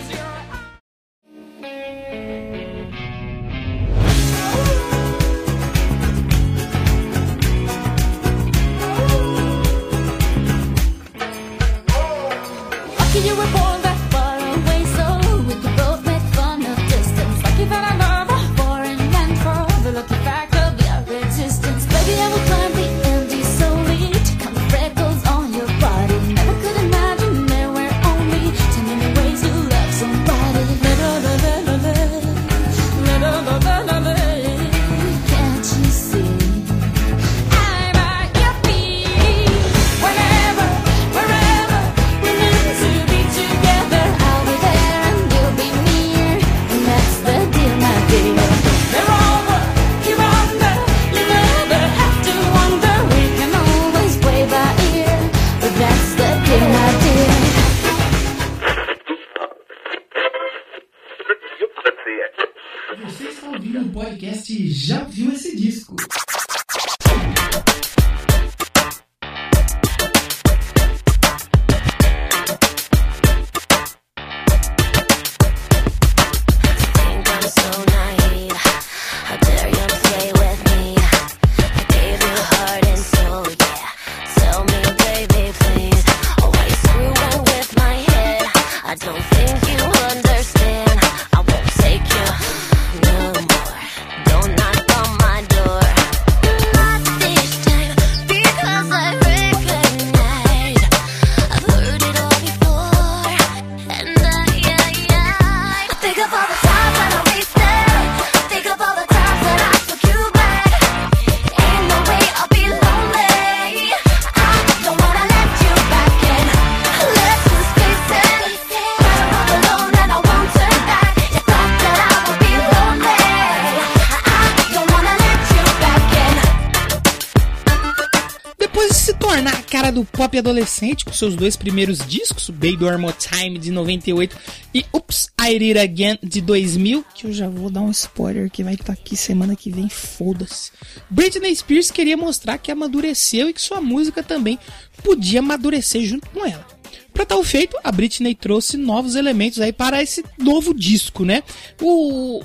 Adolescente 130.38 131.04
com 131.04 131.12
seus 131.12 131.34
dois 131.34 131.56
primeiros 131.56 131.98
discos, 132.06 132.50
Baby 132.50 132.84
One 132.84 132.98
More 132.98 133.14
Time 133.18 133.58
de 133.58 133.70
98 133.70 134.36
e 134.74 134.84
Oops, 134.92 135.30
I 135.40 135.58
Did 135.58 135.76
Again 135.76 136.18
de 136.22 136.40
2000, 136.40 137.04
que 137.14 137.26
eu 137.26 137.32
já 137.32 137.48
vou 137.48 137.70
dar 137.70 137.80
um 137.80 137.90
spoiler 137.90 138.50
que 138.50 138.62
vai 138.64 138.74
estar 138.74 138.92
aqui 138.92 139.16
semana 139.16 139.54
que 139.56 139.70
vem, 139.70 139.88
foda-se. 139.88 140.70
Britney 141.10 141.54
Spears 141.54 141.90
queria 141.90 142.16
mostrar 142.16 142.58
que 142.58 142.70
amadureceu 142.70 143.48
e 143.48 143.52
que 143.52 143.60
sua 143.60 143.80
música 143.80 144.22
também 144.22 144.58
podia 145.02 145.38
amadurecer 145.40 146.02
junto 146.04 146.28
com 146.30 146.44
ela. 146.44 146.66
Para 147.12 147.24
tal 147.24 147.42
feito, 147.42 147.76
a 147.82 147.90
Britney 147.90 148.34
trouxe 148.34 148.76
novos 148.76 149.14
elementos 149.14 149.60
aí 149.60 149.72
para 149.72 150.02
esse 150.02 150.22
novo 150.38 150.74
disco, 150.74 151.24
né? 151.24 151.42
O- 151.80 152.42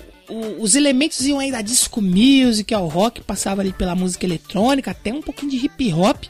os 0.59 0.75
elementos 0.75 1.19
iam 1.25 1.39
aí 1.39 1.51
da 1.51 1.61
disco 1.61 2.01
music 2.01 2.73
ao 2.73 2.87
rock, 2.87 3.19
passava 3.19 3.59
ali 3.61 3.73
pela 3.73 3.93
música 3.95 4.25
eletrônica, 4.25 4.89
até 4.89 5.11
um 5.13 5.21
pouquinho 5.21 5.51
de 5.51 5.57
hip 5.57 5.91
hop. 5.93 6.23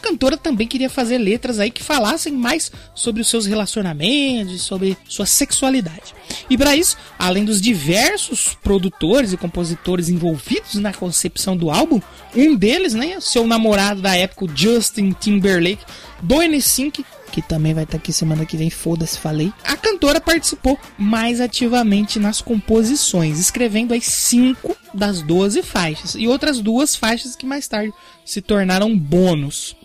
Cantora 0.00 0.36
também 0.36 0.66
queria 0.66 0.90
fazer 0.90 1.18
letras 1.18 1.58
aí 1.58 1.70
que 1.70 1.82
falassem 1.82 2.32
mais 2.32 2.72
sobre 2.94 3.22
os 3.22 3.28
seus 3.28 3.46
relacionamentos, 3.46 4.62
sobre 4.62 4.96
sua 5.08 5.26
sexualidade. 5.26 6.14
E 6.48 6.56
para 6.56 6.76
isso, 6.76 6.96
além 7.18 7.44
dos 7.44 7.60
diversos 7.60 8.54
produtores 8.62 9.32
e 9.32 9.36
compositores 9.36 10.08
envolvidos 10.08 10.74
na 10.74 10.92
concepção 10.92 11.56
do 11.56 11.70
álbum, 11.70 12.00
um 12.34 12.56
deles, 12.56 12.94
né, 12.94 13.18
seu 13.20 13.46
namorado 13.46 14.00
da 14.00 14.16
época, 14.16 14.46
Justin 14.54 15.12
Timberlake, 15.12 15.84
do 16.22 16.36
N5, 16.36 17.04
que 17.30 17.40
também 17.40 17.72
vai 17.72 17.84
estar 17.84 17.96
aqui 17.96 18.12
semana 18.12 18.44
que 18.44 18.56
vem, 18.56 18.70
foda-se, 18.70 19.18
falei. 19.18 19.52
A 19.64 19.76
cantora 19.76 20.20
participou 20.20 20.78
mais 20.98 21.40
ativamente 21.40 22.18
nas 22.18 22.40
composições, 22.40 23.38
escrevendo 23.38 23.94
as 23.94 24.04
5 24.04 24.76
das 24.92 25.22
12 25.22 25.62
faixas 25.62 26.14
e 26.16 26.26
outras 26.26 26.60
duas 26.60 26.96
faixas 26.96 27.36
que 27.36 27.46
mais 27.46 27.68
tarde 27.68 27.92
se 28.24 28.40
tornaram 28.40 28.96
bônus. 28.96 29.76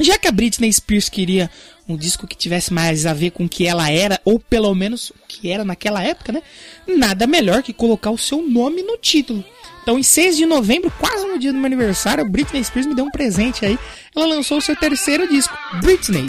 Já 0.00 0.18
que 0.18 0.28
a 0.28 0.32
Britney 0.32 0.72
Spears 0.72 1.08
queria 1.08 1.50
um 1.88 1.96
disco 1.96 2.26
que 2.26 2.36
tivesse 2.36 2.72
mais 2.72 3.06
a 3.06 3.14
ver 3.14 3.30
com 3.30 3.44
o 3.44 3.48
que 3.48 3.66
ela 3.66 3.90
era, 3.90 4.20
ou 4.24 4.38
pelo 4.38 4.74
menos 4.74 5.10
o 5.10 5.14
que 5.26 5.50
era 5.50 5.64
naquela 5.64 6.02
época, 6.02 6.32
né? 6.32 6.42
Nada 6.86 7.26
melhor 7.26 7.62
que 7.62 7.72
colocar 7.72 8.10
o 8.10 8.18
seu 8.18 8.42
nome 8.42 8.82
no 8.82 8.96
título. 8.98 9.44
Então, 9.82 9.98
em 9.98 10.02
6 10.02 10.36
de 10.36 10.44
novembro, 10.44 10.92
quase 10.98 11.26
no 11.26 11.38
dia 11.38 11.50
do 11.50 11.58
meu 11.58 11.66
aniversário, 11.66 12.22
a 12.22 12.28
Britney 12.28 12.62
Spears 12.62 12.86
me 12.86 12.94
deu 12.94 13.06
um 13.06 13.10
presente 13.10 13.64
aí. 13.64 13.78
Ela 14.14 14.26
lançou 14.26 14.58
o 14.58 14.62
seu 14.62 14.76
terceiro 14.76 15.26
disco, 15.28 15.56
Britney. 15.80 16.28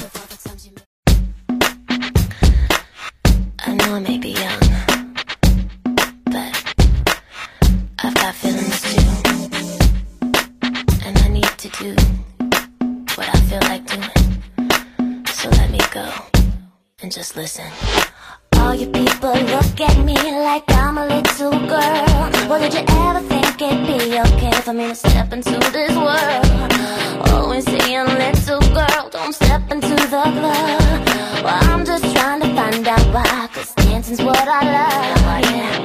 To 11.70 11.84
do 11.84 12.29
what 13.20 13.36
I 13.36 13.40
feel 13.50 13.64
like 13.72 13.86
doing. 13.86 15.26
So 15.28 15.50
let 15.50 15.70
me 15.70 15.80
go 15.92 16.08
and 17.02 17.12
just 17.12 17.36
listen. 17.36 17.70
All 18.56 18.74
you 18.74 18.88
people 18.88 19.34
look 19.56 19.82
at 19.90 19.98
me 20.06 20.16
like 20.16 20.64
I'm 20.70 20.98
a 20.98 21.06
little 21.06 21.60
girl. 21.74 22.08
Well, 22.48 22.60
did 22.62 22.74
you 22.74 22.86
ever 22.88 23.22
think 23.32 23.62
it'd 23.62 23.88
be 23.88 24.20
okay 24.26 24.56
for 24.62 24.74
me 24.74 24.88
to 24.88 24.96
step 24.96 25.34
into 25.34 25.58
this 25.76 25.96
world? 26.06 26.46
Always 27.34 27.66
saying, 27.66 28.08
little 28.24 28.62
girl, 28.78 29.10
don't 29.12 29.34
step 29.34 29.70
into 29.70 29.96
the 30.14 30.24
club. 30.40 31.04
Well, 31.44 31.60
I'm 31.72 31.84
just 31.86 32.06
trying 32.16 32.40
to 32.40 32.48
find 32.56 32.88
out 32.88 33.06
why, 33.14 33.50
cause 33.54 33.74
dancing's 33.76 34.22
what 34.22 34.48
I 34.48 34.62
love. 34.76 35.18
Oh, 35.32 35.56
yeah. 35.56 35.79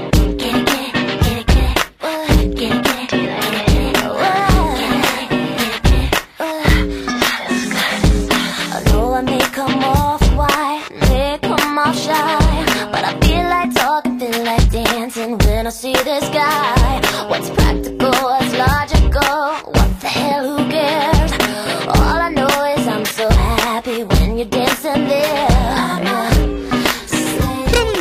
see 15.75 15.93
the 15.93 16.21
sky. 16.21 17.01
What's 17.29 17.51
practical, 17.51 18.15
what's 18.31 18.53
logical, 18.55 19.73
what 19.75 19.91
the 20.01 20.07
hell, 20.07 20.45
who 20.51 20.71
cares? 20.71 21.33
All 21.99 22.19
I 22.27 22.31
know 22.31 22.53
is 22.75 22.87
I'm 22.87 23.05
so 23.05 23.29
happy 23.29 24.05
when 24.05 24.39
you're 24.39 24.49
dancing 24.49 25.09
there. 25.09 25.49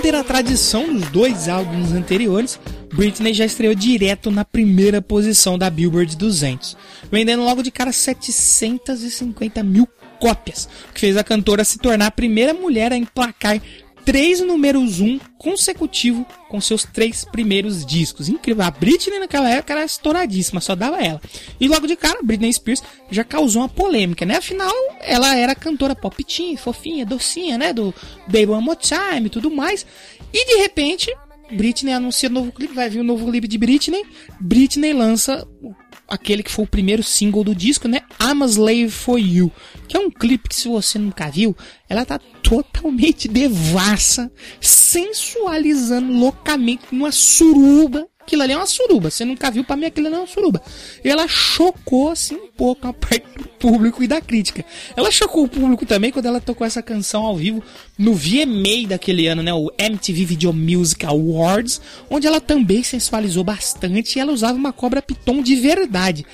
Manter 0.04 0.16
a 0.16 0.24
tradição 0.24 0.94
dos 0.94 1.10
dois 1.10 1.48
álbuns 1.48 1.94
anteriores, 1.94 2.60
Britney 2.94 3.34
já 3.34 3.46
estreou 3.46 3.74
direto 3.74 4.30
na 4.30 4.46
primeira 4.46 5.02
posição 5.02 5.58
da 5.58 5.70
Billboard 5.70 6.16
200, 6.16 6.78
vendendo 7.10 7.44
logo 7.44 7.64
de 7.64 7.72
cara 7.72 7.92
750 7.92 9.64
mil 9.64 9.88
cópias, 10.20 10.70
o 10.90 10.94
que 10.94 11.00
fez 11.00 11.18
a 11.18 11.24
cantora 11.24 11.64
se 11.64 11.78
tornar 11.80 12.08
a 12.08 12.12
primeira 12.12 12.54
mulher 12.54 12.94
a 12.94 12.98
emplacar 12.98 13.60
três 14.06 14.40
números 14.42 15.00
um 15.00 15.20
consecutivo 15.38 16.26
com 16.50 16.60
seus 16.62 16.84
três 16.84 17.24
primeiros 17.26 17.86
discos. 17.86 18.30
Incrível. 18.30 18.64
A 18.66 18.72
Britney 18.72 19.20
naquela 19.20 19.50
época 19.50 19.74
era 19.74 19.84
estouradíssima, 19.86 20.62
só 20.62 20.76
dava 20.76 21.02
ela. 21.02 21.22
E 21.60 21.68
logo 21.68 21.88
de 21.88 21.96
cara, 21.96 22.20
Britney 22.24 22.52
Spears 22.54 22.84
já 23.10 23.24
causou 23.24 23.62
uma 23.62 23.70
polêmica, 23.70 24.26
né? 24.26 24.38
Afinal, 24.38 24.72
ela 25.02 25.36
era 25.36 25.56
cantora 25.56 25.96
pop 25.96 26.24
teen, 26.24 26.56
fofinha, 26.58 27.06
docinha, 27.06 27.58
né? 27.58 27.74
Do 27.74 27.94
Baby 28.28 28.48
One 28.48 28.64
More 28.64 28.78
Time 28.80 29.28
e 29.28 29.30
tudo 29.30 29.50
mais. 29.50 29.86
E 30.34 30.46
de 30.46 30.62
repente, 30.62 31.14
Britney 31.52 31.94
anuncia 31.94 32.30
novo 32.30 32.52
clipe, 32.52 32.74
vai 32.74 32.90
vir 32.90 33.00
um 33.02 33.04
novo 33.04 33.30
clipe 33.30 33.48
de 33.48 33.58
Britney. 33.58 34.04
Britney 34.40 34.94
lança 34.94 35.48
o- 35.62 35.74
aquele 36.14 36.44
que 36.44 36.52
foi 36.52 36.66
o 36.66 36.68
primeiro 36.68 37.02
single 37.02 37.44
do 37.44 37.56
disco, 37.56 37.88
né? 37.88 38.02
I'm 38.22 38.44
a 38.44 38.46
Slave 38.46 38.90
for 38.90 39.18
You, 39.18 39.52
que 39.88 39.98
é 39.98 40.00
um 40.00 40.12
clipe 40.12 40.50
que 40.50 40.56
se 40.56 40.68
você 40.68 41.00
nunca 41.00 41.30
viu, 41.30 41.56
ela 41.90 42.06
tá 42.06 42.20
totalmente 42.42 43.28
devassa, 43.28 44.32
sensualizando 44.62 46.14
loucamente 46.14 46.86
numa 46.92 47.12
suruba. 47.12 48.08
Aquilo 48.24 48.42
ali 48.42 48.54
é 48.54 48.58
uma 48.58 48.66
suruba, 48.66 49.12
você 49.12 49.26
nunca 49.26 49.52
viu, 49.52 49.66
pra 49.66 49.76
mim 49.76 49.86
aquilo 49.86 50.08
ali 50.08 50.16
é 50.16 50.20
uma 50.20 50.28
suruba. 50.28 50.62
E 51.04 51.10
ela 51.10 51.28
chocou 51.28 52.10
assim 52.10 52.36
um 52.36 52.50
pouco 52.50 52.88
a 52.88 52.94
parte 52.94 53.28
do 53.38 53.48
público 53.60 54.02
e 54.02 54.08
da 54.08 54.22
crítica. 54.22 54.64
Ela 54.96 55.12
chocou 55.12 55.44
o 55.44 55.50
público 55.50 55.86
também 55.86 56.10
quando 56.10 56.26
ela 56.26 56.40
tocou 56.40 56.66
essa 56.66 56.82
canção 56.82 57.26
ao 57.26 57.36
vivo 57.36 57.62
no 57.98 58.14
VMA 58.14 58.88
daquele 58.88 59.28
ano, 59.28 59.44
né, 59.44 59.54
o 59.54 59.70
MTV 59.78 60.24
Video 60.24 60.54
Music 60.54 61.06
Awards, 61.06 61.82
onde 62.10 62.26
ela 62.26 62.40
também 62.40 62.82
sensualizou 62.82 63.44
bastante 63.44 64.16
e 64.16 64.22
ela 64.22 64.32
usava 64.32 64.58
uma 64.58 64.72
cobra 64.72 65.02
piton 65.02 65.42
de 65.42 65.56
verdade. 65.56 66.26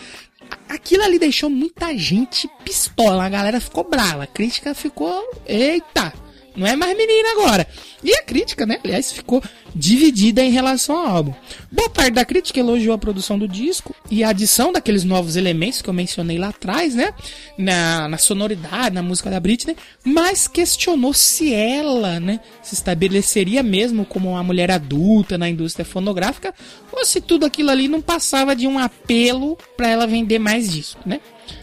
Aquilo 0.68 1.04
ali 1.04 1.18
deixou 1.18 1.50
muita 1.50 1.98
gente 1.98 2.48
pistola, 2.64 3.26
a 3.26 3.30
galera 3.30 3.60
ficou 3.60 3.84
brava, 3.84 4.24
a 4.24 4.28
crítica 4.28 4.76
ficou, 4.76 5.28
eita, 5.48 6.14
não 6.60 6.68
é 6.68 6.76
mais 6.76 6.95
menina 6.95 7.32
agora. 7.32 7.66
E 8.03 8.14
a 8.14 8.22
crítica, 8.22 8.66
né, 8.66 8.80
aliás, 8.84 9.12
ficou 9.12 9.41
dividida 9.76 10.41
em 10.41 10.51
relação 10.51 10.97
ao 10.97 11.07
álbum. 11.07 11.34
Boa 11.72 11.89
parte 11.89 12.12
da 12.12 12.26
crítica 12.26 12.60
elogiou 12.60 12.93
a 12.93 12.97
produção 12.97 13.38
do 13.38 13.47
disco 13.47 13.95
e 14.10 14.24
a 14.24 14.30
adição 14.30 14.72
daqueles 14.72 15.03
novos 15.03 15.36
elementos 15.36 15.82
que 15.82 15.89
eu 15.89 15.93
mencionei 15.93 16.38
lá 16.38 16.49
atrás, 16.49 16.95
né, 16.95 17.14
na, 17.57 18.07
na 18.07 18.18
sonoridade, 18.18 18.95
na 18.95 19.01
música 19.01 19.30
da 19.30 19.39
Britney, 19.39 19.76
mas 20.03 20.47
questionou 20.47 21.14
se 21.14 21.53
ela, 21.53 22.20
né, 22.20 22.39
se 22.62 22.74
estabeleceria 22.74 23.64
mesmo 23.64 24.05
como 24.05 24.30
uma 24.30 24.43
mulher 24.43 24.72
adulta 24.72 25.38
na 25.38 25.49
indústria 25.49 25.86
fonográfica 25.86 26.53
ou 26.91 27.05
se 27.05 27.22
tudo 27.22 27.45
aquilo 27.45 27.70
ali 27.70 27.88
não 27.88 28.01
passava 28.01 28.55
de 28.55 28.68
um 28.68 28.78
apelo 28.78 29.57
para 29.78 29.89
ela 29.89 30.07
vender 30.07 30.39
mais 30.39 30.72
disco, 30.72 31.01
né? 31.05 31.22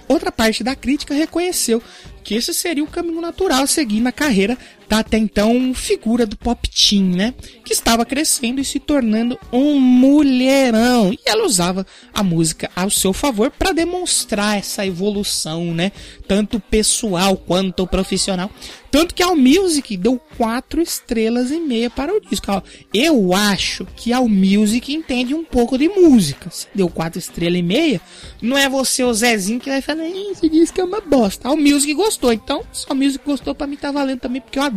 Outra 0.08 0.32
parte 0.32 0.64
da 0.64 0.74
crítica 0.74 1.14
reconheceu 1.14 1.82
que 2.22 2.34
esse 2.34 2.52
seria 2.52 2.82
o 2.82 2.88
caminho 2.88 3.20
natural 3.20 3.62
a 3.62 3.66
seguir 3.66 4.00
na 4.00 4.10
carreira 4.10 4.58
da 4.88 5.00
até 5.00 5.18
então 5.18 5.72
figura 5.74 6.26
do 6.26 6.36
pop 6.36 6.68
teen, 6.68 7.04
né? 7.04 7.34
Que 7.64 7.72
estava 7.72 8.04
crescendo 8.04 8.60
e 8.60 8.64
se 8.64 8.78
tornando 8.78 9.38
um 9.52 9.78
mulherão. 9.78 11.12
E 11.12 11.18
ela 11.26 11.44
usava 11.44 11.86
a 12.12 12.22
música 12.22 12.70
ao 12.74 12.90
seu 12.90 13.12
favor 13.12 13.50
para 13.50 13.72
demonstrar 13.72 14.58
essa 14.58 14.86
evolução, 14.86 15.74
né? 15.74 15.92
Tanto 16.26 16.60
pessoal 16.60 17.36
quanto 17.36 17.86
profissional. 17.86 18.50
Tanto 18.90 19.14
que 19.14 19.22
a 19.22 19.26
Allmusic 19.26 19.96
deu 19.96 20.18
quatro 20.38 20.80
estrelas 20.80 21.50
e 21.50 21.58
meia 21.60 21.90
para 21.90 22.14
o 22.14 22.20
disco. 22.20 22.62
Eu 22.94 23.34
acho 23.34 23.86
que 23.96 24.12
a 24.12 24.18
Allmusic 24.18 24.90
entende 24.90 25.34
um 25.34 25.44
pouco 25.44 25.76
de 25.76 25.86
música. 25.88 26.48
Se 26.50 26.66
deu 26.74 26.88
quatro 26.88 27.18
estrelas 27.18 27.58
e 27.58 27.62
meia, 27.62 28.00
não 28.40 28.56
é 28.56 28.68
você 28.68 29.04
o 29.04 29.12
Zezinho 29.12 29.60
que 29.60 29.68
vai 29.68 29.82
falar, 29.82 30.06
"Ih, 30.06 30.30
esse 30.30 30.48
disco 30.48 30.80
é 30.80 30.84
uma 30.84 31.00
bosta. 31.00 31.46
A 31.46 31.50
Allmusic 31.50 31.92
gostou, 31.92 32.32
então 32.32 32.64
se 32.72 32.86
a 32.88 32.92
Allmusic 32.92 33.22
gostou, 33.24 33.54
para 33.54 33.66
mim 33.66 33.76
tá 33.76 33.90
valendo 33.90 34.20
também, 34.20 34.40
porque 34.40 34.58
eu 34.58 34.62
adoro. 34.62 34.75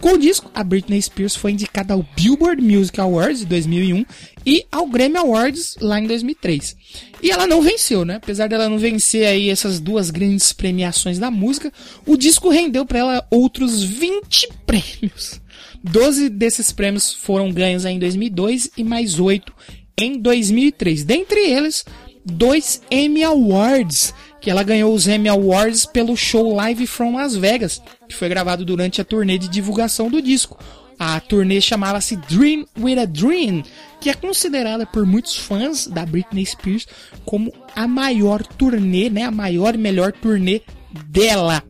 Com 0.00 0.12
o 0.12 0.18
disco, 0.18 0.50
a 0.54 0.62
Britney 0.62 1.00
Spears 1.00 1.34
foi 1.34 1.52
indicada 1.52 1.94
ao 1.94 2.04
Billboard 2.14 2.62
Music 2.62 3.00
Awards 3.00 3.40
de 3.40 3.46
2001 3.46 4.04
e 4.44 4.66
ao 4.70 4.86
Grammy 4.86 5.16
Awards 5.16 5.76
lá 5.80 5.98
em 5.98 6.06
2003. 6.06 6.76
E 7.22 7.30
ela 7.30 7.46
não 7.46 7.62
venceu, 7.62 8.04
né? 8.04 8.16
Apesar 8.16 8.48
dela 8.48 8.68
não 8.68 8.78
vencer 8.78 9.26
aí 9.26 9.48
essas 9.48 9.80
duas 9.80 10.10
grandes 10.10 10.52
premiações 10.52 11.18
da 11.18 11.30
música, 11.30 11.72
o 12.04 12.16
disco 12.16 12.50
rendeu 12.50 12.84
para 12.84 12.98
ela 12.98 13.26
outros 13.30 13.82
20 13.82 14.48
prêmios. 14.66 15.40
12 15.82 16.28
desses 16.28 16.72
prêmios 16.72 17.12
foram 17.14 17.50
ganhos 17.50 17.84
em 17.84 17.98
2002 17.98 18.70
e 18.76 18.84
mais 18.84 19.18
8 19.18 19.52
em 19.98 20.18
2003. 20.18 21.04
Dentre 21.04 21.40
eles, 21.40 21.84
dois 22.24 22.82
Emmy 22.90 23.22
Awards, 23.22 24.12
que 24.46 24.50
ela 24.52 24.62
ganhou 24.62 24.94
os 24.94 25.08
Emmy 25.08 25.28
Awards 25.28 25.86
pelo 25.86 26.16
show 26.16 26.54
Live 26.54 26.86
from 26.86 27.16
Las 27.16 27.34
Vegas, 27.34 27.82
que 28.08 28.14
foi 28.14 28.28
gravado 28.28 28.64
durante 28.64 29.00
a 29.00 29.04
turnê 29.04 29.38
de 29.38 29.48
divulgação 29.48 30.08
do 30.08 30.22
disco. 30.22 30.56
A 30.96 31.18
turnê 31.18 31.60
chamava-se 31.60 32.14
Dream 32.14 32.64
with 32.78 32.96
a 32.96 33.06
Dream, 33.06 33.64
que 34.00 34.08
é 34.08 34.14
considerada 34.14 34.86
por 34.86 35.04
muitos 35.04 35.36
fãs 35.36 35.88
da 35.88 36.06
Britney 36.06 36.46
Spears 36.46 36.86
como 37.24 37.52
a 37.74 37.88
maior 37.88 38.40
turnê, 38.46 39.10
né, 39.10 39.24
a 39.24 39.32
maior 39.32 39.74
e 39.74 39.78
melhor 39.78 40.12
turnê 40.12 40.60
dela. 41.08 41.60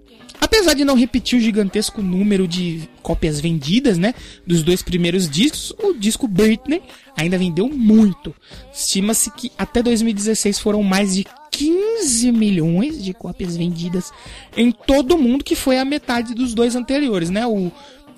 Apesar 0.40 0.74
de 0.74 0.84
não 0.84 0.94
repetir 0.94 1.38
o 1.38 1.42
gigantesco 1.42 2.02
número 2.02 2.46
de 2.46 2.88
cópias 3.02 3.40
vendidas, 3.40 3.98
né, 3.98 4.14
dos 4.46 4.62
dois 4.62 4.82
primeiros 4.82 5.28
discos, 5.28 5.72
o 5.82 5.94
disco 5.94 6.26
Britney 6.28 6.82
ainda 7.16 7.38
vendeu 7.38 7.68
muito. 7.68 8.34
Estima-se 8.72 9.30
que 9.30 9.50
até 9.56 9.82
2016 9.82 10.58
foram 10.58 10.82
mais 10.82 11.14
de 11.14 11.26
15 11.50 12.32
milhões 12.32 13.02
de 13.02 13.14
cópias 13.14 13.56
vendidas 13.56 14.12
em 14.56 14.70
todo 14.70 15.14
o 15.14 15.18
mundo, 15.18 15.42
que 15.42 15.56
foi 15.56 15.78
a 15.78 15.84
metade 15.84 16.34
dos 16.34 16.52
dois 16.52 16.76
anteriores, 16.76 17.30
né? 17.30 17.46
O, 17.46 17.72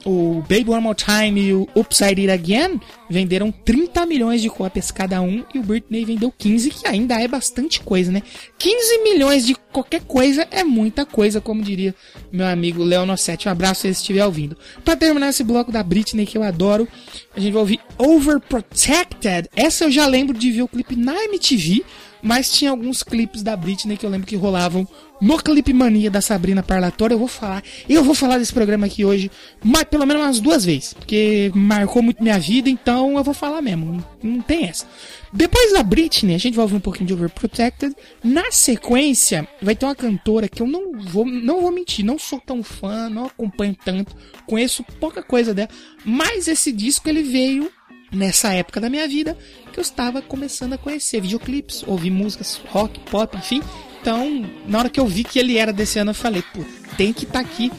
o 0.05 0.43
Baby 0.43 0.71
One 0.71 0.83
More 0.83 0.97
Time 0.97 1.41
e 1.41 1.53
o 1.53 1.69
Upside 1.75 2.21
It 2.21 2.31
Again 2.31 2.81
venderam 3.09 3.51
30 3.51 4.07
milhões 4.07 4.41
de 4.41 4.49
cópias 4.49 4.91
cada 4.91 5.21
um 5.21 5.45
e 5.55 5.59
o 5.59 5.63
Britney 5.63 6.05
vendeu 6.05 6.33
15, 6.37 6.71
que 6.71 6.87
ainda 6.87 7.21
é 7.21 7.27
bastante 7.27 7.81
coisa, 7.81 8.13
né? 8.13 8.23
15 8.59 9.03
milhões 9.03 9.47
de 9.47 9.55
qualquer 9.55 10.03
coisa 10.03 10.47
é 10.51 10.65
muita 10.65 11.05
coisa, 11.05 11.41
como 11.41 11.63
diria 11.63 11.95
meu 12.33 12.47
amigo 12.47 12.83
Léo 12.83 13.07
Nossetti. 13.07 13.49
Um 13.49 13.53
abraço 13.53 13.83
se 13.83 13.87
ele 13.89 13.93
estiver 13.93 14.25
ouvindo. 14.25 14.57
Pra 14.85 14.97
terminar 14.97 15.31
esse 15.31 15.45
bloco 15.45 15.73
da 15.73 15.83
Britney 15.83 16.27
que 16.27 16.39
eu 16.39 16.43
adoro, 16.43 16.89
a 17.37 17.41
gente 17.41 17.53
vai 17.53 17.61
ouvir 17.61 17.81
Overprotected. 17.99 19.49
Essa 19.55 19.85
eu 19.85 19.91
já 19.91 20.07
lembro 20.07 20.37
de 20.37 20.51
ver 20.51 20.63
o 20.63 20.69
clipe 20.69 20.97
na 20.97 21.15
MTV, 21.25 21.85
mas 22.23 22.51
tinha 22.51 22.71
alguns 22.71 23.03
clipes 23.03 23.43
da 23.43 23.57
Britney 23.57 23.97
que 23.97 24.05
eu 24.05 24.11
lembro 24.11 24.27
que 24.27 24.37
rolavam 24.37 24.87
no 25.21 25.37
Clipe 25.39 25.73
Mania 25.73 26.11
da 26.11 26.21
Sabrina 26.21 26.63
Parlatória. 26.63 27.15
Eu 27.15 27.19
vou 27.19 27.29
falar, 27.29 27.63
eu 27.89 28.05
vou 28.05 28.15
falar 28.15 28.39
desse 28.39 28.53
programa 28.53 28.87
aqui 28.87 29.05
hoje, 29.05 29.31
mas 29.63 29.85
pelo 29.85 30.07
menos 30.07 30.23
umas 30.23 30.41
duas 30.41 30.65
vezes, 30.65 30.95
porque 30.95 31.51
marcou 31.55 32.03
muito 32.03 32.23
minha 32.23 32.39
vida, 32.39 32.69
então 32.69 33.17
eu 33.17 33.25
vou 33.25 33.35
falar 33.35 33.61
mesmo. 33.63 34.05
Não, 34.23 34.41
tem 34.41 34.65
essa. 34.65 34.87
Depois 35.33 35.73
da 35.73 35.83
Britney, 35.83 36.35
a 36.35 36.39
gente 36.39 36.55
vai 36.55 36.63
ouvir 36.63 36.77
um 36.77 36.81
pouquinho 36.81 37.07
de 37.07 37.13
Overprotected. 37.13 37.95
Na 38.25 38.51
sequência, 38.51 39.47
vai 39.61 39.77
ter 39.77 39.85
uma 39.85 39.95
cantora 39.95 40.49
que 40.49 40.63
eu 40.63 40.67
não 40.67 40.93
vou, 40.99 41.27
não 41.27 41.61
vou 41.61 41.71
mentir, 41.71 42.05
não 42.05 42.19
sou 42.19 42.41
tão 42.41 42.63
fã, 42.63 43.09
não 43.11 43.27
acompanho 43.27 43.77
tanto, 43.85 44.17
conheço 44.47 44.83
pouca 45.01 45.23
coisa 45.23 45.53
dela, 45.53 45.69
mas 46.05 46.49
esse 46.49 46.73
disco 46.73 47.09
ele 47.09 47.23
veio 47.23 47.71
nessa 48.11 48.53
época 48.53 48.81
da 48.81 48.89
minha 48.89 49.07
vida 49.07 49.37
que 49.73 49.79
eu 49.79 49.83
estava 49.83 50.21
começando 50.23 50.73
a 50.73 50.79
conhecer 50.79 51.21
videoclipes, 51.21 51.83
ouvir 51.87 52.11
músicas 52.11 52.61
rock, 52.69 52.99
pop, 53.11 53.37
enfim. 53.37 53.63
Então, 54.01 54.45
na 54.67 54.79
hora 54.79 54.91
que 54.91 55.01
eu 55.01 55.07
vi 55.07 55.25
que 55.25 55.39
ele 55.39 55.59
era 55.59 55.73
desse 55.73 55.99
ano, 55.99 56.11
eu 56.11 56.15
falei, 56.15 56.43
pô, 56.55 56.61
tem 56.97 57.13
que 57.13 57.25
estar 57.25 57.41
aqui. 57.41 57.71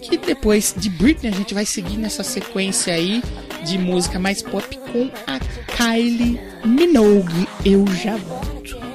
Que 0.00 0.16
depois 0.16 0.74
de 0.76 0.88
Britney 0.88 1.32
a 1.32 1.34
gente 1.34 1.52
vai 1.54 1.66
seguir 1.66 1.96
nessa 1.96 2.22
sequência 2.22 2.94
aí 2.94 3.22
de 3.64 3.76
música 3.76 4.18
mais 4.18 4.40
pop 4.40 4.76
com 4.92 5.10
a 5.26 5.40
Kylie 5.76 6.40
Minogue. 6.64 7.48
Eu 7.64 7.84
já 7.88 8.16
volto. 8.16 8.87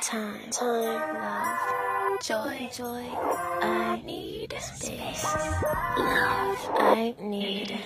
Time, 0.00 0.50
time, 0.50 1.14
love, 1.14 2.20
joy, 2.22 2.70
joy. 2.74 3.04
I 3.60 4.00
need 4.02 4.54
space, 4.58 5.24
love. 5.24 6.58
I 6.78 7.14
need 7.20 7.78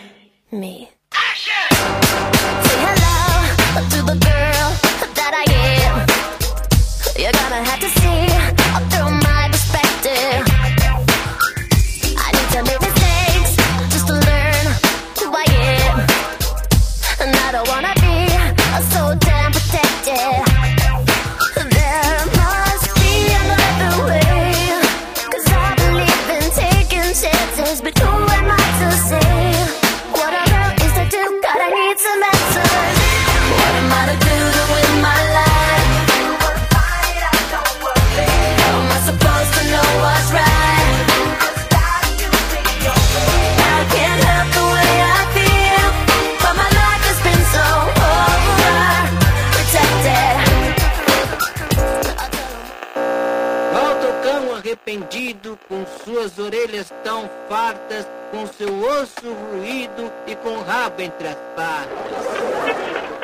me. 0.52 0.90
Say 1.10 2.76
hello 2.86 3.82
to 3.90 4.02
the 4.06 4.14
girl 4.14 4.68
that 5.18 5.32
I 5.34 5.46
am. 5.82 6.06
You're 7.18 7.32
gonna 7.32 7.64
have 7.64 7.80
to 7.80 7.88
see 7.98 8.30
through 8.90 9.10
my 9.10 9.48
perspective. 9.50 10.44
I 12.16 12.30
need 12.30 12.48
to 12.54 12.62
make 12.62 12.80
mistakes 12.80 13.56
just 13.90 14.06
to 14.06 14.14
learn 14.14 14.64
who 15.18 15.34
I 15.34 15.46
am. 15.82 15.98
And 17.18 17.34
I 17.34 17.50
don't 17.50 17.66
wanna 17.66 17.94
be 17.96 18.30
so 18.94 19.16
damn 19.18 19.50
protected. 19.50 20.53
Fartas, 57.48 58.06
com 58.30 58.46
seu 58.46 58.68
osso 59.00 59.32
ruído 59.32 60.12
e 60.26 60.34
com 60.36 60.50
o 60.50 60.62
rabo 60.62 61.00
entre 61.02 61.28
as 61.28 61.38
patas. 61.54 63.23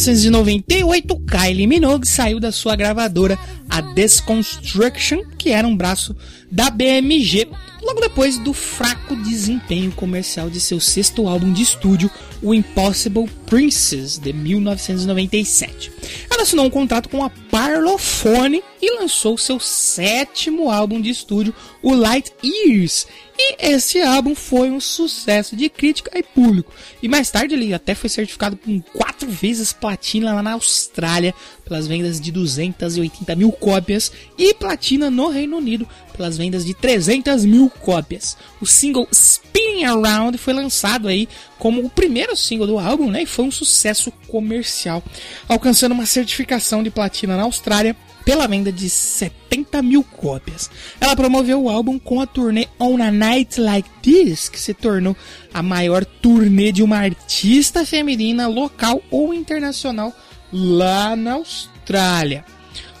1998, 0.00 1.14
Kylie 1.26 1.66
Minogue 1.66 2.08
saiu 2.08 2.40
da 2.40 2.50
sua 2.50 2.74
gravadora, 2.74 3.38
a 3.68 3.82
Desconstruction, 3.82 5.22
que 5.36 5.50
era 5.50 5.68
um 5.68 5.76
braço 5.76 6.16
da 6.50 6.70
BMG, 6.70 7.46
logo 7.82 8.00
depois 8.00 8.38
do 8.38 8.54
fraco 8.54 9.14
desempenho 9.16 9.92
comercial 9.92 10.48
de 10.48 10.58
seu 10.58 10.80
sexto 10.80 11.28
álbum 11.28 11.52
de 11.52 11.62
estúdio, 11.62 12.10
o 12.42 12.54
Impossible 12.54 13.28
Princess, 13.44 14.18
de 14.18 14.32
1997. 14.32 15.92
Ela 16.30 16.44
assinou 16.44 16.64
um 16.64 16.70
contrato 16.70 17.10
com 17.10 17.22
a 17.22 17.28
Parlophone 17.28 18.62
e 18.80 18.98
lançou 18.98 19.36
seu 19.36 19.60
sétimo 19.60 20.70
álbum 20.70 20.98
de 20.98 21.10
estúdio, 21.10 21.54
o 21.82 21.94
Light 21.94 22.32
Years. 22.42 23.06
E 23.42 23.56
esse 23.58 24.02
álbum 24.02 24.34
foi 24.34 24.70
um 24.70 24.78
sucesso 24.78 25.56
de 25.56 25.70
crítica 25.70 26.10
e 26.14 26.22
público. 26.22 26.70
E 27.02 27.08
mais 27.08 27.30
tarde 27.30 27.54
ele 27.54 27.72
até 27.72 27.94
foi 27.94 28.10
certificado 28.10 28.54
com 28.54 28.82
quatro 28.82 29.26
vezes 29.30 29.72
platina 29.72 30.34
lá 30.34 30.42
na 30.42 30.52
Austrália, 30.52 31.34
pelas 31.64 31.86
vendas 31.86 32.20
de 32.20 32.30
280 32.30 33.34
mil 33.34 33.50
cópias, 33.50 34.12
e 34.36 34.52
platina 34.52 35.10
no 35.10 35.30
Reino 35.30 35.56
Unido, 35.56 35.88
pelas 36.14 36.36
vendas 36.36 36.66
de 36.66 36.74
300 36.74 37.46
mil 37.46 37.70
cópias. 37.70 38.36
O 38.60 38.66
single 38.66 39.08
Spinning 39.10 39.84
Around 39.84 40.36
foi 40.36 40.52
lançado 40.52 41.08
aí 41.08 41.26
como 41.58 41.82
o 41.82 41.88
primeiro 41.88 42.36
single 42.36 42.66
do 42.66 42.78
álbum, 42.78 43.10
né? 43.10 43.22
E 43.22 43.26
foi 43.26 43.46
um 43.46 43.50
sucesso 43.50 44.12
comercial, 44.28 45.02
alcançando 45.48 45.92
uma 45.92 46.04
certificação 46.04 46.82
de 46.82 46.90
platina 46.90 47.38
na 47.38 47.44
Austrália 47.44 47.96
pela 48.24 48.46
venda 48.46 48.70
de 48.70 48.88
70 48.88 49.82
mil 49.82 50.02
cópias. 50.02 50.70
Ela 51.00 51.16
promoveu 51.16 51.62
o 51.62 51.68
álbum 51.68 51.98
com 51.98 52.20
a 52.20 52.26
turnê 52.26 52.68
On 52.78 53.02
a 53.02 53.10
Night 53.10 53.60
Like 53.60 53.88
This, 54.02 54.48
que 54.48 54.58
se 54.58 54.74
tornou 54.74 55.16
a 55.52 55.62
maior 55.62 56.04
turnê 56.04 56.72
de 56.72 56.82
uma 56.82 56.98
artista 56.98 57.84
feminina 57.84 58.46
local 58.46 59.02
ou 59.10 59.34
internacional 59.34 60.12
lá 60.52 61.16
na 61.16 61.34
Austrália. 61.34 62.44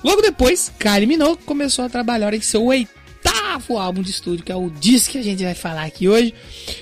Logo 0.02 0.22
depois, 0.22 0.72
Kylie 0.78 1.06
Minogue 1.06 1.42
começou 1.44 1.84
a 1.84 1.88
trabalhar 1.88 2.32
em 2.32 2.40
seu 2.40 2.64
oitavo 2.64 3.00
álbum 3.78 4.00
de 4.00 4.10
estúdio, 4.10 4.44
que 4.44 4.52
é 4.52 4.56
o 4.56 4.70
disco 4.70 5.12
que 5.12 5.18
a 5.18 5.22
gente 5.22 5.44
vai 5.44 5.54
falar 5.54 5.84
aqui 5.84 6.08
hoje. 6.08 6.32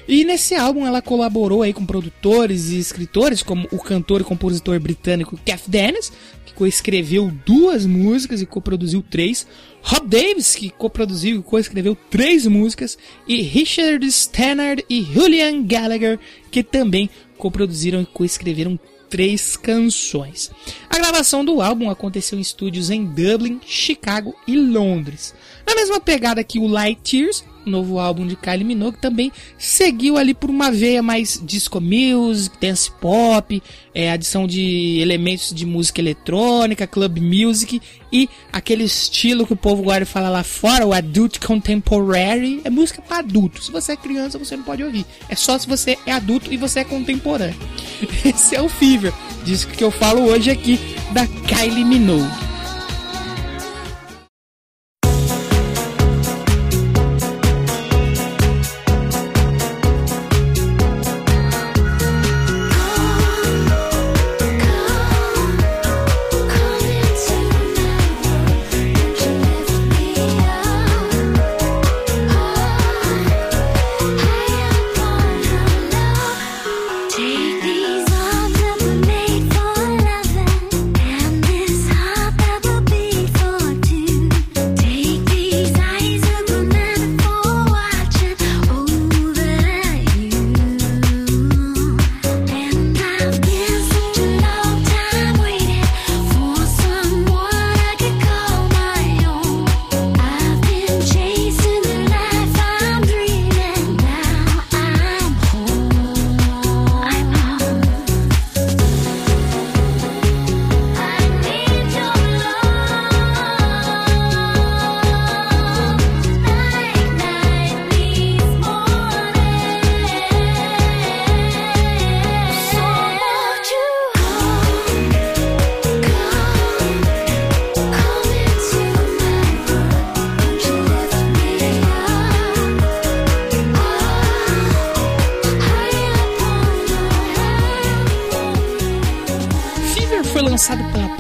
E 0.06 0.24
nesse 0.24 0.54
álbum 0.54 0.86
ela 0.86 1.02
colaborou 1.02 1.62
aí 1.62 1.72
com 1.72 1.84
produtores 1.84 2.70
e 2.70 2.78
escritores, 2.78 3.42
como 3.42 3.66
o 3.72 3.78
cantor 3.78 4.20
e 4.20 4.24
compositor 4.24 4.78
britânico 4.78 5.38
Kath 5.44 5.62
Dennis, 5.66 6.12
coescreveu 6.58 7.30
duas 7.46 7.86
músicas 7.86 8.42
e 8.42 8.46
coproduziu 8.46 9.00
três. 9.00 9.46
Rob 9.80 10.08
Davis, 10.08 10.56
que 10.56 10.70
coproduziu 10.70 11.38
e 11.38 11.42
coescreveu 11.42 11.96
três 12.10 12.48
músicas. 12.48 12.98
E 13.28 13.40
Richard 13.42 14.04
Stannard 14.04 14.84
e 14.90 15.00
Julian 15.00 15.62
Gallagher, 15.62 16.18
que 16.50 16.64
também 16.64 17.08
coproduziram 17.36 18.02
e 18.02 18.06
coescreveram 18.06 18.76
três 19.08 19.56
canções. 19.56 20.50
A 20.90 20.98
gravação 20.98 21.44
do 21.44 21.62
álbum 21.62 21.88
aconteceu 21.90 22.36
em 22.36 22.42
estúdios 22.42 22.90
em 22.90 23.04
Dublin, 23.04 23.60
Chicago 23.64 24.34
e 24.44 24.56
Londres. 24.56 25.36
Na 25.68 25.74
mesma 25.74 26.00
pegada 26.00 26.42
que 26.42 26.58
o 26.58 26.66
Light 26.66 26.98
Tears, 27.02 27.44
novo 27.66 27.98
álbum 27.98 28.26
de 28.26 28.34
Kylie 28.36 28.64
Minogue 28.64 28.96
também 28.96 29.30
seguiu 29.58 30.16
ali 30.16 30.32
por 30.32 30.48
uma 30.48 30.72
veia 30.72 31.02
mais 31.02 31.38
disco 31.44 31.78
music, 31.78 32.56
dance 32.58 32.90
pop, 32.90 33.62
é, 33.94 34.10
adição 34.10 34.46
de 34.46 34.98
elementos 34.98 35.52
de 35.52 35.66
música 35.66 36.00
eletrônica, 36.00 36.86
club 36.86 37.18
music 37.18 37.82
e 38.10 38.30
aquele 38.50 38.84
estilo 38.84 39.46
que 39.46 39.52
o 39.52 39.56
povo 39.56 39.82
agora 39.82 40.06
fala 40.06 40.30
lá 40.30 40.42
fora, 40.42 40.86
o 40.86 40.94
adult 40.94 41.38
contemporary, 41.38 42.62
é 42.64 42.70
música 42.70 43.02
para 43.02 43.18
adulto. 43.18 43.62
Se 43.62 43.70
você 43.70 43.92
é 43.92 43.96
criança, 43.96 44.38
você 44.38 44.56
não 44.56 44.64
pode 44.64 44.82
ouvir. 44.82 45.04
É 45.28 45.36
só 45.36 45.58
se 45.58 45.68
você 45.68 45.98
é 46.06 46.12
adulto 46.12 46.50
e 46.50 46.56
você 46.56 46.80
é 46.80 46.84
contemporâneo. 46.84 47.60
Esse 48.24 48.56
é 48.56 48.62
o 48.62 48.70
Fever, 48.70 49.12
disco 49.44 49.70
que 49.72 49.84
eu 49.84 49.90
falo 49.90 50.22
hoje 50.22 50.50
aqui 50.50 50.80
da 51.12 51.26
Kylie 51.26 51.84
Minogue. 51.84 52.57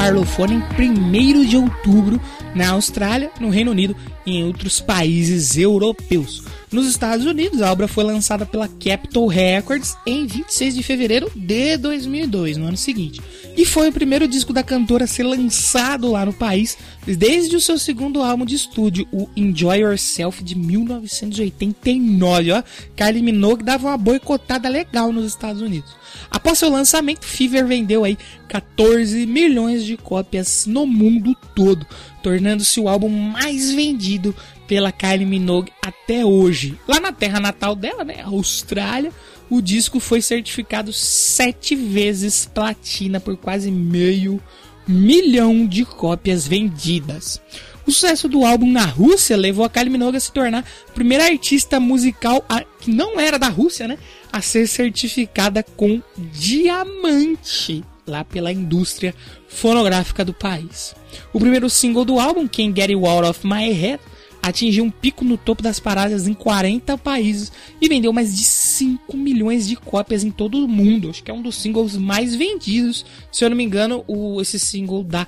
Parlophone 0.08 0.64
em 0.78 0.90
1 0.90 1.44
de 1.44 1.56
outubro 1.58 2.18
na 2.54 2.70
Austrália, 2.70 3.30
no 3.38 3.50
Reino 3.50 3.72
Unido 3.72 3.94
e 4.24 4.38
em 4.38 4.44
outros 4.44 4.80
países 4.80 5.58
europeus. 5.58 6.44
Nos 6.72 6.86
Estados 6.86 7.26
Unidos, 7.26 7.60
a 7.60 7.70
obra 7.70 7.86
foi 7.86 8.04
lançada 8.04 8.46
pela 8.46 8.68
Capitol 8.68 9.26
Records 9.26 9.94
em 10.06 10.26
26 10.26 10.76
de 10.76 10.82
fevereiro 10.82 11.30
de 11.36 11.76
2002, 11.76 12.56
no 12.56 12.68
ano 12.68 12.76
seguinte. 12.78 13.20
E 13.58 13.64
foi 13.64 13.88
o 13.88 13.92
primeiro 13.92 14.28
disco 14.28 14.52
da 14.52 14.62
cantora 14.62 15.02
a 15.02 15.08
ser 15.08 15.24
lançado 15.24 16.12
lá 16.12 16.24
no 16.24 16.32
país 16.32 16.78
desde 17.04 17.56
o 17.56 17.60
seu 17.60 17.76
segundo 17.76 18.22
álbum 18.22 18.44
de 18.44 18.54
estúdio, 18.54 19.04
o 19.10 19.28
Enjoy 19.34 19.78
Yourself 19.78 20.44
de 20.44 20.56
1989. 20.56 22.52
Ó, 22.52 22.62
Kylie 22.94 23.20
Minogue 23.20 23.64
dava 23.64 23.88
uma 23.88 23.98
boicotada 23.98 24.68
legal 24.68 25.12
nos 25.12 25.24
Estados 25.24 25.60
Unidos. 25.60 25.90
Após 26.30 26.60
seu 26.60 26.70
lançamento, 26.70 27.26
Fever 27.26 27.66
vendeu 27.66 28.04
aí 28.04 28.16
14 28.48 29.26
milhões 29.26 29.84
de 29.84 29.96
cópias 29.96 30.64
no 30.64 30.86
mundo 30.86 31.34
todo, 31.52 31.84
tornando-se 32.22 32.78
o 32.78 32.88
álbum 32.88 33.08
mais 33.08 33.72
vendido 33.72 34.32
pela 34.68 34.92
Kylie 34.92 35.26
Minogue 35.26 35.72
até 35.84 36.24
hoje. 36.24 36.78
Lá 36.86 37.00
na 37.00 37.10
terra 37.10 37.40
natal 37.40 37.74
dela, 37.74 38.04
né, 38.04 38.20
Austrália, 38.22 39.12
o 39.50 39.60
disco 39.62 39.98
foi 40.00 40.20
certificado 40.22 40.92
sete 40.92 41.74
vezes 41.74 42.46
platina 42.46 43.18
por 43.20 43.36
quase 43.36 43.70
meio 43.70 44.40
milhão 44.86 45.66
de 45.66 45.84
cópias 45.84 46.46
vendidas. 46.46 47.40
O 47.86 47.90
sucesso 47.92 48.28
do 48.28 48.44
álbum 48.44 48.70
na 48.70 48.84
Rússia 48.84 49.36
levou 49.36 49.64
a 49.64 49.70
Kylie 49.70 49.90
Minogue 49.90 50.18
a 50.18 50.20
se 50.20 50.30
tornar 50.32 50.62
a 50.88 50.92
primeira 50.92 51.24
artista 51.24 51.80
musical 51.80 52.44
a- 52.48 52.62
que 52.80 52.90
não 52.90 53.18
era 53.18 53.38
da 53.38 53.48
Rússia, 53.48 53.88
né, 53.88 53.98
a 54.30 54.42
ser 54.42 54.66
certificada 54.66 55.62
com 55.62 56.02
diamante 56.16 57.82
lá 58.06 58.24
pela 58.24 58.52
indústria 58.52 59.14
fonográfica 59.48 60.24
do 60.24 60.32
país. 60.34 60.94
O 61.32 61.38
primeiro 61.40 61.68
single 61.70 62.04
do 62.04 62.18
álbum, 62.18 62.46
Can't 62.48 62.78
Get 62.78 62.90
You 62.90 63.06
Out 63.06 63.28
of 63.28 63.46
My 63.46 63.70
Head, 63.72 64.00
atingiu 64.42 64.84
um 64.84 64.90
pico 64.90 65.24
no 65.24 65.36
topo 65.36 65.62
das 65.62 65.78
paradas 65.78 66.26
em 66.26 66.34
40 66.34 66.96
países 66.98 67.52
e 67.80 67.88
vendeu 67.88 68.12
mais 68.12 68.36
de 68.36 68.44
5 68.44 69.16
milhões 69.16 69.66
de 69.66 69.76
cópias 69.76 70.24
em 70.24 70.30
todo 70.30 70.64
o 70.64 70.68
mundo. 70.68 71.10
Acho 71.10 71.22
que 71.22 71.30
é 71.30 71.34
um 71.34 71.42
dos 71.42 71.56
singles 71.56 71.96
mais 71.96 72.34
vendidos. 72.34 73.04
Se 73.30 73.44
eu 73.44 73.50
não 73.50 73.56
me 73.56 73.64
engano, 73.64 74.04
o, 74.06 74.40
esse 74.40 74.58
single 74.58 75.04
da 75.04 75.26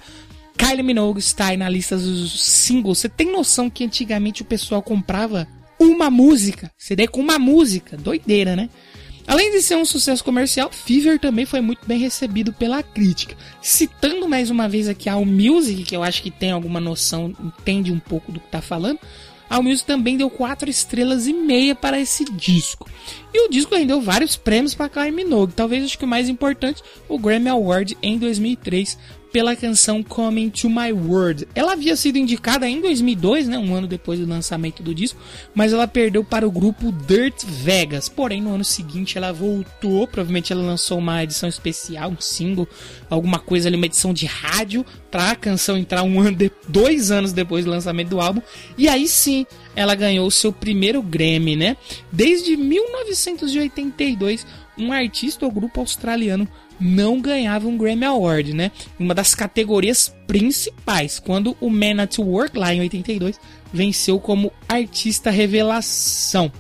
Kylie 0.57 0.83
Minogue 0.83 1.21
está 1.21 1.47
aí 1.47 1.57
na 1.57 1.69
lista 1.69 1.97
dos 1.97 2.41
singles. 2.41 2.99
Você 2.99 3.09
tem 3.09 3.33
noção 3.33 3.71
que 3.71 3.85
antigamente 3.85 4.43
o 4.43 4.45
pessoal 4.45 4.83
comprava 4.83 5.49
uma 5.79 6.11
música, 6.11 6.71
CD 6.77 7.09
com 7.09 7.21
uma 7.21 7.39
música? 7.39 7.97
Doideira, 7.97 8.55
né? 8.55 8.69
Além 9.31 9.53
de 9.53 9.63
ser 9.63 9.77
um 9.77 9.85
sucesso 9.85 10.25
comercial, 10.25 10.73
Fever 10.73 11.17
também 11.17 11.47
foi 11.47 11.61
muito 11.61 11.87
bem 11.87 12.01
recebido 12.01 12.53
pela 12.53 12.83
crítica. 12.83 13.37
Citando 13.63 14.29
mais 14.29 14.51
uma 14.51 14.69
vez 14.69 14.89
aqui 14.89 15.09
a 15.09 15.13
Allmusic, 15.13 15.85
que 15.85 15.95
eu 15.95 16.03
acho 16.03 16.21
que 16.21 16.33
tem 16.33 16.51
alguma 16.51 16.81
noção, 16.81 17.33
entende 17.41 17.93
um 17.93 18.01
pouco 18.01 18.33
do 18.33 18.41
que 18.41 18.49
tá 18.49 18.61
falando, 18.61 18.99
a 19.49 19.55
Allmusic 19.55 19.87
também 19.87 20.17
deu 20.17 20.29
4 20.29 20.69
estrelas 20.69 21.29
e 21.29 21.33
meia 21.33 21.77
para 21.77 22.01
esse 22.01 22.25
disco. 22.25 22.91
E 23.33 23.47
o 23.47 23.49
disco 23.49 23.77
rendeu 23.77 24.01
vários 24.01 24.37
prêmios 24.37 24.75
para 24.75 24.89
Kylie 24.89 25.13
Minogue, 25.13 25.53
talvez 25.55 25.85
acho 25.85 25.97
que 25.97 26.05
o 26.05 26.09
mais 26.09 26.29
importante, 26.29 26.83
o 27.09 27.17
Grammy 27.17 27.51
Award 27.51 27.97
em 28.03 28.19
2003 28.19 28.99
pela 29.33 29.55
canção 29.55 30.03
Coming 30.03 30.51
to 30.51 30.69
My 30.69 30.93
World. 30.93 31.47
Ela 31.55 31.73
havia 31.73 31.97
sido 31.97 32.17
indicada 32.17 32.69
em 32.69 32.81
2002, 32.81 33.49
né, 33.49 33.59
um 33.59 33.75
ano 33.75 33.87
depois 33.87 34.19
do 34.19 34.27
lançamento 34.27 34.83
do 34.83 34.95
disco, 34.95 35.21
mas 35.55 35.73
ela 35.73 35.87
perdeu 35.87 36.25
para 36.25 36.47
o 36.47 36.51
grupo 36.51 36.93
Dirt 36.93 37.45
Vegas. 37.45 38.09
Porém, 38.09 38.43
no 38.43 38.55
ano 38.55 38.65
seguinte 38.65 39.17
ela 39.17 39.33
voltou, 39.33 40.07
provavelmente 40.07 40.53
ela 40.53 40.63
lançou 40.63 40.99
uma 40.99 41.23
edição 41.23 41.49
especial, 41.49 42.11
um 42.11 42.21
single, 42.21 42.69
alguma 43.09 43.39
coisa 43.39 43.69
ali, 43.69 43.77
uma 43.77 43.87
edição 43.87 44.13
de 44.13 44.27
rádio, 44.27 44.85
para 45.11 45.31
a 45.31 45.37
canção 45.37 45.77
entrar 45.77 46.03
um 46.03 46.21
ano, 46.21 46.37
de, 46.37 46.51
dois 46.69 47.11
anos 47.11 47.33
depois 47.33 47.65
do 47.65 47.71
lançamento 47.71 48.09
do 48.09 48.21
álbum. 48.21 48.41
E 48.77 48.89
aí 48.89 49.09
sim, 49.09 49.47
ela 49.75 49.95
ganhou 49.95 50.27
o 50.27 50.31
seu 50.31 50.53
primeiro 50.53 51.03
Grammy, 51.03 51.57
né? 51.57 51.77
Desde 52.11 52.57
1982, 52.57 54.47
um 54.77 54.93
artista 54.93 55.45
ou 55.45 55.53
grupo 55.53 55.81
australiano 55.81 56.49
não 56.81 57.21
ganhava 57.21 57.69
um 57.69 57.77
Grammy 57.77 58.05
Award, 58.05 58.55
né? 58.55 58.73
Uma 58.99 59.15
das 59.15 59.35
categorias 59.35 60.15
principais, 60.27 61.19
quando 61.19 61.57
o 61.61 61.69
Man 61.69 62.03
at 62.03 62.19
Work, 62.19 62.57
lá 62.57 62.73
em 62.73 62.81
82, 62.81 63.39
venceu 63.73 64.19
como 64.19 64.53
artista 64.69 65.31
revelação. 65.31 66.51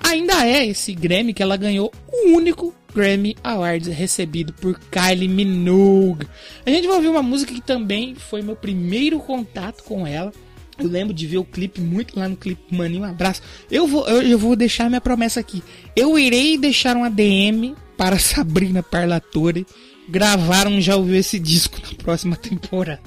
Ainda 0.00 0.46
é 0.46 0.66
esse 0.66 0.92
Grammy 0.94 1.32
que 1.32 1.42
ela 1.42 1.56
ganhou 1.56 1.92
o 2.12 2.30
único 2.30 2.74
Grammy 2.94 3.36
Award 3.44 3.90
recebido 3.90 4.52
por 4.52 4.78
Kylie 4.90 5.28
Minogue. 5.28 6.26
A 6.64 6.70
gente 6.70 6.86
vai 6.86 6.96
ouvir 6.96 7.08
uma 7.08 7.22
música 7.22 7.52
que 7.52 7.60
também 7.60 8.14
foi 8.14 8.42
meu 8.42 8.56
primeiro 8.56 9.20
contato 9.20 9.84
com 9.84 10.06
ela. 10.06 10.32
Eu 10.78 10.88
lembro 10.88 11.12
de 11.12 11.26
ver 11.26 11.38
o 11.38 11.44
clipe 11.44 11.80
muito 11.80 12.18
lá 12.18 12.28
no 12.28 12.36
Clipe 12.36 12.74
Mania. 12.74 13.00
Um 13.00 13.04
abraço. 13.04 13.42
Eu 13.70 13.86
vou, 13.86 14.06
eu, 14.08 14.22
eu 14.22 14.38
vou 14.38 14.54
deixar 14.54 14.88
minha 14.88 15.00
promessa 15.00 15.40
aqui. 15.40 15.62
Eu 15.96 16.18
irei 16.18 16.56
deixar 16.56 16.96
uma 16.96 17.10
DM 17.10 17.74
para 17.96 18.18
Sabrina 18.20 18.82
Parlatore 18.82 19.66
gravar 20.08 20.66
um 20.66 20.80
Já 20.80 20.96
Ouviu 20.96 21.16
Esse 21.16 21.38
Disco 21.38 21.78
na 21.82 21.94
próxima 21.94 22.36
temporada. 22.36 23.00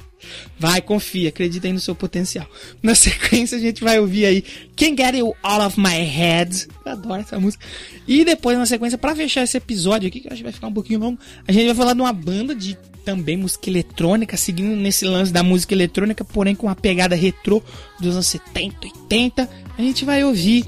Vai, 0.59 0.81
confia, 0.81 1.29
acredita 1.29 1.65
aí 1.65 1.73
no 1.73 1.79
seu 1.79 1.95
potencial. 1.95 2.47
Na 2.83 2.93
sequência, 2.93 3.57
a 3.57 3.61
gente 3.61 3.83
vai 3.83 3.99
ouvir 3.99 4.25
aí 4.25 4.43
Can't 4.75 5.01
Get 5.01 5.15
You 5.15 5.35
Out 5.41 5.65
of 5.65 5.79
My 5.79 6.03
Head. 6.03 6.67
Eu 6.85 6.91
adoro 6.91 7.21
essa 7.21 7.39
música. 7.39 7.65
E 8.07 8.23
depois, 8.23 8.57
na 8.57 8.65
sequência, 8.65 8.97
para 8.97 9.15
fechar 9.15 9.43
esse 9.43 9.57
episódio 9.57 10.07
aqui, 10.07 10.19
que 10.19 10.27
eu 10.27 10.31
acho 10.31 10.37
que 10.39 10.43
vai 10.43 10.51
ficar 10.51 10.67
um 10.67 10.73
pouquinho 10.73 10.99
longo, 10.99 11.19
a 11.47 11.51
gente 11.51 11.65
vai 11.65 11.75
falar 11.75 11.93
de 11.93 12.01
uma 12.01 12.13
banda 12.13 12.53
de 12.53 12.77
também 13.03 13.37
música 13.37 13.69
eletrônica, 13.69 14.37
seguindo 14.37 14.75
nesse 14.75 15.05
lance 15.05 15.31
da 15.31 15.43
música 15.43 15.73
eletrônica, 15.73 16.23
porém 16.23 16.55
com 16.55 16.67
uma 16.67 16.75
pegada 16.75 17.15
retrô 17.15 17.61
dos 17.99 18.13
anos 18.13 18.27
70, 18.27 18.87
80. 18.87 19.49
A 19.77 19.81
gente 19.81 20.05
vai 20.05 20.23
ouvir 20.23 20.65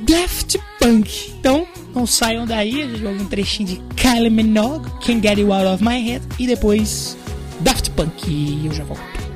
Daft 0.00 0.58
Punk. 0.78 1.32
Então, 1.38 1.66
não 1.94 2.06
saiam 2.06 2.46
daí, 2.46 2.82
a 2.82 2.86
gente 2.86 3.04
ouvir 3.04 3.22
um 3.22 3.28
trechinho 3.28 3.68
de 3.68 3.76
Kylie 3.96 4.30
Minogue, 4.30 4.90
Can't 5.04 5.26
Get 5.26 5.38
You 5.38 5.52
Out 5.52 5.66
of 5.66 5.84
My 5.84 6.00
Head, 6.00 6.24
e 6.38 6.46
depois 6.46 7.16
Daft 7.60 7.90
Punk. 7.90 8.28
E 8.28 8.66
eu 8.66 8.72
já 8.72 8.84
volto. 8.84 9.29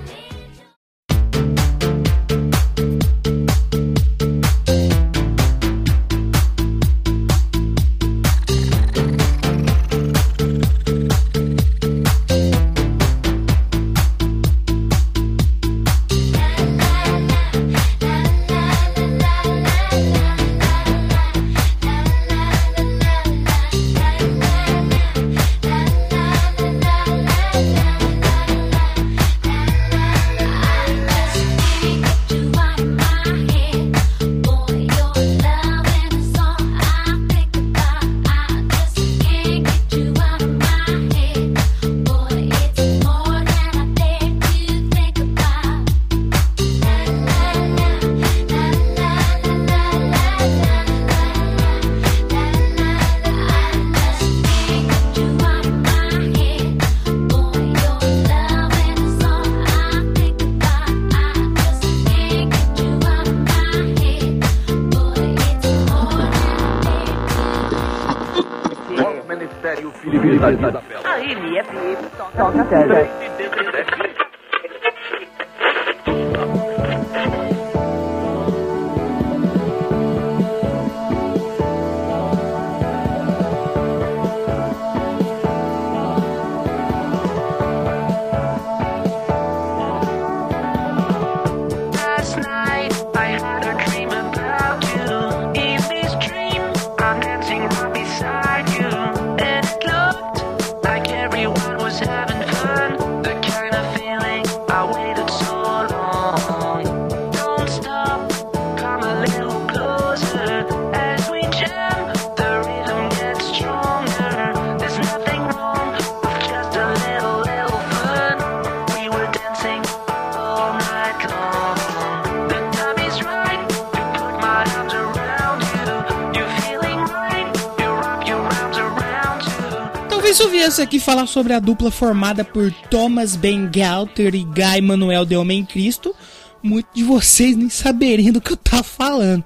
Aqui 130.84 131.00
falar 131.00 131.26
sobre 131.26 131.54
a 131.54 131.58
dupla 131.58 131.90
formada 131.90 132.44
por 132.44 132.70
Thomas 132.90 133.36
Bangalter 133.36 134.34
e 134.34 134.44
Guy 134.44 134.82
Manuel 134.82 135.24
de 135.24 135.34
Homem 135.34 135.64
Cristo, 135.64 136.14
muitos 136.62 136.92
de 136.94 137.02
vocês 137.02 137.56
nem 137.56 137.70
saberiam 137.70 138.34
do 138.34 138.40
que 138.40 138.52
eu 138.52 138.56
tava 138.56 138.82
falando. 138.82 139.42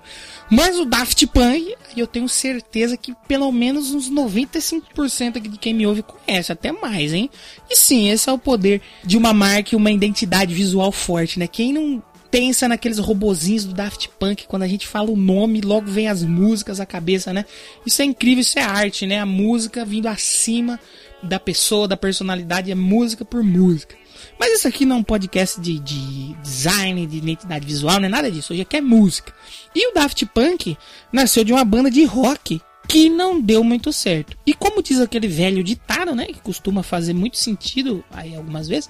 Mas 0.51 0.77
o 0.81 0.85
Daft 0.85 1.25
Punk, 1.29 1.77
eu 1.97 2.09
tenho 2.09 2.29
certeza 2.29 2.97
que 2.97 3.15
pelo 3.29 3.53
menos 3.53 3.95
uns 3.95 4.11
95% 4.11 5.37
aqui 5.37 5.49
de 5.49 5.59
quem 5.59 5.73
me 5.73 5.87
ouve 5.87 6.03
conhece, 6.03 6.51
até 6.51 6.73
mais, 6.73 7.13
hein? 7.13 7.31
E 7.71 7.77
sim, 7.77 8.11
esse 8.11 8.29
é 8.29 8.33
o 8.33 8.39
poder 8.39 8.83
de 9.05 9.17
uma 9.17 9.33
marca 9.33 9.77
e 9.77 9.77
uma 9.77 9.93
identidade 9.93 10.53
visual 10.53 10.91
forte, 10.91 11.39
né? 11.39 11.47
Quem 11.47 11.73
não 11.73 12.03
pensa 12.33 12.67
naqueles 12.69 12.99
robozinhos 12.99 13.65
do 13.65 13.75
Daft 13.75 14.09
Punk, 14.19 14.47
quando 14.49 14.65
a 14.65 14.69
gente 14.69 14.89
fala 14.89 15.11
o 15.11 15.17
nome, 15.17 15.61
logo 15.61 15.87
vem 15.87 16.09
as 16.09 16.25
músicas 16.25 16.81
à 16.81 16.85
cabeça, 16.85 17.33
né? 17.33 17.45
Isso 17.87 18.03
é 18.03 18.05
incrível, 18.05 18.41
isso 18.41 18.59
é 18.59 18.63
arte, 18.63 19.07
né? 19.07 19.21
A 19.21 19.27
música 19.27 19.85
vindo 19.85 20.09
acima 20.09 20.81
da 21.23 21.39
pessoa, 21.41 21.89
da 21.89 21.97
personalidade, 21.97 22.71
é 22.71 22.75
música 22.75 23.25
por 23.25 23.43
música. 23.43 23.97
Mas 24.39 24.53
isso 24.53 24.69
aqui 24.69 24.85
não 24.85 24.97
é 24.97 24.99
um 25.01 25.03
podcast 25.05 25.61
de, 25.61 25.79
de 25.79 26.35
design, 26.43 27.07
de 27.07 27.19
identidade 27.19 27.67
visual, 27.67 27.99
não 27.99 28.07
é 28.07 28.09
nada 28.09 28.31
disso. 28.31 28.53
Hoje 28.53 28.63
aqui 28.63 28.77
é 28.77 28.81
música. 28.81 29.33
E 29.75 29.91
o 29.91 29.95
Daft 29.95 30.25
Punk 30.27 30.77
nasceu 31.13 31.45
de 31.45 31.53
uma 31.53 31.65
banda 31.65 31.91
de 31.91 32.05
rock 32.05 32.61
que 32.89 33.11
não 33.11 33.41
deu 33.41 33.63
muito 33.63 33.93
certo. 33.93 34.37
E 34.47 34.55
como 34.55 34.83
diz 34.83 35.01
aquele 35.01 35.29
velho 35.29 35.63
ditado, 35.63 36.15
né, 36.15 36.27
que 36.27 36.41
costuma 36.41 36.83
fazer 36.83 37.13
muito 37.13 37.37
sentido 37.37 38.03
aí 38.11 38.35
algumas 38.35 38.67
vezes, 38.67 38.89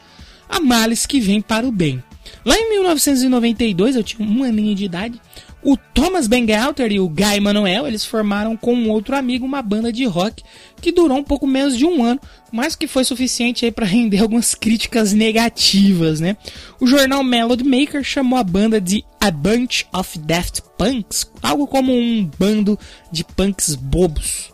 há 0.48 0.60
males 0.60 1.04
que 1.04 1.20
vêm 1.20 1.40
para 1.40 1.66
o 1.66 1.72
bem. 1.72 2.02
Lá 2.44 2.56
em 2.56 2.70
1992, 2.70 3.96
eu 3.96 4.04
tinha 4.04 4.26
um 4.26 4.44
aninho 4.44 4.74
de 4.74 4.84
idade, 4.84 5.20
o 5.62 5.76
Thomas 5.76 6.28
Bangalter 6.28 6.92
e 6.92 7.00
o 7.00 7.09
Guy 7.09 7.40
Manuel, 7.40 7.86
eles 7.86 8.04
formaram 8.04 8.56
com 8.56 8.74
um 8.74 8.90
outro 8.90 9.16
amigo 9.16 9.44
uma 9.44 9.61
banda 9.61 9.92
de 9.92 10.04
rock 10.04 10.42
que 10.80 10.92
durou 10.92 11.18
um 11.18 11.24
pouco 11.24 11.46
menos 11.46 11.76
de 11.76 11.84
um 11.84 12.04
ano, 12.04 12.20
mas 12.52 12.76
que 12.76 12.86
foi 12.86 13.04
suficiente 13.04 13.70
para 13.72 13.84
render 13.84 14.18
algumas 14.22 14.54
críticas 14.54 15.12
negativas, 15.12 16.20
né? 16.20 16.36
O 16.80 16.86
jornal 16.86 17.24
Melody 17.24 17.64
Maker 17.64 18.04
chamou 18.04 18.38
a 18.38 18.44
banda 18.44 18.80
de 18.80 19.04
A 19.20 19.30
Bunch 19.30 19.86
of 19.92 20.18
Daft 20.18 20.62
Punks, 20.76 21.30
algo 21.42 21.66
como 21.66 21.92
um 21.92 22.30
bando 22.38 22.78
de 23.11 23.24
punks 23.24 23.74
bobos. 23.74 24.52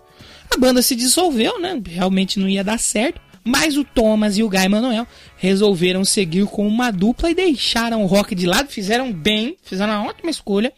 A 0.54 0.58
banda 0.58 0.80
se 0.80 0.94
dissolveu, 0.94 1.60
né? 1.60 1.80
Realmente 1.86 2.38
não 2.38 2.48
ia 2.48 2.64
dar 2.64 2.78
certo. 2.78 3.20
Mas 3.46 3.76
o 3.76 3.84
Thomas 3.84 4.38
e 4.38 4.42
o 4.42 4.48
Guy 4.48 4.68
Manuel 4.68 5.06
resolveram 5.36 6.02
seguir 6.02 6.46
com 6.46 6.66
uma 6.66 6.90
dupla 6.90 7.30
e 7.30 7.34
deixaram 7.34 8.02
o 8.02 8.06
rock 8.06 8.34
de 8.34 8.46
lado, 8.46 8.70
fizeram 8.70 9.12
bem, 9.12 9.56
fizeram 9.62 9.92
uma 9.92 10.08
ótima 10.08 10.30
escolha. 10.30 10.72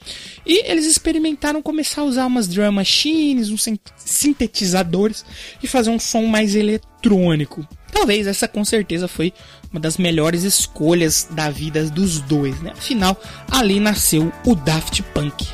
E 0.45 0.69
eles 0.69 0.85
experimentaram 0.85 1.63
começar 1.63 2.01
a 2.01 2.05
usar 2.05 2.27
umas 2.27 2.49
drum 2.49 2.73
machines, 2.73 3.51
uns 3.51 3.63
sin- 3.63 3.79
sintetizadores 3.97 5.25
e 5.63 5.67
fazer 5.69 5.91
um 5.91 5.99
som 5.99 6.23
mais 6.27 6.55
eletrônico. 6.57 7.67
Talvez 7.93 8.27
essa 8.27 8.49
com 8.49 8.65
certeza 8.65 9.07
foi 9.09 9.33
uma 9.73 9.81
das 9.81 9.97
melhores 9.97 10.43
escolhas 10.43 11.29
da 11.31 11.49
vida 11.51 11.85
dos 11.89 12.21
dois, 12.21 12.61
né? 12.61 12.73
Afinal, 12.77 13.19
ali 13.51 13.79
nasceu 13.81 14.33
o 14.45 14.55
Daft 14.55 15.03
Punk. 15.15 15.47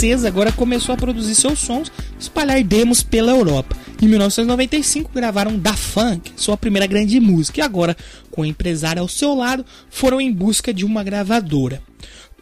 Francesa 0.00 0.28
agora 0.28 0.50
começou 0.50 0.94
a 0.94 0.96
produzir 0.96 1.34
seus 1.34 1.58
sons 1.58 1.92
espalhar 2.18 2.62
demos 2.64 3.02
pela 3.02 3.32
Europa. 3.32 3.76
Em 4.00 4.08
1995 4.08 5.10
gravaram 5.12 5.58
Da 5.58 5.74
Funk, 5.74 6.32
sua 6.36 6.56
primeira 6.56 6.86
grande 6.86 7.20
música, 7.20 7.60
e 7.60 7.62
agora, 7.62 7.94
com 8.30 8.40
o 8.40 8.46
empresário 8.46 9.02
ao 9.02 9.08
seu 9.08 9.34
lado, 9.34 9.64
foram 9.90 10.18
em 10.18 10.32
busca 10.32 10.72
de 10.72 10.86
uma 10.86 11.04
gravadora. 11.04 11.82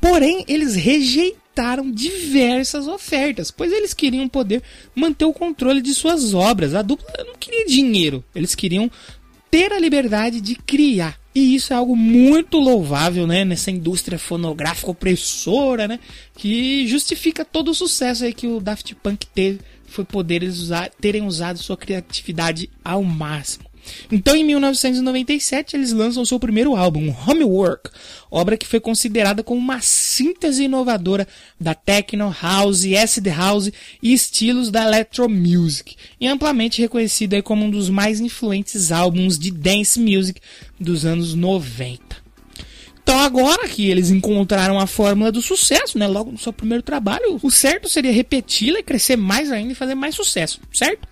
Porém, 0.00 0.44
eles 0.46 0.76
rejeitaram 0.76 1.90
diversas 1.90 2.86
ofertas, 2.86 3.50
pois 3.50 3.72
eles 3.72 3.92
queriam 3.92 4.28
poder 4.28 4.62
manter 4.94 5.24
o 5.24 5.32
controle 5.32 5.82
de 5.82 5.92
suas 5.94 6.34
obras. 6.34 6.76
A 6.76 6.82
dupla 6.82 7.24
não 7.26 7.34
queria 7.34 7.66
dinheiro, 7.66 8.22
eles 8.36 8.54
queriam 8.54 8.88
ter 9.50 9.72
a 9.72 9.80
liberdade 9.80 10.40
de 10.40 10.54
criar. 10.54 11.18
E 11.38 11.54
isso 11.54 11.72
é 11.72 11.76
algo 11.76 11.94
muito 11.94 12.58
louvável, 12.58 13.24
né, 13.24 13.44
nessa 13.44 13.70
indústria 13.70 14.18
fonográfica 14.18 14.90
opressora, 14.90 15.86
né, 15.86 16.00
que 16.34 16.84
justifica 16.88 17.44
todo 17.44 17.70
o 17.70 17.74
sucesso 17.74 18.24
aí 18.24 18.32
que 18.32 18.48
o 18.48 18.58
Daft 18.58 18.92
Punk 18.96 19.24
teve, 19.28 19.60
foi 19.86 20.04
poder 20.04 20.42
eles 20.42 20.58
usar, 20.58 20.90
terem 21.00 21.24
usado 21.24 21.60
sua 21.60 21.76
criatividade 21.76 22.68
ao 22.84 23.04
máximo. 23.04 23.68
Então, 24.10 24.34
em 24.34 24.42
1997, 24.42 25.76
eles 25.76 25.92
lançam 25.92 26.24
seu 26.24 26.40
primeiro 26.40 26.74
álbum, 26.74 27.14
Homework, 27.24 27.88
obra 28.28 28.56
que 28.56 28.66
foi 28.66 28.80
considerada 28.80 29.44
como 29.44 29.60
uma 29.60 29.80
síntese 30.18 30.64
inovadora 30.64 31.26
da 31.60 31.74
techno, 31.74 32.34
house, 32.42 32.84
acid 32.92 33.28
house 33.28 33.72
e 34.02 34.12
estilos 34.12 34.70
da 34.70 34.84
electro 34.84 35.28
music, 35.28 35.94
e 36.20 36.26
amplamente 36.26 36.82
reconhecido 36.82 37.40
como 37.42 37.64
um 37.64 37.70
dos 37.70 37.88
mais 37.88 38.18
influentes 38.18 38.90
álbuns 38.90 39.38
de 39.38 39.50
dance 39.50 39.98
music 40.00 40.40
dos 40.78 41.04
anos 41.04 41.34
90. 41.34 42.16
Então 43.00 43.20
agora 43.20 43.68
que 43.68 43.88
eles 43.88 44.10
encontraram 44.10 44.78
a 44.78 44.86
fórmula 44.86 45.32
do 45.32 45.40
sucesso, 45.40 45.96
né, 45.96 46.06
logo 46.06 46.32
no 46.32 46.38
seu 46.38 46.52
primeiro 46.52 46.82
trabalho, 46.82 47.38
o 47.42 47.50
certo 47.50 47.88
seria 47.88 48.12
repeti-la 48.12 48.80
e 48.80 48.82
crescer 48.82 49.16
mais 49.16 49.50
ainda 49.50 49.72
e 49.72 49.76
fazer 49.76 49.94
mais 49.94 50.14
sucesso, 50.14 50.60
certo? 50.72 51.08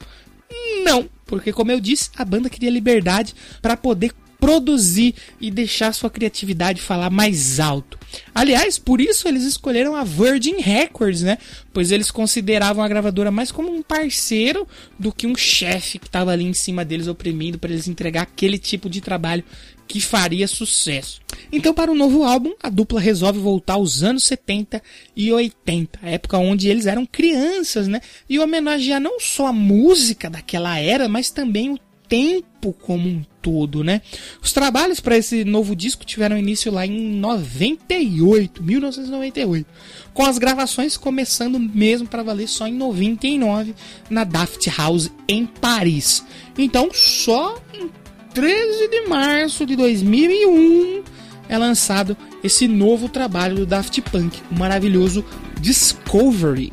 Não, 0.85 1.09
porque 1.25 1.53
como 1.53 1.71
eu 1.71 1.81
disse, 1.81 2.11
a 2.17 2.25
banda 2.25 2.51
queria 2.51 2.71
liberdade 2.71 3.35
para 3.63 3.77
poder 3.77 4.13
produzir 4.47 5.13
e 5.41 5.51
deixar 5.51 5.93
sua 5.93 6.09
criatividade 6.09 6.81
falar 6.81 7.11
mais 7.11 7.59
alto. 7.59 7.99
Aliás, 8.33 8.79
por 8.79 9.01
isso 9.01 9.27
eles 9.27 9.43
escolheram 9.43 9.97
a 9.97 10.05
Virgin 10.05 10.61
Records, 10.61 11.23
né? 11.23 11.37
Pois 11.73 11.91
eles 11.91 12.13
consideravam 12.13 12.85
a 12.85 12.87
gravadora 12.87 13.33
mais 13.33 13.51
como 13.51 13.75
um 13.75 13.83
parceiro 13.83 14.65
do 14.97 15.13
que 15.13 15.27
um 15.27 15.35
chefe 15.35 15.99
que 15.99 16.07
estava 16.07 16.31
ali 16.31 16.45
em 16.45 16.55
cima 16.55 16.85
deles 16.85 17.09
oprimindo 17.09 17.59
para 17.59 17.73
eles 17.73 17.89
entregar 17.89 18.23
aquele 18.23 18.57
tipo 18.57 18.89
de 18.89 19.01
trabalho 19.01 19.43
que 19.89 20.01
faria 20.01 20.47
sucesso. 20.47 21.21
Então, 21.51 21.75
para 21.75 21.91
o 21.91 21.95
novo 21.95 22.23
álbum, 22.23 22.53
a 22.63 22.69
dupla 22.69 23.01
resolve 23.01 23.41
voltar 23.41 23.75
aos 23.75 24.05
anos 24.05 24.25
70 24.25 24.81
e 25.17 25.33
80, 25.33 25.99
a 26.03 26.11
época 26.11 26.39
onde 26.39 26.69
eles 26.69 26.87
eram 26.87 27.05
crianças, 27.05 27.89
né? 27.89 28.01
E 28.29 28.39
homenagear 28.39 29.01
não 29.01 29.19
só 29.19 29.49
a 29.49 29.53
música 29.53 30.31
daquela 30.31 30.79
era, 30.79 31.09
mas 31.09 31.31
também 31.31 31.71
o 31.71 31.79
tempo 32.09 32.73
como 32.73 33.09
um 33.09 33.23
todo, 33.41 33.85
né? 33.85 34.03
Os 34.43 34.53
trabalhos 34.53 35.01
para 35.01 35.17
esse 35.17 35.45
novo 35.45 35.77
disco 35.77 36.05
tiveram 36.05 36.37
início 36.37 36.73
lá 36.73 36.87
em 36.87 37.17
98, 37.19 38.63
1998, 38.63 39.67
com 40.13 40.25
as 40.25 40.39
gravações 40.39 40.97
começando 40.97 41.59
mesmo 41.59 42.09
para 42.09 42.23
valer 42.23 42.49
só 42.49 42.67
em 42.67 42.75
99 42.75 43.75
na 44.11 44.25
Daft 44.25 44.69
House 44.77 45.11
em 45.29 45.47
Paris. 45.47 46.25
Então, 46.59 46.91
só 46.93 47.61
em 47.73 47.91
13 48.35 48.89
de 48.89 49.07
março 49.09 49.65
de 49.65 49.77
2001 49.77 51.03
é 51.49 51.57
lançado 51.57 52.17
esse 52.43 52.67
novo 52.67 53.09
trabalho 53.09 53.57
do 53.57 53.67
Daft 53.67 54.01
Punk, 54.03 54.43
o 54.51 54.59
maravilhoso 54.59 55.25
Discovery. 55.61 56.73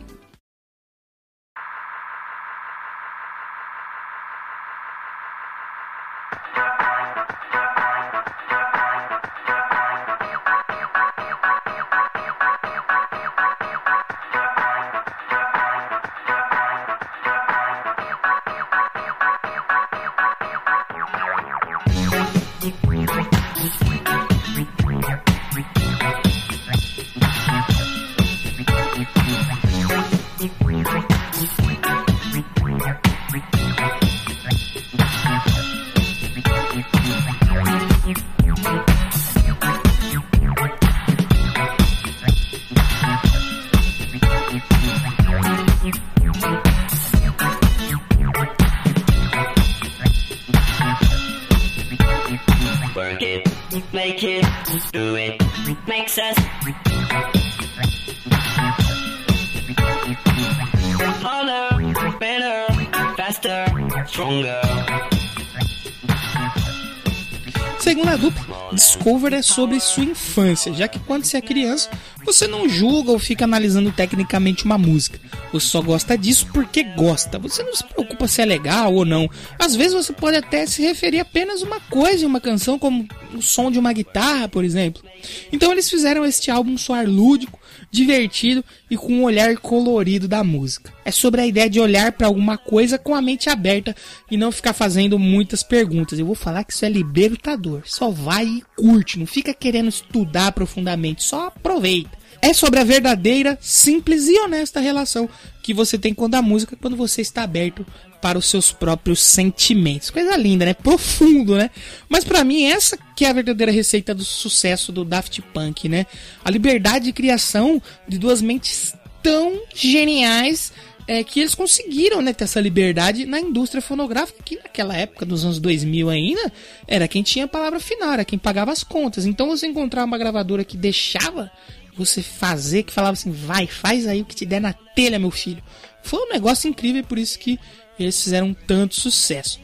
Discover 69.04 69.34
é 69.34 69.41
sobre 69.41 69.82
sua 69.82 70.06
infância, 70.06 70.74
já 70.74 70.88
que 70.88 70.97
quando 70.97 71.26
você 71.26 71.36
é 71.36 71.41
criança, 71.41 71.89
você 72.24 72.47
não 72.47 72.70
julga 72.70 73.12
ou 73.12 73.20
fica 73.20 73.43
analisando 73.43 73.91
tecnicamente 73.91 74.64
uma 74.64 74.78
música. 74.78 75.20
Você 75.54 75.68
só 75.68 75.82
gosta 75.84 76.18
disso 76.18 76.47
porque 76.51 76.82
gosta. 76.82 77.38
Você 77.38 77.62
não 77.62 77.76
se 77.76 77.84
preocupa 77.84 78.28
se 78.28 78.41
é 78.41 78.45
legal 78.45 78.91
ou 78.91 79.06
não. 79.06 79.30
Às 79.60 79.76
vezes 79.76 79.93
você 79.93 80.12
pode 80.12 80.36
até 80.36 80.66
se 80.66 80.82
referir 80.82 81.20
apenas 81.20 81.62
uma 81.62 81.80
coisa 81.80 82.24
em 82.24 82.28
uma 82.28 82.41
canção, 82.41 82.80
como 82.80 83.08
o 83.36 83.41
som 83.41 83.70
de 83.70 83.78
uma 83.78 83.93
guitarra, 83.93 84.49
por 84.49 84.66
exemplo. 84.66 85.04
Então 85.51 85.72
eles 85.72 85.88
fizeram 85.88 86.26
este 86.26 86.49
álbum 86.49 86.76
soar 86.76 87.08
lúdico, 87.08 87.60
divertido 87.91 88.66
e 88.89 88.97
com 88.97 89.14
um 89.14 89.24
olhar 89.24 89.56
colorido 89.58 90.28
da 90.28 90.43
música. 90.43 90.91
É 91.06 91.12
sobre 91.12 91.41
a 91.41 91.45
ideia 91.45 91.70
de 91.70 91.80
olhar 91.80 92.12
para 92.14 92.26
alguma 92.26 92.58
coisa 92.58 92.97
com 92.97 93.14
a 93.14 93.22
mente 93.22 93.47
aberta 93.47 93.95
e 94.32 94.36
não 94.36 94.51
ficar 94.51 94.74
fazendo 94.74 95.20
muitas 95.20 95.62
perguntas. 95.62 96.18
Eu 96.18 96.26
vou 96.26 96.36
falar 96.36 96.64
que 96.64 96.74
isso 96.74 96.84
é 96.84 96.89
libertador. 96.89 97.84
Só 97.86 98.10
vai 98.10 98.45
e 98.45 98.64
curte, 98.76 99.20
não 99.20 99.28
fica 99.28 99.54
querendo 99.54 99.89
estudar 99.89 100.51
profundamente, 100.51 101.24
só 101.24 101.47
aproveita. 101.47 102.22
É 102.44 102.52
sobre 102.52 102.78
a 102.78 102.84
verdadeira, 102.84 103.58
simples 103.62 104.28
e 104.28 104.38
honesta 104.38 104.82
relação 104.82 105.30
que 105.62 105.74
você 105.74 105.98
tem 105.98 106.14
com 106.14 106.28
a 106.30 106.41
música 106.41 106.76
quando 106.76 106.94
você 106.94 107.22
está 107.22 107.41
aberto 107.41 107.88
para 108.22 108.38
os 108.38 108.48
seus 108.48 108.70
próprios 108.70 109.22
sentimentos. 109.22 110.10
Coisa 110.10 110.36
linda, 110.36 110.66
né? 110.66 110.74
Profundo, 110.74 111.56
né? 111.56 111.70
Mas 112.10 112.26
pra 112.26 112.44
mim 112.44 112.66
essa 112.66 112.98
que 113.16 113.24
é 113.24 113.30
a 113.30 113.34
verdadeira 113.34 113.72
receita 113.72 114.14
do 114.14 114.26
sucesso 114.26 114.91
do 114.91 115.06
Daft 115.06 115.41
Punk, 115.54 115.88
né? 115.88 116.06
A 116.44 116.52
liberdade 116.52 117.06
de 117.06 117.14
criação 117.14 117.82
de 118.06 118.18
duas 118.18 118.41
mentes 118.41 118.94
tão 119.24 119.62
geniais 119.74 120.74
é, 121.08 121.24
que 121.24 121.39
eles 121.39 121.56
conseguiram 121.56 122.22
né, 122.22 122.34
ter 122.34 122.44
essa 122.44 122.60
liberdade 122.60 123.26
na 123.26 123.39
indústria 123.39 123.82
fonográfica, 123.82 124.44
que 124.44 124.58
naquela 124.58 124.98
época, 124.98 125.26
dos 125.26 125.46
anos 125.46 125.60
2000 125.62 126.10
ainda, 126.10 126.52
era 126.86 127.08
quem 127.08 127.24
tinha 127.24 127.46
a 127.46 127.48
palavra 127.48 127.80
final, 127.80 128.12
era 128.12 128.26
quem 128.26 128.38
pagava 128.38 128.74
as 128.74 128.84
contas. 128.84 129.26
Então 129.26 129.48
você 129.48 129.66
encontrar 129.66 130.04
uma 130.04 130.18
gravadora 130.18 130.66
que 130.66 130.76
deixava 130.76 131.50
você 131.98 132.22
fazer, 132.22 132.84
que 132.84 132.94
falava 132.94 133.14
assim, 133.14 133.32
vai, 133.32 133.68
faz 133.68 134.08
aí 134.08 134.22
o 134.22 134.26
que 134.26 134.36
te 134.36 134.46
der 134.46 134.62
na 134.62 134.74
telha, 134.74 135.20
meu 135.20 135.32
filho. 135.32 135.64
Foi 136.02 136.20
um 136.20 136.30
negócio 136.30 136.70
incrível 136.70 137.02
e 137.02 137.06
por 137.06 137.18
isso 137.18 137.40
que 137.40 137.60
eles 137.99 138.22
fizeram 138.22 138.53
tanto 138.53 138.99
sucesso. 138.99 139.60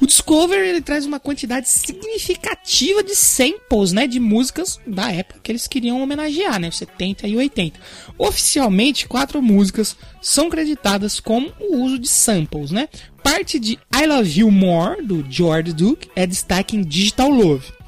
O 0.00 0.06
Discover 0.06 0.58
ele 0.58 0.80
traz 0.80 1.04
uma 1.04 1.20
quantidade 1.20 1.68
significativa 1.68 3.02
de 3.02 3.14
samples, 3.14 3.92
né, 3.92 4.06
de 4.06 4.18
músicas 4.18 4.80
da 4.86 5.12
época 5.12 5.40
que 5.42 5.52
eles 5.52 5.66
queriam 5.66 6.02
homenagear, 6.02 6.58
né, 6.58 6.70
70 6.70 7.28
e 7.28 7.36
80. 7.36 7.78
Oficialmente, 8.16 9.06
quatro 9.06 9.42
músicas 9.42 9.96
são 10.22 10.48
creditadas 10.48 11.20
com 11.20 11.52
o 11.60 11.76
uso 11.82 11.98
de 11.98 12.08
samples, 12.08 12.70
né? 12.70 12.88
Parte 13.22 13.58
de 13.58 13.78
I 13.94 14.06
Love 14.06 14.40
You 14.40 14.50
More 14.50 15.02
do 15.02 15.24
George 15.28 15.74
Duke 15.74 16.08
é 16.16 16.26
destaque 16.26 16.76
em 16.76 16.82
Digital 16.82 17.28
Love. 17.28 17.79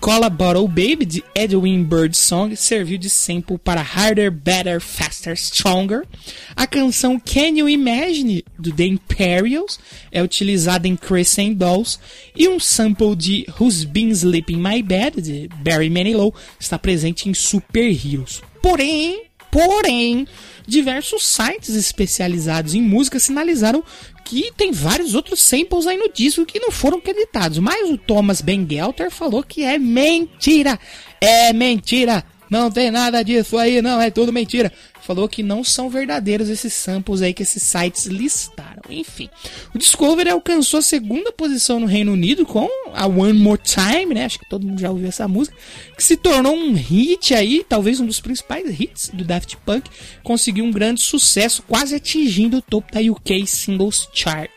Cola 0.00 0.30
Bottle 0.30 0.68
Baby 0.68 1.04
de 1.04 1.24
Edwin 1.34 1.82
Birdsong 1.82 2.54
serviu 2.54 2.96
de 2.98 3.10
sample 3.10 3.58
para 3.58 3.80
Harder, 3.80 4.30
Better, 4.30 4.80
Faster, 4.80 5.36
Stronger. 5.36 6.06
A 6.54 6.66
canção 6.66 7.18
Can 7.18 7.58
You 7.58 7.68
Imagine 7.68 8.44
do 8.58 8.72
The 8.72 8.84
Imperials 8.84 9.78
é 10.12 10.22
utilizada 10.22 10.86
em 10.86 10.96
Crescent 10.96 11.56
Dolls 11.56 11.98
e 12.34 12.48
um 12.48 12.60
sample 12.60 13.16
de 13.16 13.46
Who's 13.58 13.84
Been 13.84 14.10
Sleeping 14.10 14.56
My 14.56 14.82
Bed 14.82 15.20
de 15.20 15.48
Barry 15.56 15.90
Manilow 15.90 16.34
está 16.58 16.78
presente 16.78 17.28
em 17.28 17.34
Super 17.34 17.88
Heroes. 17.88 18.40
Porém, 18.62 19.24
porém, 19.50 20.26
diversos 20.66 21.26
sites 21.26 21.74
especializados 21.74 22.74
em 22.74 22.82
música 22.82 23.18
sinalizaram 23.18 23.82
que 24.28 24.52
tem 24.54 24.70
vários 24.70 25.14
outros 25.14 25.40
samples 25.40 25.86
aí 25.86 25.96
no 25.96 26.12
disco 26.12 26.44
que 26.44 26.60
não 26.60 26.70
foram 26.70 27.00
creditados, 27.00 27.58
mas 27.58 27.88
o 27.88 27.96
Thomas 27.96 28.42
Bangalter 28.42 29.10
falou 29.10 29.42
que 29.42 29.64
é 29.64 29.78
mentira. 29.78 30.78
É 31.18 31.50
mentira. 31.54 32.22
Não 32.50 32.70
tem 32.70 32.90
nada 32.90 33.22
disso 33.22 33.56
aí, 33.56 33.80
não, 33.80 34.00
é 34.00 34.10
tudo 34.10 34.30
mentira. 34.30 34.70
Falou 35.08 35.26
que 35.26 35.42
não 35.42 35.64
são 35.64 35.88
verdadeiros 35.88 36.50
esses 36.50 36.74
samples 36.74 37.22
aí 37.22 37.32
que 37.32 37.42
esses 37.42 37.62
sites 37.62 38.04
listaram. 38.04 38.82
Enfim, 38.90 39.30
o 39.74 39.78
Discovery 39.78 40.28
alcançou 40.28 40.80
a 40.80 40.82
segunda 40.82 41.32
posição 41.32 41.80
no 41.80 41.86
Reino 41.86 42.12
Unido 42.12 42.44
com 42.44 42.68
a 42.92 43.06
One 43.06 43.32
More 43.32 43.58
Time, 43.58 44.12
né? 44.12 44.26
Acho 44.26 44.38
que 44.38 44.46
todo 44.50 44.66
mundo 44.66 44.78
já 44.78 44.90
ouviu 44.90 45.08
essa 45.08 45.26
música, 45.26 45.56
que 45.96 46.04
se 46.04 46.14
tornou 46.14 46.54
um 46.54 46.74
hit 46.74 47.32
aí, 47.32 47.64
talvez 47.66 48.00
um 48.00 48.06
dos 48.06 48.20
principais 48.20 48.78
hits 48.78 49.10
do 49.14 49.24
Daft 49.24 49.56
Punk. 49.64 49.88
Conseguiu 50.22 50.66
um 50.66 50.70
grande 50.70 51.00
sucesso, 51.00 51.62
quase 51.62 51.94
atingindo 51.94 52.58
o 52.58 52.62
topo 52.62 52.92
da 52.92 53.00
UK 53.00 53.46
Singles 53.46 54.10
Chart. 54.12 54.50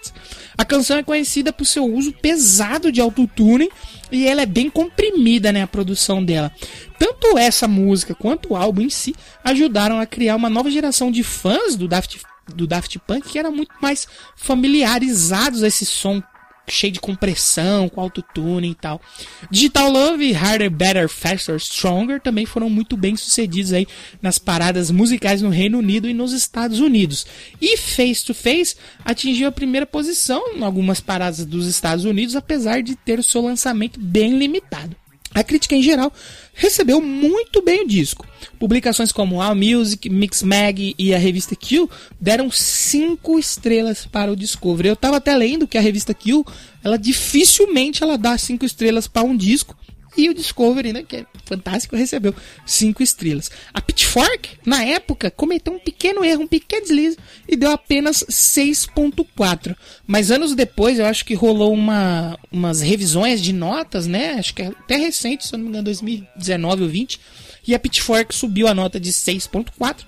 A 0.57 0.65
canção 0.65 0.97
é 0.97 1.03
conhecida 1.03 1.53
por 1.53 1.65
seu 1.65 1.85
uso 1.85 2.11
pesado 2.13 2.91
de 2.91 3.01
autotune 3.01 3.69
e 4.11 4.27
ela 4.27 4.41
é 4.41 4.45
bem 4.45 4.69
comprimida, 4.69 5.51
né, 5.51 5.63
a 5.63 5.67
produção 5.67 6.23
dela. 6.23 6.51
Tanto 6.99 7.37
essa 7.37 7.67
música 7.67 8.13
quanto 8.13 8.53
o 8.53 8.55
álbum 8.55 8.81
em 8.81 8.89
si 8.89 9.15
ajudaram 9.43 9.99
a 9.99 10.05
criar 10.05 10.35
uma 10.35 10.49
nova 10.49 10.69
geração 10.69 11.11
de 11.11 11.23
fãs 11.23 11.75
do 11.75 11.87
Daft, 11.87 12.21
do 12.53 12.67
Daft 12.67 12.99
Punk 12.99 13.29
que 13.29 13.39
eram 13.39 13.51
muito 13.51 13.73
mais 13.81 14.07
familiarizados 14.35 15.63
a 15.63 15.67
esse 15.67 15.85
som 15.85 16.21
cheio 16.67 16.93
de 16.93 16.99
compressão, 16.99 17.89
com 17.89 18.01
autotune 18.01 18.71
e 18.71 18.75
tal. 18.75 19.01
Digital 19.49 19.91
Love, 19.91 20.33
Harder, 20.33 20.69
Better, 20.69 21.09
Faster, 21.09 21.59
Stronger 21.59 22.21
também 22.21 22.45
foram 22.45 22.69
muito 22.69 22.95
bem 22.95 23.15
sucedidos 23.15 23.73
aí 23.73 23.87
nas 24.21 24.37
paradas 24.37 24.91
musicais 24.91 25.41
no 25.41 25.49
Reino 25.49 25.79
Unido 25.79 26.09
e 26.09 26.13
nos 26.13 26.31
Estados 26.31 26.79
Unidos. 26.79 27.25
E 27.59 27.77
Face 27.77 28.25
to 28.25 28.33
Face 28.33 28.75
atingiu 29.03 29.47
a 29.47 29.51
primeira 29.51 29.85
posição 29.85 30.55
em 30.55 30.63
algumas 30.63 30.99
paradas 30.99 31.45
dos 31.45 31.67
Estados 31.67 32.05
Unidos, 32.05 32.35
apesar 32.35 32.81
de 32.81 32.95
ter 32.95 33.19
o 33.19 33.23
seu 33.23 33.41
lançamento 33.41 33.99
bem 33.99 34.37
limitado. 34.37 35.00
A 35.33 35.43
crítica 35.43 35.75
em 35.75 35.81
geral 35.81 36.11
recebeu 36.53 37.01
muito 37.01 37.61
bem 37.61 37.83
o 37.83 37.87
disco. 37.87 38.27
Publicações 38.59 39.11
como 39.11 39.41
All 39.41 39.55
Music, 39.55 40.09
Mix 40.09 40.43
Mag 40.43 40.93
e 40.97 41.13
a 41.13 41.17
revista 41.17 41.55
Q 41.55 41.89
deram 42.19 42.51
5 42.51 43.39
estrelas 43.39 44.05
para 44.05 44.31
o 44.31 44.35
Discovery. 44.35 44.89
Eu 44.89 44.93
estava 44.93 45.17
até 45.17 45.35
lendo 45.35 45.67
que 45.67 45.77
a 45.77 45.81
revista 45.81 46.13
Q, 46.13 46.43
ela 46.83 46.97
dificilmente 46.97 48.03
ela 48.03 48.17
dá 48.17 48.37
5 48.37 48.65
estrelas 48.65 49.07
para 49.07 49.23
um 49.23 49.35
disco. 49.35 49.75
E 50.15 50.29
o 50.29 50.33
Discovery, 50.33 50.91
né, 50.91 51.03
que 51.03 51.17
é 51.17 51.25
fantástico, 51.45 51.95
recebeu 51.95 52.35
5 52.65 53.01
estrelas. 53.01 53.49
A 53.73 53.81
Pitchfork, 53.81 54.57
na 54.65 54.83
época, 54.83 55.31
cometeu 55.31 55.73
um 55.73 55.79
pequeno 55.79 56.23
erro, 56.23 56.43
um 56.43 56.47
pequeno 56.47 56.81
deslize 56.81 57.17
e 57.47 57.55
deu 57.55 57.71
apenas 57.71 58.23
6.4. 58.29 59.75
Mas 60.05 60.29
anos 60.29 60.53
depois, 60.53 60.99
eu 60.99 61.05
acho 61.05 61.23
que 61.23 61.33
rolou 61.33 61.73
uma, 61.73 62.37
umas 62.51 62.81
revisões 62.81 63.41
de 63.41 63.53
notas, 63.53 64.05
né? 64.05 64.33
Acho 64.33 64.53
que 64.53 64.63
é 64.63 64.67
até 64.67 64.97
recente, 64.97 65.47
se 65.47 65.53
eu 65.53 65.57
não 65.57 65.65
me 65.65 65.69
engano, 65.69 65.85
2019 65.85 66.83
ou 66.83 66.89
20. 66.89 67.19
E 67.65 67.73
a 67.73 67.79
Pitchfork 67.79 68.33
subiu 68.35 68.67
a 68.67 68.73
nota 68.73 68.99
de 68.99 69.11
6.4 69.11 70.03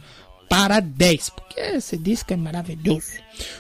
para 0.54 0.80
10, 0.80 1.32
porque 1.32 1.60
esse 1.60 1.98
disco 1.98 2.32
é 2.32 2.36
maravilhoso. 2.36 3.14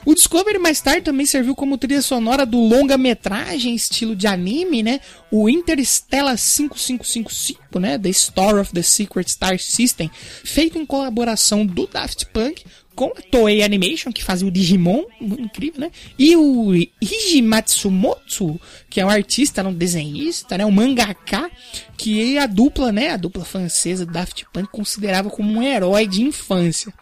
O 0.05 0.13
Discovery 0.13 0.59
mais 0.59 0.79
tarde 0.79 1.01
também 1.01 1.25
serviu 1.25 1.55
como 1.55 1.75
trilha 1.75 2.03
sonora 2.03 2.45
do 2.45 2.59
longa-metragem 2.59 3.73
estilo 3.73 4.15
de 4.15 4.27
anime, 4.27 4.83
né? 4.83 4.99
O 5.31 5.49
Interstellar 5.49 6.37
5555, 6.37 7.79
né? 7.79 7.97
The 7.97 8.09
Story 8.09 8.59
of 8.59 8.71
the 8.71 8.83
Secret 8.83 9.27
Star 9.27 9.57
System, 9.57 10.11
feito 10.43 10.77
em 10.77 10.85
colaboração 10.85 11.65
do 11.65 11.87
Daft 11.87 12.27
Punk 12.27 12.63
com 12.95 13.07
a 13.17 13.21
Toei 13.21 13.63
Animation, 13.63 14.11
que 14.11 14.23
fazia 14.23 14.47
o 14.47 14.51
Digimon, 14.51 15.03
incrível, 15.19 15.81
né? 15.81 15.91
E 16.17 16.35
o 16.35 16.73
Hiji 16.73 17.41
Matsumoto, 17.41 18.59
que 18.89 19.01
é 19.01 19.05
um 19.05 19.09
artista, 19.09 19.67
um 19.67 19.73
desenhista, 19.73 20.57
né? 20.57 20.65
Um 20.65 20.71
mangaka, 20.71 21.49
que 21.97 22.37
a 22.37 22.45
dupla, 22.45 22.91
né? 22.91 23.11
A 23.11 23.17
dupla 23.17 23.43
francesa 23.43 24.05
Daft 24.05 24.45
Punk 24.53 24.69
considerava 24.71 25.29
como 25.29 25.59
um 25.59 25.63
herói 25.63 26.07
de 26.07 26.21
infância. 26.21 26.93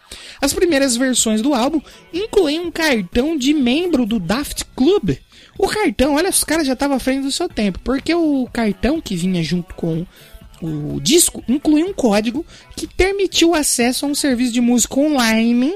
As 0.42 0.54
primeiras 0.54 0.96
versões 0.96 1.42
do 1.42 1.54
álbum 1.54 1.82
incluem 2.14 2.60
um 2.60 2.72
cartão 2.72 3.38
de 3.38 3.54
membro 3.54 4.06
do 4.06 4.20
Daft 4.20 4.66
Club. 4.76 5.18
O 5.58 5.68
cartão, 5.68 6.16
olha, 6.16 6.30
os 6.30 6.44
caras 6.44 6.66
já 6.66 6.74
estavam 6.74 6.98
à 6.98 7.00
frente 7.00 7.24
do 7.24 7.32
seu 7.32 7.48
tempo, 7.48 7.80
porque 7.84 8.14
o 8.16 8.48
cartão 8.52 9.02
que 9.02 9.16
vinha 9.16 9.44
junto 9.44 9.76
com 9.76 10.06
o 10.62 11.00
disco 11.02 11.44
inclui 11.48 11.84
um 11.84 11.94
código 11.94 12.46
que 12.76 12.88
permitiu 12.88 13.56
acesso 13.56 14.06
a 14.06 14.10
um 14.10 14.16
serviço 14.16 14.54
de 14.54 14.62
música 14.62 15.00
online, 15.00 15.74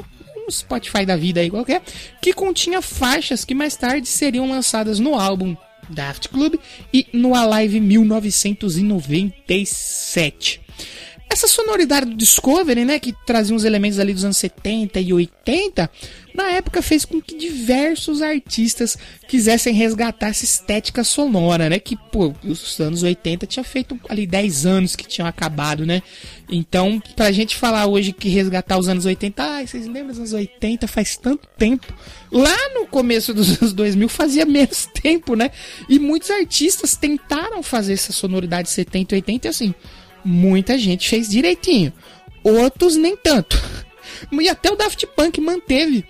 um 0.48 0.52
Spotify 0.52 1.06
da 1.06 1.16
vida 1.16 1.42
aí 1.42 1.50
qualquer, 1.50 1.82
que 2.22 2.32
continha 2.34 2.82
faixas 2.82 3.44
que 3.44 3.56
mais 3.56 3.76
tarde 3.76 4.08
seriam 4.08 4.48
lançadas 4.50 5.00
no 5.00 5.16
álbum 5.16 5.58
Daft 5.90 6.30
Club 6.30 6.56
e 6.94 7.08
no 7.14 7.34
Alive 7.36 7.80
1997. 7.80 10.62
Essa 11.30 11.48
sonoridade 11.48 12.06
do 12.06 12.16
Discovery, 12.16 12.86
né, 12.86 13.00
que 13.00 13.14
trazia 13.26 13.56
uns 13.56 13.64
elementos 13.64 14.00
ali 14.00 14.14
dos 14.14 14.24
anos 14.24 14.38
70 14.38 15.00
e 15.00 15.12
80, 15.12 15.90
na 16.34 16.52
época 16.52 16.82
fez 16.82 17.04
com 17.06 17.22
que 17.22 17.38
diversos 17.38 18.22
artistas 18.22 18.98
quisessem 19.28 19.74
resgatar 19.74 20.28
essa 20.28 20.46
estética 20.46 21.04
sonora, 21.04 21.70
né, 21.70 21.80
que, 21.80 21.96
pô, 21.96 22.34
os 22.44 22.80
anos 22.80 23.04
80 23.04 23.46
tinha 23.48 23.64
feito 23.64 24.00
ali 24.08 24.26
10 24.26 24.66
anos 24.66 24.96
que 24.96 25.08
tinham 25.08 25.28
acabado, 25.28 25.86
né? 25.86 26.02
Então, 26.50 27.02
pra 27.16 27.32
gente 27.32 27.56
falar 27.56 27.88
hoje 27.88 28.12
que 28.12 28.30
resgatar 28.30 28.78
os 28.78 28.88
anos 28.88 29.06
80, 29.06 29.44
ai, 29.44 29.68
vocês 29.68 29.88
lembram 29.88 30.08
dos 30.08 30.20
anos 30.20 30.34
80 30.34 30.88
faz 30.88 31.18
tanto 31.18 31.48
tempo. 31.58 31.92
Lá 32.32 32.56
no 32.76 32.86
começo 32.86 33.34
dos 33.34 33.62
anos 33.62 33.74
2000 33.74 34.08
fazia 34.10 34.46
menos 34.46 34.88
tempo, 35.02 35.36
né? 35.36 35.50
E 35.90 35.98
muitos 35.98 36.30
artistas 36.30 36.96
tentaram 36.96 37.64
fazer 37.64 37.94
essa 37.94 38.14
sonoridade 38.14 38.70
70 38.70 39.16
e 39.16 39.18
80 39.18 39.48
e 39.48 39.50
assim, 39.50 39.74
muita 40.26 40.78
gente 40.78 41.08
fez 41.08 41.30
direitinho. 41.30 41.94
Outros 42.44 42.96
nem 42.96 43.16
tanto. 43.16 43.62
E 44.32 44.48
até 44.48 44.72
o 44.72 44.78
Daft 44.78 45.06
Punk 45.08 45.42
manteve 45.42 46.06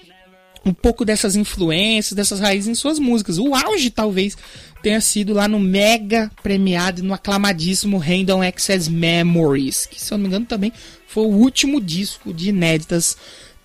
um 0.65 0.73
pouco 0.73 1.03
dessas 1.03 1.35
influências, 1.35 2.13
dessas 2.13 2.39
raízes 2.39 2.67
em 2.67 2.75
suas 2.75 2.99
músicas. 2.99 3.37
O 3.37 3.53
auge, 3.55 3.89
talvez, 3.89 4.37
tenha 4.81 4.99
sido 5.01 5.33
lá 5.33 5.47
no 5.47 5.59
mega 5.59 6.31
premiado 6.43 7.01
e 7.01 7.03
no 7.03 7.13
aclamadíssimo 7.13 7.97
Random 7.97 8.41
Access 8.41 8.89
Memories, 8.89 9.85
que, 9.85 10.01
se 10.01 10.11
eu 10.11 10.17
não 10.17 10.23
me 10.23 10.27
engano, 10.27 10.45
também 10.45 10.71
foi 11.07 11.23
o 11.23 11.35
último 11.35 11.79
disco 11.79 12.33
de 12.33 12.49
inéditas 12.49 13.17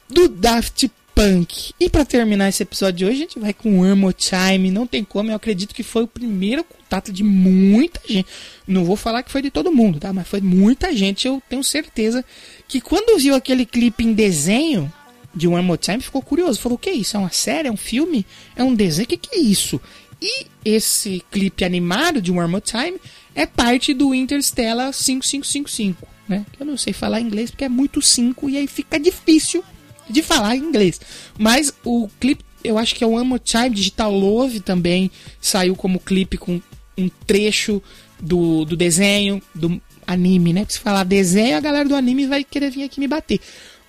do 0.09 0.29
Daft 0.29 0.91
Punk. 1.21 1.75
E 1.79 1.91
para 1.91 2.03
terminar 2.03 2.49
esse 2.49 2.63
episódio 2.63 2.97
de 2.97 3.05
hoje, 3.05 3.15
a 3.15 3.21
gente 3.21 3.39
vai 3.39 3.53
com 3.53 3.95
More 3.95 4.15
Time. 4.15 4.71
Não 4.71 4.87
tem 4.87 5.05
como, 5.05 5.31
eu 5.31 5.35
acredito 5.35 5.75
que 5.75 5.83
foi 5.83 6.05
o 6.05 6.07
primeiro 6.07 6.65
contato 6.65 7.13
de 7.13 7.23
muita 7.23 8.01
gente. 8.09 8.27
Não 8.67 8.87
vou 8.87 8.97
falar 8.97 9.23
que 9.23 9.31
foi 9.31 9.43
de 9.43 9.51
todo 9.51 9.71
mundo, 9.71 10.01
tá? 10.01 10.15
Mas 10.15 10.27
foi 10.27 10.41
muita 10.41 10.97
gente. 10.97 11.29
Eu 11.29 11.43
tenho 11.47 11.63
certeza 11.63 12.25
que 12.67 12.81
quando 12.81 13.19
viu 13.19 13.35
aquele 13.35 13.67
clipe 13.67 14.03
em 14.03 14.15
desenho 14.15 14.91
de 15.35 15.47
One 15.47 15.63
More 15.63 15.79
Time, 15.79 16.01
ficou 16.01 16.23
curioso. 16.23 16.59
Falou: 16.59 16.77
o 16.77 16.79
que 16.79 16.89
é 16.89 16.95
isso? 16.95 17.19
É 17.19 17.21
uma 17.21 17.31
série? 17.31 17.69
É 17.69 17.73
um 17.73 17.77
filme? 17.77 18.25
É 18.57 18.65
um 18.65 18.75
desenho? 18.75 19.05
O 19.05 19.09
que, 19.09 19.19
que 19.19 19.37
é 19.37 19.41
isso? 19.41 19.79
E 20.23 20.47
esse 20.65 21.23
clipe 21.31 21.67
animado 21.67 22.23
de 22.23 22.33
One 22.33 22.51
More 22.51 22.65
Time 22.65 22.99
é 23.35 23.45
parte 23.45 23.93
do 23.93 24.15
Interstellar 24.15 24.91
5555, 24.95 26.09
né? 26.27 26.47
Eu 26.59 26.65
não 26.65 26.79
sei 26.79 26.95
falar 26.95 27.21
inglês 27.21 27.51
porque 27.51 27.65
é 27.65 27.69
muito 27.69 28.01
5 28.01 28.49
e 28.49 28.57
aí 28.57 28.67
fica 28.67 28.99
difícil 28.99 29.63
de 30.11 30.23
falar 30.23 30.57
inglês. 30.57 31.01
Mas 31.39 31.73
o 31.85 32.09
clipe, 32.20 32.45
eu 32.62 32.78
acho 32.78 32.95
que 32.95 33.05
é 33.05 33.07
o 33.07 33.24
More 33.24 33.41
Time 33.43 33.70
Digital 33.70 34.12
Love 34.12 34.61
também 34.61 35.11
saiu 35.41 35.74
como 35.74 36.01
clipe 36.01 36.37
com 36.37 36.61
um 36.97 37.09
trecho 37.27 37.82
do, 38.20 38.65
do 38.65 38.77
desenho, 38.77 39.43
do 39.55 39.81
anime, 40.07 40.53
né? 40.53 40.61
Porque 40.61 40.74
se 40.74 40.81
falar 40.81 41.05
desenho, 41.05 41.57
a 41.57 41.61
galera 41.61 41.89
do 41.89 41.97
anime 41.97 42.27
vai 42.27 42.45
querer 42.45 42.70
vir 42.70 42.85
aqui 42.85 43.01
me 43.01 43.09
bater. 43.09 43.41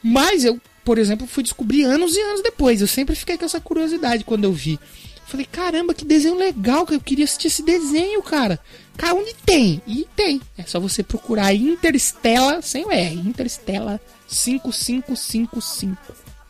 Mas 0.02 0.46
eu, 0.46 0.60
por 0.84 0.98
exemplo, 0.98 1.28
fui 1.28 1.44
descobrir 1.44 1.84
anos 1.84 2.16
e 2.16 2.22
anos 2.22 2.42
depois. 2.42 2.82
Eu 2.82 2.88
sempre 2.88 3.16
fiquei 3.16 3.38
com 3.38 3.46
essa 3.46 3.60
curiosidade 3.60 4.24
quando 4.24 4.46
eu 4.46 4.54
vi. 4.54 4.80
Falei, 5.26 5.46
caramba, 5.50 5.94
que 5.94 6.04
desenho 6.04 6.38
legal, 6.38 6.86
que 6.86 6.94
eu 6.94 7.00
queria 7.00 7.24
assistir 7.24 7.48
esse 7.48 7.64
desenho, 7.64 8.22
cara. 8.22 8.60
Cara, 8.98 9.16
onde 9.16 9.34
tem? 9.46 9.82
E 9.88 10.06
tem. 10.16 10.42
É 10.58 10.64
só 10.64 10.80
você 10.80 11.04
procurar 11.04 11.54
Interstellar, 11.54 12.62
sem 12.62 12.86
o 12.86 12.92
R, 12.92 13.16
Interstellar 13.16 14.00
5555. 14.32 15.98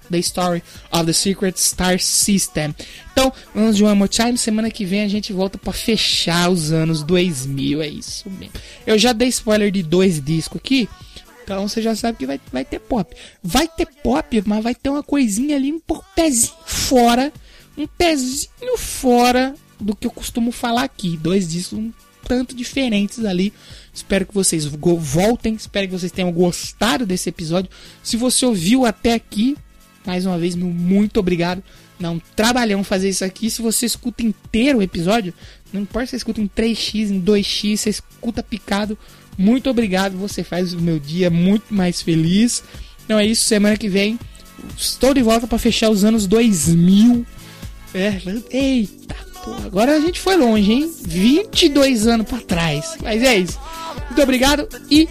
The 0.10 0.20
Story 0.20 0.62
of 0.92 1.06
the 1.06 1.14
Secret 1.14 1.58
Star 1.58 2.00
System. 2.00 2.76
Então, 3.14 3.32
vamos 3.56 3.78
de 3.78 3.84
One 3.84 3.98
More 3.98 4.10
Time. 4.10 4.38
Semana 4.38 4.70
que 4.70 4.86
vem 4.86 5.04
a 5.04 5.08
gente 5.08 5.32
volta 5.32 5.58
para 5.58 5.72
fechar 5.72 6.50
os 6.50 6.72
anos 6.72 7.02
2000. 7.02 7.82
É 7.82 7.88
isso 7.88 8.30
mesmo. 8.30 8.54
Eu 8.86 9.00
já 9.00 9.14
dei 9.14 9.30
spoiler 9.30 9.72
de 9.72 9.82
dois 9.82 10.22
discos 10.22 10.60
aqui. 10.60 10.90
Então 11.44 11.68
você 11.68 11.82
já 11.82 11.96
sabe 11.96 12.18
que 12.18 12.26
vai, 12.26 12.40
vai 12.52 12.64
ter 12.64 12.80
pop. 12.80 13.16
Vai 13.42 13.68
ter 13.68 13.86
pop, 13.86 14.44
mas 14.46 14.64
vai 14.64 14.76
ter 14.76 14.90
uma 14.90 15.04
coisinha 15.04 15.56
ali, 15.56 15.72
um 15.72 15.82
pezinho 16.16 16.54
fora. 16.66 17.32
Um 17.78 17.88
pezinho 17.88 18.78
fora 18.78 19.56
do 19.80 19.96
que 19.96 20.06
eu 20.06 20.12
costumo 20.12 20.52
falar 20.52 20.84
aqui. 20.84 21.18
Dois 21.18 21.50
discos 21.50 21.80
um 21.80 21.92
tanto 22.28 22.56
diferentes 22.56 23.26
ali. 23.26 23.52
Espero 23.94 24.26
que 24.26 24.34
vocês 24.34 24.66
voltem. 24.66 25.56
Espero 25.56 25.88
que 25.88 25.94
vocês 25.94 26.12
tenham 26.12 26.32
gostado 26.32 27.06
desse 27.06 27.30
episódio. 27.30 27.70
Se 28.04 28.18
você 28.18 28.46
ouviu 28.46 28.86
até 28.86 29.14
aqui, 29.14 29.58
mais 30.06 30.26
uma 30.26 30.38
vez, 30.38 30.56
meu 30.56 30.68
muito 30.68 31.20
obrigado. 31.20 31.64
Não, 32.00 32.16
um 32.16 32.22
trabalhão 32.36 32.84
fazer 32.84 33.10
isso 33.10 33.24
aqui. 33.24 33.50
Se 33.50 33.62
você 33.62 33.86
escuta 33.86 34.24
inteiro 34.24 34.80
o 34.80 34.82
episódio, 34.82 35.34
não 35.72 35.82
importa 35.82 36.08
se 36.08 36.12
você 36.12 36.18
escuta 36.18 36.42
em 36.42 36.48
3x, 36.48 37.10
em 37.10 37.22
2x, 37.22 37.78
você 37.78 37.90
escuta 37.90 38.42
picado. 38.42 38.98
Muito 39.38 39.70
obrigado, 39.70 40.18
você 40.18 40.44
faz 40.44 40.74
o 40.74 40.82
meu 40.82 41.00
dia 41.00 41.30
muito 41.30 41.74
mais 41.74 42.02
feliz. 42.02 42.64
Então 43.06 43.20
é 43.20 43.26
isso, 43.26 43.44
semana 43.44 43.78
que 43.78 43.90
vem 43.90 44.20
estou 44.78 45.14
de 45.14 45.22
volta 45.22 45.48
para 45.48 45.58
fechar 45.58 45.90
os 45.90 46.04
anos 46.04 46.28
2000. 46.28 47.26
É, 47.94 48.22
eita, 48.50 49.16
pô, 49.44 49.52
agora 49.66 49.96
a 49.96 50.00
gente 50.00 50.20
foi 50.20 50.36
longe, 50.36 50.72
hein? 50.72 50.92
22 51.02 52.08
anos 52.08 52.28
para 52.28 52.40
trás. 52.42 52.96
Mas 53.02 53.22
é 53.24 53.38
isso. 53.38 53.60
Muito 54.08 54.22
obrigado 54.22 54.68
e 54.90 55.08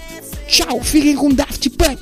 tchau. 0.46 0.80
Fiquem 0.82 1.16
com 1.16 1.30
Daft 1.30 1.70
Punk. 1.70 2.00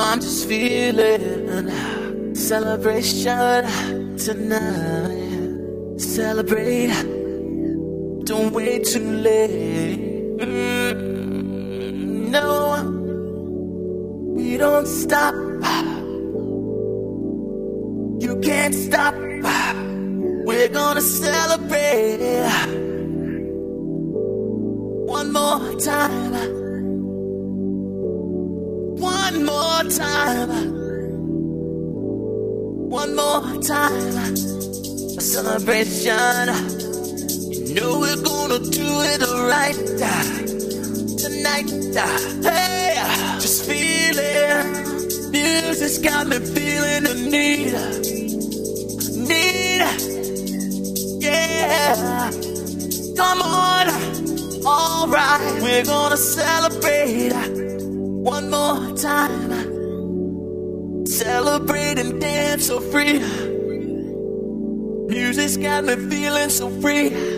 I'm 0.00 0.20
just 0.20 0.48
feeling 0.48 2.34
celebration 2.34 3.66
tonight. 4.16 5.98
Celebrate. 5.98 6.92
Don't 8.24 8.52
wait 8.54 8.84
too 8.84 9.00
late. 9.00 10.17
No, 10.38 10.46
we 14.36 14.56
don't 14.56 14.86
stop. 14.86 15.34
You 18.20 18.38
can't 18.40 18.72
stop. 18.72 19.14
We're 20.46 20.68
gonna 20.68 21.00
celebrate 21.00 22.20
one 25.08 25.32
more 25.32 25.74
time. 25.80 26.32
One 29.00 29.44
more 29.44 29.82
time. 29.90 30.50
One 32.88 33.16
more 33.16 33.60
time. 33.60 34.34
A 35.16 35.20
celebration. 35.20 36.87
Know 37.78 38.00
we're 38.00 38.16
gonna 38.16 38.58
do 38.58 38.88
it 39.12 39.20
right 39.22 39.76
tonight. 41.16 41.70
Hey, 42.42 42.94
just 43.38 43.66
feel 43.66 44.18
it. 44.18 45.30
Music's 45.30 45.98
got 45.98 46.26
me 46.26 46.38
feeling 46.40 47.04
the 47.04 47.14
need. 47.14 47.72
Need. 49.28 49.82
Yeah. 51.22 52.30
Come 53.16 53.42
on. 53.42 53.88
Alright. 54.66 55.62
We're 55.62 55.84
gonna 55.84 56.16
celebrate 56.16 57.32
one 57.32 58.50
more 58.50 58.96
time. 58.96 59.52
Celebrate 61.06 61.98
and 62.00 62.20
dance 62.20 62.66
so 62.66 62.80
free. 62.80 63.20
Music's 65.06 65.56
got 65.56 65.84
me 65.84 65.94
feeling 65.94 66.50
so 66.50 66.70
free. 66.80 67.37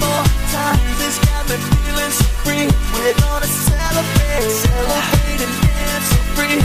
More 0.00 0.24
time. 0.52 0.80
This 0.98 1.18
got 1.26 1.42
me 1.48 1.56
feeling 1.56 2.12
so 2.12 2.24
free. 2.44 2.66
We're 2.94 3.14
gonna 3.20 3.46
celebrate. 3.46 4.50
Celebrate, 4.64 5.40
and 5.46 5.54
dance 5.62 6.06
so 6.12 6.18
free. 6.36 6.58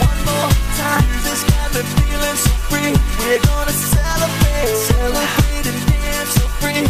One 0.00 0.20
more 0.28 0.50
time. 0.80 1.06
This 1.26 1.42
got 1.50 1.68
me 1.74 1.82
feeling 1.96 2.38
so 2.44 2.52
free. 2.68 2.92
We're 3.20 3.42
gonna 3.44 3.72
celebrate, 3.72 4.74
celebrate 4.90 5.66
and 5.70 5.80
dance 5.90 6.32
so 6.38 6.46
free. 6.60 6.82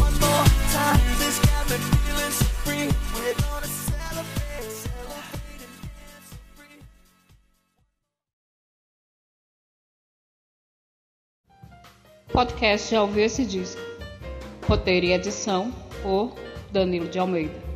One 0.00 0.14
more 0.24 0.44
time. 0.72 1.00
This 1.18 1.36
got 1.40 1.64
me 1.70 1.76
feeling 1.76 2.32
so 2.32 2.46
free. 2.64 2.86
We're 3.14 3.36
gonna 3.44 3.66
celebrate, 3.66 4.70
celebrate. 4.84 5.64
Podcast 12.32 12.90
Já 12.90 13.02
Ouviu 13.02 13.24
Esse 13.24 13.44
Disco. 13.44 13.83
Roteiro 14.68 15.04
e 15.04 15.12
edição 15.12 15.70
por 16.02 16.34
Danilo 16.72 17.08
de 17.08 17.18
Almeida. 17.18 17.73